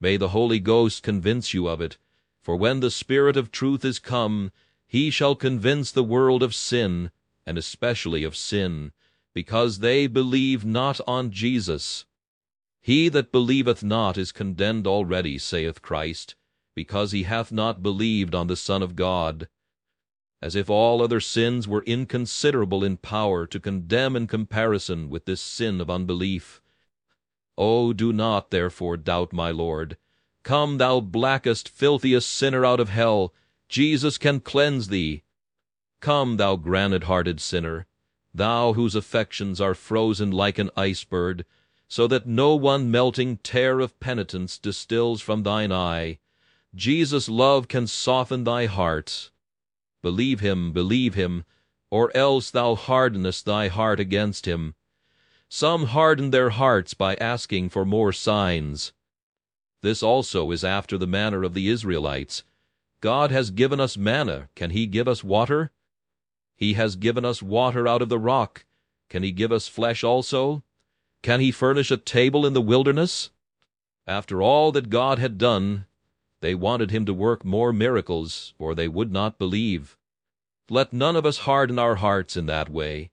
May 0.00 0.16
the 0.16 0.30
Holy 0.30 0.58
Ghost 0.58 1.02
convince 1.02 1.54
you 1.54 1.68
of 1.68 1.80
it, 1.80 1.96
for 2.42 2.56
when 2.56 2.80
the 2.80 2.90
Spirit 2.90 3.36
of 3.36 3.52
truth 3.52 3.84
is 3.84 3.98
come, 3.98 4.50
he 4.86 5.10
shall 5.10 5.34
convince 5.34 5.92
the 5.92 6.04
world 6.04 6.42
of 6.42 6.54
sin, 6.54 7.10
and 7.46 7.56
especially 7.56 8.24
of 8.24 8.36
sin, 8.36 8.92
because 9.36 9.80
they 9.80 10.06
believe 10.06 10.64
not 10.64 10.98
on 11.06 11.30
Jesus. 11.30 12.06
He 12.80 13.10
that 13.10 13.30
believeth 13.30 13.84
not 13.84 14.16
is 14.16 14.32
condemned 14.32 14.86
already, 14.86 15.36
saith 15.36 15.82
Christ, 15.82 16.34
because 16.74 17.12
he 17.12 17.24
hath 17.24 17.52
not 17.52 17.82
believed 17.82 18.34
on 18.34 18.46
the 18.46 18.56
Son 18.56 18.82
of 18.82 18.96
God. 18.96 19.46
As 20.40 20.56
if 20.56 20.70
all 20.70 21.02
other 21.02 21.20
sins 21.20 21.68
were 21.68 21.82
inconsiderable 21.82 22.82
in 22.82 22.96
power 22.96 23.46
to 23.46 23.60
condemn 23.60 24.16
in 24.16 24.26
comparison 24.26 25.10
with 25.10 25.26
this 25.26 25.42
sin 25.42 25.82
of 25.82 25.90
unbelief. 25.90 26.62
Oh, 27.58 27.92
do 27.92 28.14
not, 28.14 28.50
therefore, 28.50 28.96
doubt 28.96 29.34
my 29.34 29.50
Lord. 29.50 29.98
Come, 30.44 30.78
thou 30.78 31.00
blackest, 31.00 31.68
filthiest 31.68 32.30
sinner 32.30 32.64
out 32.64 32.80
of 32.80 32.88
hell, 32.88 33.34
Jesus 33.68 34.16
can 34.16 34.40
cleanse 34.40 34.88
thee. 34.88 35.24
Come, 36.00 36.38
thou 36.38 36.56
granite-hearted 36.56 37.38
sinner, 37.38 37.86
thou 38.36 38.74
whose 38.74 38.94
affections 38.94 39.60
are 39.60 39.74
frozen 39.74 40.30
like 40.30 40.58
an 40.58 40.70
iceberg, 40.76 41.44
so 41.88 42.06
that 42.06 42.26
no 42.26 42.54
one 42.54 42.90
melting 42.90 43.38
tear 43.38 43.80
of 43.80 43.98
penitence 44.00 44.58
distills 44.58 45.20
from 45.20 45.42
thine 45.42 45.72
eye. 45.72 46.18
Jesus' 46.74 47.28
love 47.28 47.68
can 47.68 47.86
soften 47.86 48.44
thy 48.44 48.66
heart. 48.66 49.30
Believe 50.02 50.40
him, 50.40 50.72
believe 50.72 51.14
him, 51.14 51.44
or 51.90 52.14
else 52.16 52.50
thou 52.50 52.74
hardenest 52.74 53.44
thy 53.44 53.68
heart 53.68 54.00
against 54.00 54.46
him. 54.46 54.74
Some 55.48 55.86
harden 55.86 56.30
their 56.30 56.50
hearts 56.50 56.92
by 56.94 57.14
asking 57.16 57.70
for 57.70 57.84
more 57.84 58.12
signs. 58.12 58.92
This 59.82 60.02
also 60.02 60.50
is 60.50 60.64
after 60.64 60.98
the 60.98 61.06
manner 61.06 61.44
of 61.44 61.54
the 61.54 61.68
Israelites. 61.68 62.42
God 63.00 63.30
has 63.30 63.50
given 63.50 63.80
us 63.80 63.96
manna, 63.96 64.48
can 64.56 64.70
he 64.70 64.86
give 64.86 65.06
us 65.06 65.22
water? 65.22 65.70
He 66.56 66.74
has 66.74 66.96
given 66.96 67.24
us 67.24 67.42
water 67.42 67.86
out 67.86 68.02
of 68.02 68.08
the 68.08 68.18
rock, 68.18 68.64
can 69.08 69.22
he 69.22 69.30
give 69.30 69.52
us 69.52 69.68
flesh 69.68 70.02
also? 70.02 70.64
Can 71.22 71.40
he 71.40 71.52
furnish 71.52 71.90
a 71.90 71.96
table 71.96 72.44
in 72.44 72.54
the 72.54 72.60
wilderness? 72.60 73.30
After 74.06 74.42
all 74.42 74.72
that 74.72 74.90
God 74.90 75.18
had 75.18 75.38
done, 75.38 75.86
they 76.40 76.54
wanted 76.54 76.90
him 76.90 77.06
to 77.06 77.14
work 77.14 77.44
more 77.44 77.72
miracles, 77.72 78.54
or 78.58 78.74
they 78.74 78.88
would 78.88 79.12
not 79.12 79.38
believe. 79.38 79.96
Let 80.68 80.92
none 80.92 81.14
of 81.14 81.24
us 81.24 81.38
harden 81.38 81.78
our 81.78 81.96
hearts 81.96 82.36
in 82.36 82.46
that 82.46 82.68
way. 82.68 83.10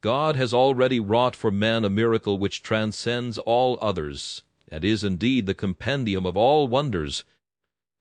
God 0.00 0.36
has 0.36 0.52
already 0.52 1.00
wrought 1.00 1.34
for 1.34 1.50
men 1.50 1.84
a 1.84 1.90
miracle 1.90 2.38
which 2.38 2.62
transcends 2.62 3.38
all 3.38 3.78
others, 3.80 4.42
and 4.68 4.84
is 4.84 5.04
indeed 5.04 5.46
the 5.46 5.54
compendium 5.54 6.26
of 6.26 6.36
all 6.36 6.68
wonders. 6.68 7.24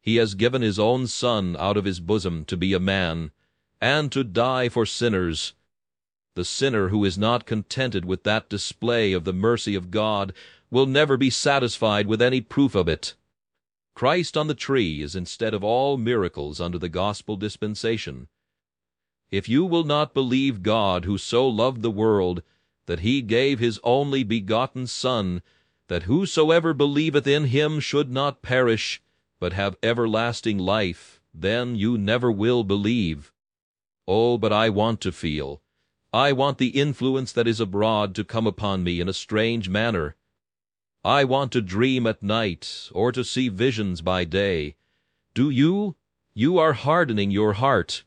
He 0.02 0.18
has 0.18 0.36
given 0.36 0.62
his 0.62 0.80
own 0.80 1.08
Son 1.08 1.56
out 1.58 1.78
of 1.78 1.86
his 1.86 2.00
bosom 2.00 2.46
to 2.46 2.58
be 2.58 2.74
a 2.74 2.80
man, 2.80 3.32
and 3.82 4.12
to 4.12 4.24
die 4.24 4.70
for 4.70 4.86
sinners. 4.86 5.54
The 6.36 6.46
sinner 6.46 6.90
who 6.90 7.04
is 7.04 7.18
not 7.18 7.46
contented 7.46 8.06
with 8.06 8.24
that 8.24 8.50
display 8.50 9.14
of 9.14 9.24
the 9.24 9.34
mercy 9.34 9.76
of 9.76 9.92
God 9.92 10.34
will 10.70 10.86
never 10.86 11.18
be 11.18 11.30
satisfied 11.30 12.08
with 12.08 12.22
any 12.22 12.42
proof 12.42 12.76
of 12.76 12.88
it. 12.88 13.16
Christ 13.96 14.38
on 14.38 14.48
the 14.48 14.54
tree 14.54 15.02
is 15.02 15.16
instead 15.16 15.54
of 15.54 15.64
all 15.64 15.98
miracles 15.98 16.62
under 16.62 16.78
the 16.78 16.90
gospel 16.90 17.38
dispensation. 17.38 18.28
If 19.32 19.50
you 19.50 19.66
will 19.66 19.84
not 19.84 20.14
believe 20.14 20.62
God 20.62 21.06
who 21.06 21.18
so 21.18 21.48
loved 21.48 21.82
the 21.82 21.90
world, 21.90 22.44
that 22.86 23.00
he 23.00 23.22
gave 23.22 23.60
his 23.60 23.80
only 23.84 24.24
begotten 24.24 24.88
Son, 24.88 25.42
that 25.88 26.04
whosoever 26.04 26.74
believeth 26.74 27.28
in 27.28 27.46
him 27.46 27.80
should 27.80 28.12
not 28.12 28.42
perish, 28.42 29.02
but 29.40 29.54
have 29.54 29.78
everlasting 29.82 30.58
life, 30.58 31.20
then 31.34 31.76
you 31.76 31.98
never 31.98 32.32
will 32.32 32.64
believe. 32.64 33.34
Oh, 34.08 34.38
but 34.38 34.54
I 34.54 34.70
want 34.70 35.02
to 35.02 35.12
feel. 35.12 35.62
I 36.14 36.32
want 36.32 36.58
the 36.58 36.70
influence 36.70 37.34
that 37.34 37.48
is 37.48 37.60
abroad 37.60 38.16
to 38.16 38.24
come 38.24 38.48
upon 38.48 38.84
me 38.84 39.02
in 39.02 39.10
a 39.10 39.14
strange 39.14 39.68
manner. 39.68 40.16
I 41.04 41.26
want 41.26 41.52
to 41.52 41.62
dream 41.62 42.08
at 42.08 42.24
night, 42.24 42.90
or 42.94 43.12
to 43.12 43.24
see 43.24 43.50
visions 43.50 44.02
by 44.02 44.24
day. 44.24 44.76
Do 45.34 45.50
you? 45.50 45.96
You 46.34 46.58
are 46.58 46.74
hardening 46.74 47.32
your 47.32 47.54
heart. 47.54 48.04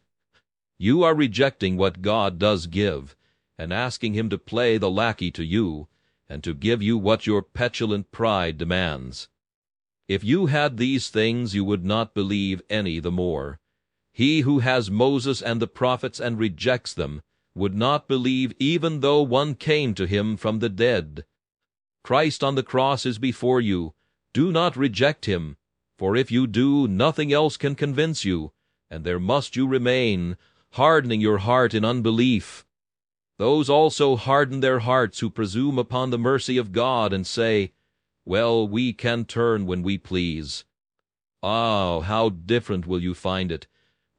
You 0.78 1.02
are 1.02 1.14
rejecting 1.14 1.76
what 1.76 2.00
God 2.02 2.38
does 2.38 2.66
give, 2.66 3.14
and 3.58 3.72
asking 3.72 4.14
Him 4.14 4.30
to 4.30 4.38
play 4.38 4.78
the 4.78 4.90
lackey 4.90 5.30
to 5.32 5.44
you, 5.44 5.88
and 6.28 6.42
to 6.44 6.54
give 6.54 6.82
you 6.82 6.96
what 6.96 7.26
your 7.26 7.42
petulant 7.42 8.10
pride 8.10 8.56
demands. 8.56 9.28
If 10.08 10.24
you 10.24 10.46
had 10.46 10.76
these 10.76 11.10
things, 11.10 11.54
you 11.54 11.64
would 11.64 11.84
not 11.84 12.14
believe 12.14 12.62
any 12.70 12.98
the 13.00 13.12
more. 13.12 13.60
He 14.12 14.40
who 14.40 14.58
has 14.58 14.90
Moses 14.90 15.40
and 15.40 15.60
the 15.60 15.66
prophets 15.66 16.20
and 16.20 16.38
rejects 16.38 16.92
them 16.92 17.22
would 17.54 17.74
not 17.74 18.08
believe 18.08 18.52
even 18.58 19.00
though 19.00 19.22
one 19.22 19.54
came 19.54 19.94
to 19.94 20.06
him 20.06 20.36
from 20.36 20.58
the 20.58 20.68
dead. 20.68 21.24
Christ 22.02 22.42
on 22.42 22.54
the 22.54 22.62
cross 22.62 23.04
is 23.04 23.18
before 23.18 23.60
you. 23.60 23.94
Do 24.32 24.52
not 24.52 24.76
reject 24.76 25.26
him, 25.26 25.56
for 25.98 26.16
if 26.16 26.30
you 26.30 26.46
do, 26.46 26.86
nothing 26.86 27.32
else 27.32 27.56
can 27.56 27.74
convince 27.74 28.24
you, 28.24 28.52
and 28.88 29.04
there 29.04 29.20
must 29.20 29.56
you 29.56 29.66
remain, 29.66 30.36
hardening 30.72 31.20
your 31.20 31.38
heart 31.38 31.74
in 31.74 31.84
unbelief. 31.84 32.64
Those 33.38 33.68
also 33.68 34.16
harden 34.16 34.60
their 34.60 34.80
hearts 34.80 35.20
who 35.20 35.30
presume 35.30 35.78
upon 35.78 36.10
the 36.10 36.18
mercy 36.18 36.56
of 36.58 36.72
God 36.72 37.12
and 37.12 37.26
say, 37.26 37.72
Well, 38.24 38.68
we 38.68 38.92
can 38.92 39.24
turn 39.24 39.66
when 39.66 39.82
we 39.82 39.98
please. 39.98 40.64
Ah, 41.42 42.00
how 42.00 42.28
different 42.28 42.86
will 42.86 43.02
you 43.02 43.14
find 43.14 43.50
it! 43.50 43.66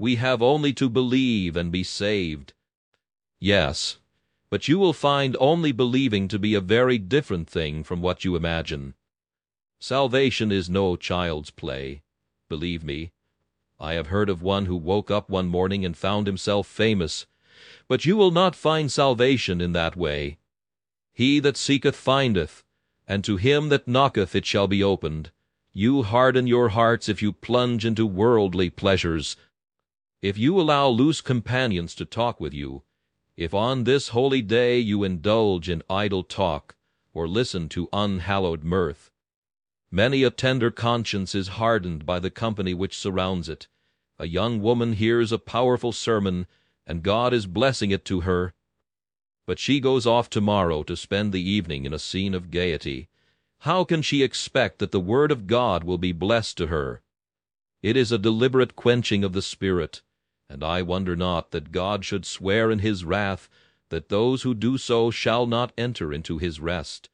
We 0.02 0.16
have 0.16 0.42
only 0.42 0.74
to 0.74 0.90
believe 0.90 1.56
and 1.56 1.72
be 1.72 1.84
saved. 1.84 2.54
Yes, 3.40 4.00
but 4.50 4.68
you 4.68 4.80
will 4.80 4.94
find 4.94 5.38
only 5.40 5.72
believing 5.72 6.28
to 6.30 6.40
be 6.40 6.56
a 6.56 6.60
very 6.60 6.98
different 6.98 7.48
thing 7.48 7.84
from 7.84 8.02
what 8.02 8.26
you 8.26 8.36
imagine. 8.36 8.96
Salvation 9.80 10.52
is 10.52 10.72
no 10.72 10.96
child's 10.96 11.52
play. 11.52 12.02
Believe 12.50 12.84
me, 12.84 13.12
I 13.80 13.94
have 13.94 14.08
heard 14.08 14.28
of 14.28 14.42
one 14.42 14.66
who 14.66 14.76
woke 14.76 15.12
up 15.12 15.30
one 15.30 15.46
morning 15.46 15.86
and 15.86 15.96
found 15.96 16.26
himself 16.26 16.66
famous. 16.66 17.28
But 17.88 18.04
you 18.04 18.18
will 18.18 18.32
not 18.32 18.56
find 18.56 18.92
salvation 18.92 19.62
in 19.62 19.74
that 19.74 19.96
way. 19.96 20.40
He 21.14 21.40
that 21.42 21.58
seeketh 21.58 21.96
findeth, 21.96 22.64
and 23.08 23.24
to 23.24 23.38
him 23.38 23.70
that 23.70 23.88
knocketh 23.88 24.34
it 24.34 24.48
shall 24.48 24.68
be 24.68 24.84
opened. 24.84 25.30
You 25.74 26.02
harden 26.02 26.48
your 26.48 26.70
hearts 26.70 27.08
if 27.08 27.22
you 27.22 27.32
plunge 27.32 27.86
into 27.86 28.08
worldly 28.08 28.72
pleasures. 28.72 29.38
If 30.22 30.38
you 30.38 30.62
allow 30.62 30.88
loose 30.88 31.20
companions 31.20 31.96
to 31.96 32.06
talk 32.06 32.40
with 32.40 32.54
you, 32.54 32.84
if 33.36 33.56
on 33.56 33.86
this 33.86 34.10
holy 34.10 34.44
day 34.44 34.78
you 34.78 35.04
indulge 35.04 35.68
in 35.68 35.82
idle 35.90 36.24
talk, 36.24 36.76
or 37.12 37.28
listen 37.28 37.68
to 37.70 37.90
unhallowed 37.92 38.64
mirth, 38.64 39.10
many 39.90 40.22
a 40.22 40.30
tender 40.30 40.70
conscience 40.70 41.34
is 41.34 41.58
hardened 41.58 42.06
by 42.06 42.20
the 42.20 42.30
company 42.30 42.76
which 42.76 42.96
surrounds 42.96 43.50
it. 43.50 43.68
A 44.20 44.28
young 44.28 44.62
woman 44.62 44.94
hears 44.94 45.32
a 45.32 45.40
powerful 45.40 45.92
sermon, 45.92 46.46
and 46.86 47.02
God 47.02 47.34
is 47.34 47.48
blessing 47.48 47.90
it 47.90 48.06
to 48.06 48.22
her. 48.22 48.54
But 49.48 49.58
she 49.58 49.80
goes 49.80 50.06
off 50.06 50.30
tomorrow 50.30 50.84
to 50.84 50.96
spend 50.96 51.34
the 51.34 51.42
evening 51.42 51.84
in 51.84 51.96
a 51.96 52.00
scene 52.00 52.36
of 52.36 52.52
gaiety. 52.52 53.10
How 53.62 53.84
can 53.84 54.04
she 54.04 54.22
expect 54.22 54.78
that 54.78 54.92
the 54.92 55.00
Word 55.00 55.32
of 55.32 55.48
God 55.48 55.84
will 55.84 55.98
be 55.98 56.12
blessed 56.12 56.58
to 56.58 56.68
her? 56.68 57.02
It 57.82 57.98
is 57.98 58.12
a 58.12 58.20
deliberate 58.20 58.76
quenching 58.76 59.24
of 59.24 59.34
the 59.34 59.42
Spirit, 59.42 60.04
and 60.52 60.66
I 60.66 60.82
wonder 60.82 61.16
not 61.16 61.52
that 61.52 61.72
God 61.72 62.04
should 62.04 62.26
swear 62.26 62.70
in 62.70 62.80
his 62.80 63.06
wrath 63.06 63.48
that 63.88 64.10
those 64.10 64.42
who 64.42 64.54
do 64.54 64.78
so 64.78 65.10
shall 65.10 65.48
not 65.48 65.72
enter 65.78 66.12
into 66.12 66.40
his 66.40 66.60
rest. 66.60 67.10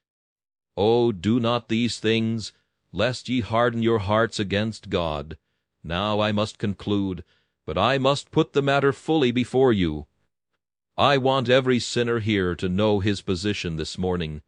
O 0.75 1.11
do 1.11 1.39
not 1.39 1.69
these 1.69 1.99
things, 1.99 2.51
lest 2.91 3.29
ye 3.29 3.41
harden 3.41 3.83
your 3.83 3.99
hearts 3.99 4.39
against 4.39 4.89
God. 4.89 5.37
Now 5.83 6.19
I 6.19 6.31
must 6.31 6.57
conclude, 6.57 7.23
but 7.67 7.77
I 7.77 7.99
must 7.99 8.31
put 8.31 8.53
the 8.53 8.63
matter 8.63 8.91
fully 8.91 9.31
before 9.31 9.71
you. 9.71 10.07
I 10.97 11.19
want 11.19 11.47
every 11.47 11.79
sinner 11.79 12.17
here 12.19 12.55
to 12.55 12.67
know 12.67 13.01
his 13.01 13.21
position 13.21 13.75
this 13.75 13.99
morning. 13.99 14.41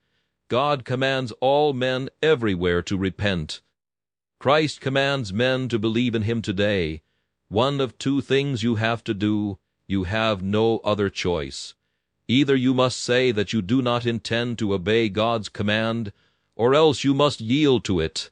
God 0.48 0.84
commands 0.84 1.32
all 1.42 1.74
men 1.74 2.10
everywhere 2.24 2.82
to 2.82 2.98
repent. 2.98 3.62
Christ 4.40 4.82
commands 4.82 5.32
men 5.32 5.70
to 5.70 5.78
believe 5.78 6.16
in 6.16 6.24
him 6.24 6.42
today. 6.42 7.04
One 7.50 7.82
of 7.82 7.98
two 7.98 8.22
things 8.22 8.62
you 8.62 8.76
have 8.76 9.04
to 9.06 9.14
do. 9.14 9.58
You 9.88 10.04
have 10.04 10.44
no 10.44 10.78
other 10.84 11.10
choice. 11.10 11.74
Either 12.28 12.56
you 12.56 12.76
must 12.76 13.00
say 13.00 13.32
that 13.32 13.54
you 13.54 13.64
do 13.64 13.82
not 13.82 14.06
intend 14.06 14.60
to 14.60 14.76
obey 14.76 15.10
God's 15.10 15.50
command, 15.50 16.14
or 16.56 16.76
else 16.76 17.04
you 17.04 17.16
must 17.16 17.42
yield 17.42 17.84
to 17.86 18.00
it. 18.00 18.30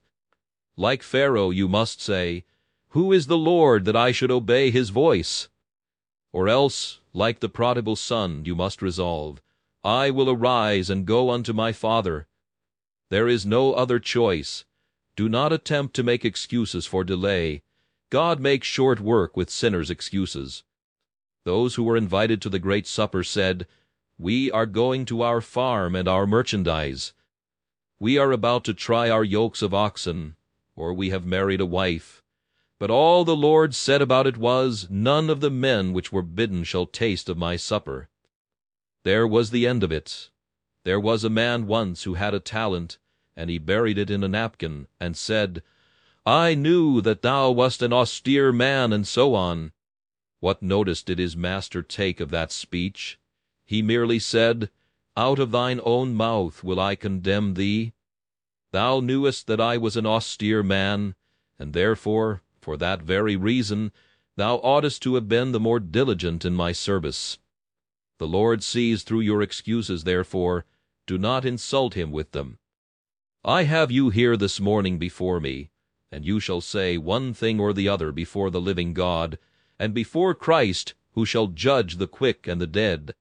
Like 0.75 1.01
Pharaoh 1.01 1.49
you 1.49 1.67
must 1.67 1.99
say, 1.99 2.43
who 2.89 3.11
is 3.11 3.25
the 3.25 3.39
Lord 3.39 3.85
that 3.85 3.95
I 3.95 4.11
should 4.11 4.29
obey 4.29 4.69
his 4.69 4.91
voice? 4.91 5.49
Or 6.31 6.47
else, 6.47 6.99
like 7.11 7.39
the 7.39 7.49
prodigal 7.49 7.95
son, 7.95 8.43
you 8.45 8.55
must 8.55 8.83
resolve, 8.83 9.41
I 9.83 10.11
will 10.11 10.29
arise 10.29 10.91
and 10.91 11.07
go 11.07 11.31
unto 11.31 11.53
my 11.53 11.71
father. 11.71 12.27
There 13.09 13.27
is 13.27 13.47
no 13.47 13.73
other 13.73 13.97
choice. 13.97 14.65
Do 15.15 15.27
not 15.27 15.51
attempt 15.51 15.95
to 15.95 16.03
make 16.03 16.23
excuses 16.23 16.85
for 16.85 17.03
delay. 17.03 17.63
God 18.09 18.39
makes 18.39 18.67
short 18.67 18.99
work 18.99 19.35
with 19.35 19.49
sinners' 19.49 19.89
excuses. 19.89 20.63
Those 21.43 21.75
who 21.75 21.83
were 21.83 21.97
invited 21.97 22.41
to 22.41 22.49
the 22.49 22.59
great 22.59 22.87
supper 22.87 23.23
said, 23.23 23.67
We 24.17 24.49
are 24.51 24.65
going 24.65 25.05
to 25.05 25.21
our 25.21 25.41
farm 25.41 25.95
and 25.95 26.07
our 26.07 26.25
merchandise. 26.25 27.13
We 27.99 28.17
are 28.17 28.31
about 28.31 28.63
to 28.65 28.73
try 28.73 29.09
our 29.09 29.23
yokes 29.23 29.61
of 29.61 29.73
oxen, 29.73 30.35
or 30.75 30.93
we 30.93 31.09
have 31.09 31.25
married 31.25 31.59
a 31.59 31.65
wife. 31.65 32.23
But 32.79 32.91
all 32.91 33.25
the 33.25 33.35
Lord 33.35 33.73
said 33.73 34.01
about 34.01 34.27
it 34.27 34.37
was, 34.37 34.87
None 34.89 35.29
of 35.29 35.41
the 35.41 35.49
men 35.49 35.93
which 35.93 36.11
were 36.11 36.21
bidden 36.21 36.63
shall 36.63 36.85
taste 36.85 37.27
of 37.27 37.37
my 37.37 37.55
supper. 37.55 38.07
There 39.03 39.27
was 39.27 39.49
the 39.49 39.65
end 39.65 39.83
of 39.83 39.91
it. 39.91 40.29
There 40.83 40.99
was 40.99 41.23
a 41.23 41.29
man 41.29 41.65
once 41.65 42.03
who 42.03 42.13
had 42.13 42.33
a 42.33 42.39
talent, 42.39 42.99
and 43.35 43.49
he 43.49 43.57
buried 43.57 43.97
it 43.97 44.09
in 44.09 44.23
a 44.23 44.27
napkin, 44.27 44.87
and 44.99 45.17
said, 45.17 45.63
I 46.27 46.55
knew 46.55 46.99
that 47.03 47.21
thou 47.21 47.51
wast 47.51 47.81
an 47.81 47.93
austere 47.93 48.51
man, 48.51 48.91
and 48.91 49.07
so 49.07 49.33
on. 49.33 49.71
What 50.41 50.61
notice 50.61 51.01
did 51.01 51.19
his 51.19 51.37
master 51.37 51.81
take 51.81 52.19
of 52.19 52.31
that 52.31 52.51
speech? 52.51 53.17
He 53.65 53.81
merely 53.81 54.19
said, 54.19 54.69
Out 55.15 55.39
of 55.39 55.51
thine 55.51 55.79
own 55.85 56.15
mouth 56.15 56.65
will 56.65 56.81
I 56.81 56.95
condemn 56.95 57.53
thee. 57.53 57.93
Thou 58.73 58.99
knewest 58.99 59.47
that 59.47 59.61
I 59.61 59.77
was 59.77 59.95
an 59.95 60.05
austere 60.05 60.63
man, 60.63 61.15
and 61.57 61.71
therefore 61.71 62.41
for 62.59 62.75
that 62.75 63.01
very 63.01 63.37
reason, 63.37 63.93
thou 64.35 64.57
oughtest 64.57 65.01
to 65.03 65.15
have 65.15 65.29
been 65.29 65.53
the 65.53 65.61
more 65.61 65.79
diligent 65.79 66.43
in 66.43 66.53
my 66.53 66.73
service. 66.73 67.37
The 68.17 68.27
Lord 68.27 68.63
sees 68.63 69.03
through 69.03 69.21
your 69.21 69.41
excuses, 69.41 70.03
therefore, 70.03 70.65
do 71.05 71.17
not 71.17 71.45
insult 71.45 71.93
him 71.93 72.11
with 72.11 72.33
them. 72.33 72.59
I 73.45 73.63
have 73.63 73.91
you 73.91 74.09
here 74.09 74.35
this 74.35 74.59
morning 74.59 74.99
before 74.99 75.39
me, 75.39 75.69
and 76.11 76.25
you 76.25 76.39
shall 76.39 76.61
say 76.61 76.97
one 76.97 77.33
thing 77.33 77.59
or 77.59 77.73
the 77.73 77.89
other 77.89 78.11
before 78.11 78.49
the 78.49 78.61
living 78.61 78.93
God, 78.93 79.37
and 79.79 79.93
before 79.93 80.33
Christ, 80.33 80.93
who 81.13 81.25
shall 81.25 81.47
judge 81.47 81.97
the 81.97 82.07
quick 82.07 82.47
and 82.47 82.61
the 82.61 82.67
dead. 82.67 83.13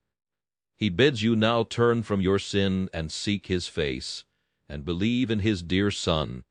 He 0.76 0.89
bids 0.89 1.22
you 1.22 1.34
now 1.34 1.64
turn 1.64 2.03
from 2.03 2.20
your 2.20 2.39
sin 2.39 2.89
and 2.93 3.11
seek 3.11 3.47
his 3.47 3.66
face, 3.66 4.24
and 4.68 4.84
believe 4.84 5.30
in 5.30 5.41
his 5.41 5.62
dear 5.62 5.91
Son, 5.91 6.45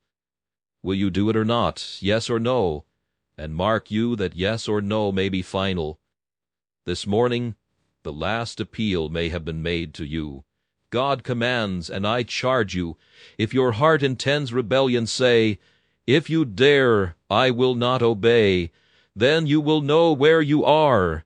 Will 0.82 0.94
you 0.94 1.10
do 1.10 1.28
it 1.30 1.36
or 1.36 1.44
not, 1.44 1.96
yes 2.00 2.30
or 2.30 2.38
no? 2.38 2.84
And 3.36 3.54
mark 3.54 3.90
you 3.90 4.14
that 4.16 4.36
yes 4.36 4.68
or 4.68 4.80
no 4.80 5.10
may 5.10 5.28
be 5.28 5.42
final. 5.42 5.98
This 6.84 7.06
morning 7.06 7.56
the 8.04 8.12
last 8.12 8.60
appeal 8.60 9.08
may 9.08 9.30
have 9.30 9.44
been 9.44 9.64
made 9.64 9.92
to 9.94 10.04
you. 10.04 10.44
God 10.90 11.24
commands, 11.24 11.90
and 11.90 12.06
I 12.06 12.22
charge 12.22 12.76
you, 12.76 12.96
if 13.36 13.52
your 13.52 13.72
heart 13.72 14.00
intends 14.00 14.52
rebellion, 14.52 15.08
say, 15.08 15.58
If 16.06 16.30
you 16.30 16.44
dare, 16.44 17.16
I 17.28 17.50
will 17.50 17.74
not 17.74 18.00
obey. 18.00 18.70
Then 19.16 19.46
you 19.46 19.60
will 19.60 19.80
know 19.80 20.12
where 20.12 20.40
you 20.40 20.64
are, 20.64 21.24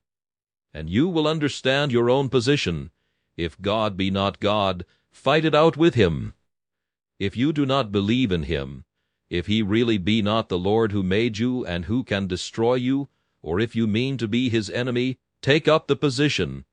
and 0.73 0.89
you 0.89 1.09
will 1.09 1.27
understand 1.29 1.93
your 1.93 2.09
own 2.09 2.29
position. 2.29 2.91
If 3.37 3.61
God 3.61 3.97
be 3.97 4.11
not 4.11 4.41
God, 4.41 4.87
fight 5.11 5.45
it 5.45 5.55
out 5.55 5.77
with 5.77 5.97
him. 5.97 6.33
If 7.19 7.37
you 7.37 7.53
do 7.53 7.67
not 7.67 7.93
believe 7.93 8.33
in 8.33 8.45
him, 8.45 8.85
if 9.29 9.49
he 9.49 9.61
really 9.61 9.99
be 9.99 10.23
not 10.23 10.49
the 10.49 10.59
Lord 10.59 10.93
who 10.93 11.03
made 11.03 11.37
you 11.37 11.67
and 11.67 11.85
who 11.85 12.03
can 12.03 12.27
destroy 12.27 12.77
you, 12.77 13.09
or 13.43 13.61
if 13.61 13.77
you 13.77 13.87
mean 13.87 14.17
to 14.17 14.29
be 14.29 14.49
his 14.49 14.71
enemy, 14.71 15.19
take 15.43 15.69
up 15.69 15.89
the 15.89 15.97
position. 15.97 16.65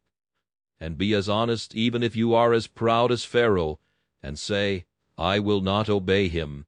And 0.79 0.97
be 0.97 1.13
as 1.13 1.27
honest 1.27 1.75
even 1.75 2.03
if 2.03 2.15
you 2.15 2.33
are 2.33 2.53
as 2.53 2.67
proud 2.67 3.11
as 3.11 3.25
Pharaoh, 3.25 3.79
and 4.23 4.39
say, 4.39 4.85
I 5.17 5.39
will 5.39 5.61
not 5.61 5.89
obey 5.89 6.29
him. 6.29 6.67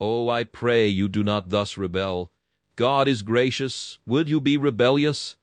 Oh, 0.00 0.30
I 0.30 0.44
pray 0.44 0.88
you 0.88 1.08
do 1.08 1.22
not 1.22 1.50
thus 1.50 1.76
rebel. 1.76 2.32
God 2.74 3.06
is 3.06 3.20
gracious. 3.20 3.98
Will 4.06 4.26
you 4.26 4.40
be 4.40 4.56
rebellious? 4.56 5.36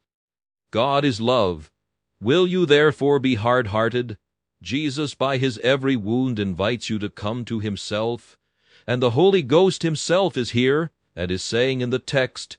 God 0.72 1.06
is 1.06 1.22
love. 1.22 1.72
Will 2.20 2.48
you 2.48 2.66
therefore 2.66 3.20
be 3.20 3.36
hard-hearted? 3.36 4.18
Jesus 4.64 5.14
by 5.14 5.38
his 5.38 5.60
every 5.60 5.96
wound 5.96 6.40
invites 6.40 6.90
you 6.90 6.98
to 6.98 7.10
come 7.10 7.46
to 7.46 7.60
himself, 7.60 8.40
and 8.88 9.00
the 9.00 9.12
Holy 9.12 9.44
Ghost 9.44 9.84
himself 9.84 10.36
is 10.36 10.52
here, 10.52 10.90
and 11.16 11.30
is 11.30 11.44
saying 11.44 11.82
in 11.82 11.92
the 11.92 12.00
text, 12.00 12.58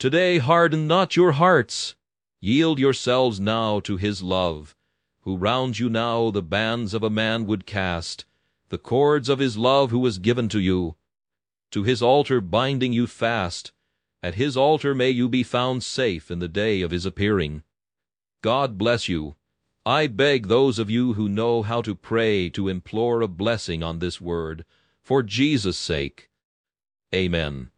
Today 0.00 0.38
harden 0.38 0.88
not 0.88 1.14
your 1.14 1.32
hearts. 1.32 1.94
Yield 2.40 2.80
yourselves 2.80 3.38
now 3.38 3.78
to 3.80 3.96
his 3.96 4.20
love, 4.20 4.74
who 5.20 5.36
round 5.36 5.78
you 5.78 5.88
now 5.88 6.32
the 6.32 6.42
bands 6.42 6.92
of 6.92 7.04
a 7.04 7.10
man 7.10 7.46
would 7.46 7.66
cast, 7.66 8.24
the 8.68 8.78
cords 8.78 9.28
of 9.28 9.38
his 9.38 9.56
love 9.56 9.92
who 9.92 10.00
was 10.00 10.18
given 10.18 10.48
to 10.48 10.58
you, 10.58 10.96
to 11.70 11.82
his 11.82 12.02
altar 12.02 12.40
binding 12.40 12.92
you 12.92 13.06
fast. 13.06 13.72
At 14.22 14.34
his 14.34 14.56
altar 14.56 14.94
may 14.94 15.10
you 15.10 15.28
be 15.28 15.42
found 15.42 15.84
safe 15.84 16.30
in 16.30 16.38
the 16.38 16.48
day 16.48 16.82
of 16.82 16.90
his 16.90 17.06
appearing. 17.06 17.62
God 18.42 18.78
bless 18.78 19.08
you. 19.08 19.36
I 19.84 20.08
beg 20.08 20.48
those 20.48 20.78
of 20.78 20.90
you 20.90 21.12
who 21.12 21.28
know 21.28 21.62
how 21.62 21.80
to 21.82 21.94
pray 21.94 22.48
to 22.50 22.68
implore 22.68 23.20
a 23.20 23.28
blessing 23.28 23.82
on 23.82 24.00
this 24.00 24.20
word, 24.20 24.64
for 25.00 25.22
Jesus' 25.22 25.78
sake. 25.78 26.28
Amen. 27.14 27.70